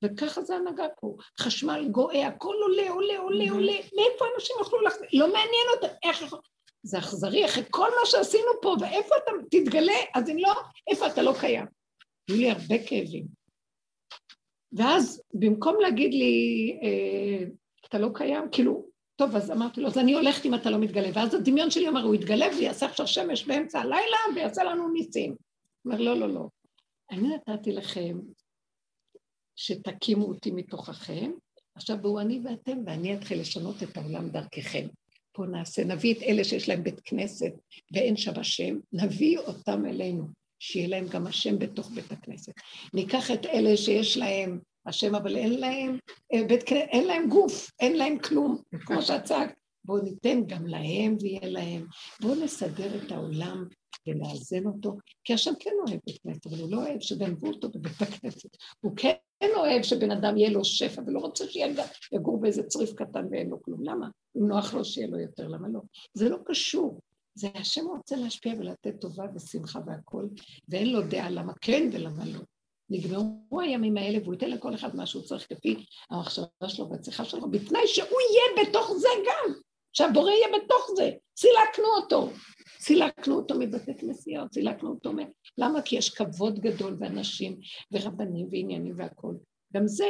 וככה 0.04 0.42
זה 0.42 0.56
הנהגה 0.56 0.86
פה. 1.00 1.16
חשמל 1.40 1.88
גואה, 1.92 2.28
הכל 2.28 2.56
עולה, 2.62 2.92
עולה, 2.92 3.20
עולה, 3.20 3.52
עולה, 3.52 3.74
מאיפה 3.74 4.26
אנשים 4.36 4.56
יוכלו 4.60 4.82
להחזיר? 4.82 5.08
לא 5.14 5.28
מעניין 5.28 5.68
אותם, 5.76 5.96
איך 6.04 6.22
יכול... 6.22 6.40
זה 6.86 7.00
אכזרי, 7.00 7.46
אחרי 7.46 7.64
כל 7.70 7.90
מה 7.90 8.06
שעשינו 8.06 8.52
פה, 8.62 8.76
ואיפה 8.80 9.16
אתה 9.24 9.32
תתגלה, 9.52 9.94
אז 10.16 10.30
אם 10.30 10.38
לא, 10.38 10.54
איפה 10.88 11.08
אתה 11.08 11.22
לא 11.22 11.34
קיים? 11.40 11.66
היו 12.28 12.38
לי 12.38 12.50
הרבה 12.50 12.88
כאבים. 12.88 13.26
ואז 14.74 15.22
במקום 15.34 15.76
להגיד 15.82 16.14
לי, 16.14 16.80
אה, 16.84 17.48
אתה 17.90 18.00
לא 18.00 18.10
קיים, 18.14 18.44
כאילו, 18.52 18.86
טוב, 19.16 19.36
אז 19.36 19.52
אמרתי 19.52 19.82
לו, 19.82 19.88
אז 19.88 19.98
אני 19.98 20.14
הולכת 20.14 20.46
אם 20.46 20.56
אתה 20.56 20.70
לא 20.70 20.78
מתגלה. 20.78 21.10
ואז 21.14 21.34
הדמיון 21.34 21.72
שלי 21.72 21.88
אומר, 21.88 22.04
הוא 22.04 22.16
יתגלה 22.16 22.46
ויעשה 22.58 22.86
עכשיו 22.86 23.08
שמש 23.08 23.46
באמצע 23.46 23.80
הלילה 23.80 24.18
ויעשה 24.36 24.64
לנו 24.64 24.90
ניסים. 24.90 25.36
אומר, 25.86 26.02
לא, 26.02 26.20
לא, 26.20 26.30
לא. 26.30 26.48
אני 27.12 27.30
נתתי 27.36 27.72
לכם 27.72 28.20
שתקימו 29.56 30.26
אותי 30.26 30.52
מתוככם, 30.52 31.32
עכשיו 31.76 31.98
בואו 31.98 32.20
אני 32.20 32.42
ואתם, 32.44 32.78
ואני 32.86 33.16
אתחיל 33.16 33.40
לשנות 33.40 33.84
את 33.84 33.98
העולם 33.98 34.30
דרככם. 34.30 34.88
פה 35.36 35.46
נעשה, 35.46 35.84
נביא 35.84 36.14
את 36.14 36.22
אלה 36.22 36.44
שיש 36.44 36.70
להם 36.70 36.84
בית 36.84 37.02
כנסת 37.04 37.54
ואין 37.94 38.18
שם 38.18 38.40
השם, 38.40 38.78
נביא 38.94 39.38
אותם 39.40 39.86
אלינו, 39.86 40.28
שיהיה 40.60 40.88
להם 40.88 41.08
גם 41.08 41.28
השם 41.28 41.60
בתוך 41.60 41.92
בית 41.92 42.12
הכנסת. 42.12 42.54
ניקח 42.94 43.32
את 43.32 43.46
אלה 43.46 43.78
שיש 43.78 44.18
להם 44.18 44.60
השם, 44.86 45.16
אבל 45.16 45.36
אין 45.36 45.54
להם 45.54 45.98
אה, 46.34 46.44
בית 46.48 46.72
אין 46.72 47.08
להם 47.08 47.30
גוף, 47.30 47.72
אין 47.80 47.98
להם 47.98 48.20
כלום, 48.20 48.58
כמו 48.86 49.02
שהצגת. 49.02 49.54
בואו 49.86 50.04
ניתן 50.04 50.42
גם 50.48 50.68
להם 50.68 51.18
ויהיה 51.22 51.50
להם. 51.50 51.86
בואו 52.22 52.36
נסדר 52.36 53.06
את 53.06 53.12
העולם 53.12 53.66
ולאזן 54.08 54.66
אותו, 54.66 54.98
כי 55.24 55.34
השם 55.34 55.54
כן 55.60 55.72
אוהב 55.88 56.00
בית 56.06 56.18
כנסת, 56.24 56.48
אבל 56.48 56.62
הוא 56.62 56.72
לא 56.72 56.78
אוהב 56.78 57.00
שגנבו 57.00 57.48
אותו 57.48 57.70
בבית 57.70 58.02
הכנסת. 58.02 58.58
הוא 58.82 58.92
כן 58.98 59.16
אוהב 59.56 59.84
שבן 59.84 60.12
אדם 60.12 60.38
יהיה 60.38 60.50
לו 60.50 60.66
שפע, 60.66 61.02
ולא 61.08 61.20
רוצה 61.20 61.46
שיגור 61.48 62.42
באיזה 62.42 62.64
צריף 62.64 62.94
קטן 62.94 63.26
ואין 63.32 63.50
לו 63.50 63.64
כלום. 63.64 63.84
למה? 63.84 64.08
אם 64.38 64.48
נוח 64.48 64.74
לו 64.74 64.86
שיהיה 64.86 65.08
לו 65.08 65.20
יותר, 65.20 65.48
למה 65.48 65.68
לא? 65.68 65.80
זה 66.14 66.30
לא 66.30 66.38
קשור. 66.46 67.00
זה 67.36 67.48
השם 67.56 67.86
רוצה 67.86 68.16
להשפיע 68.16 68.54
ולתת 68.60 69.02
טובה 69.02 69.24
ושמחה 69.36 69.80
והכול, 69.86 70.30
ואין 70.70 70.90
לו 70.90 71.02
דעה 71.02 71.30
למה 71.30 71.54
כן 71.62 71.90
ולמה 71.94 72.26
לא. 72.26 72.40
נגמרו 72.90 73.62
הימים 73.62 73.98
האלה 73.98 74.20
והוא 74.24 74.34
ייתן 74.34 74.50
לכל 74.50 74.76
אחד 74.76 74.96
מה 74.96 75.06
שהוא 75.06 75.24
צריך 75.24 75.48
כפי 75.50 75.86
המחשבה 76.10 76.68
שלו 76.68 76.90
והצליחה 76.90 77.26
שלו, 77.26 77.52
בתנאי 77.52 77.88
שהוא 77.88 78.08
יהיה 78.08 78.68
בתוך 78.68 78.92
זה 78.98 79.08
גם, 79.26 79.54
שהבורא 79.98 80.32
יהיה 80.32 80.48
בתוך 80.58 80.90
זה. 80.96 81.12
סילקנו 81.38 81.86
אותו. 82.02 82.30
סילקנו 82.80 83.36
אותו 83.36 83.60
מבתי 83.60 83.98
כנסיות, 83.98 84.54
סילקנו 84.54 84.90
אותו 84.90 85.14
מ... 85.14 85.18
למה? 85.58 85.82
כי 85.82 85.96
יש 85.96 86.10
כבוד 86.10 86.60
גדול 86.60 86.98
ואנשים 87.00 87.60
ורבנים 87.92 88.48
ועניינים 88.52 88.94
והכול. 88.98 89.38
גם 89.74 89.88
זה, 89.88 90.06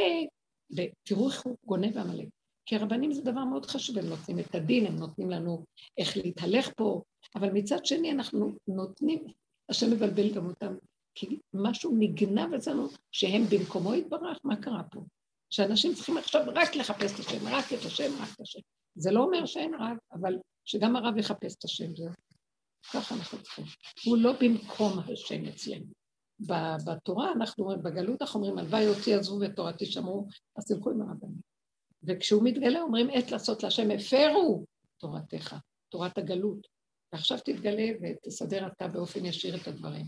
ותראו 0.72 1.30
איך 1.30 1.42
הוא 1.42 1.58
גונב 1.66 1.96
ועמלק. 1.96 2.28
כי 2.66 2.76
הרבנים 2.76 3.14
זה 3.14 3.22
דבר 3.22 3.44
מאוד 3.44 3.66
חשוב, 3.66 3.98
הם 3.98 4.06
נותנים 4.06 4.40
את 4.40 4.56
הדין, 4.56 4.86
הם 4.86 4.96
נותנים 4.96 5.30
לנו 5.30 5.66
איך 5.98 6.18
להתהלך 6.18 6.70
פה, 6.78 7.02
אבל 7.36 7.52
מצד 7.52 7.86
שני 7.86 8.12
אנחנו 8.12 8.52
נותנים, 8.68 9.24
השם 9.70 9.92
מבלבל 9.92 10.34
גם 10.34 10.46
אותם, 10.46 10.74
כי 11.16 11.40
משהו 11.54 11.96
נגנב 12.00 12.54
אצלנו 12.54 12.88
שהם 13.12 13.44
במקומו 13.44 13.96
יתברך, 13.96 14.40
מה 14.44 14.56
קרה 14.56 14.84
פה? 14.92 15.02
שאנשים 15.50 15.94
צריכים 15.94 16.18
עכשיו 16.18 16.44
רק 16.56 16.76
לחפש 16.76 17.14
את 17.14 17.20
השם, 17.20 17.48
רק 17.48 17.74
את 17.74 17.86
השם, 17.86 18.12
רק 18.22 18.30
את 18.36 18.42
השם. 18.42 18.60
זה 18.96 19.12
לא 19.12 19.24
אומר 19.24 19.46
שאין 19.46 19.74
רב, 19.74 19.98
אבל 20.14 20.34
שגם 20.66 20.96
הרב 20.96 21.18
יחפש 21.18 21.56
את 21.56 21.64
השם, 21.64 21.96
זהו. 21.96 22.10
ככה 22.94 23.16
אנחנו 23.16 23.44
צריכים. 23.44 23.66
הוא 24.06 24.18
לא 24.18 24.34
במקום 24.42 25.00
השם 25.00 25.46
אצלנו. 25.46 25.86
בתורה 26.86 27.32
אנחנו, 27.32 27.70
בגלות 27.84 28.22
אנחנו 28.22 28.40
אומרים, 28.40 28.58
הלוואי 28.58 28.88
אותי 28.88 29.14
עזבו 29.14 29.40
ותורתי 29.42 29.86
שמרו, 29.86 30.28
אז 30.56 30.66
תלכו 30.66 30.90
עם 30.90 31.02
הרבנים. 31.02 31.42
וכשהוא 32.04 32.44
מתגלה 32.44 32.82
אומרים, 32.82 33.10
עת 33.14 33.32
לעשות 33.32 33.64
להשם, 33.64 33.92
הפרו 33.92 34.66
תורתך, 35.00 35.56
תורת 35.90 36.18
הגלות. 36.18 36.68
ועכשיו 37.14 37.38
תתגלה 37.38 37.88
ותסדר 38.02 38.68
אתה 38.68 38.88
באופן 38.88 39.26
ישיר 39.26 39.56
את 39.56 39.68
הדברים. 39.68 40.06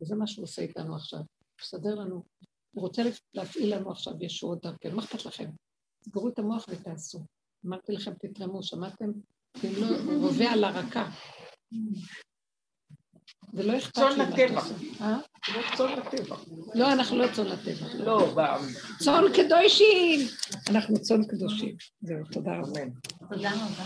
וזה 0.00 0.14
מה 0.14 0.26
שהוא 0.26 0.42
עושה 0.42 0.62
איתנו 0.62 0.96
עכשיו. 0.96 1.18
הוא 1.18 1.26
מסדר 1.60 1.94
לנו, 1.94 2.24
הוא 2.74 2.82
רוצה 2.82 3.02
להפעיל 3.34 3.76
לנו 3.76 3.90
עכשיו 3.90 4.14
ישועות 4.20 4.62
דרכנו, 4.62 4.96
מה 4.96 5.02
אכפת 5.02 5.24
לכם? 5.26 5.50
תסגרו 6.00 6.28
את 6.28 6.38
המוח 6.38 6.66
ותעשו. 6.68 7.18
אמרתי 7.66 7.92
לכם, 7.92 8.12
תתרמו, 8.14 8.62
שמעתם? 8.62 9.10
אם 9.64 9.70
לא, 10.38 10.50
על 10.52 10.64
הרקה. 10.64 11.08
ולא 13.54 13.78
אכפת 13.78 13.96
לי. 13.98 14.02
צאן 14.02 14.20
לטבע. 14.20 14.62
אה? 15.00 15.18
לא 15.54 15.76
צאן 15.76 15.98
לטבע. 15.98 16.36
לא, 16.74 16.92
אנחנו 16.92 17.18
לא 17.18 17.26
צאן 17.32 17.46
לטבע. 17.46 17.86
לא, 18.04 18.34
צאן 18.98 19.24
קדושים. 19.34 20.20
אנחנו 20.70 21.00
צאן 21.00 21.24
קדושים. 21.24 21.76
זהו, 22.02 22.18
תודה 22.32 22.50
רבה. 22.56 22.80
תודה 23.30 23.50
רבה. 23.50 23.84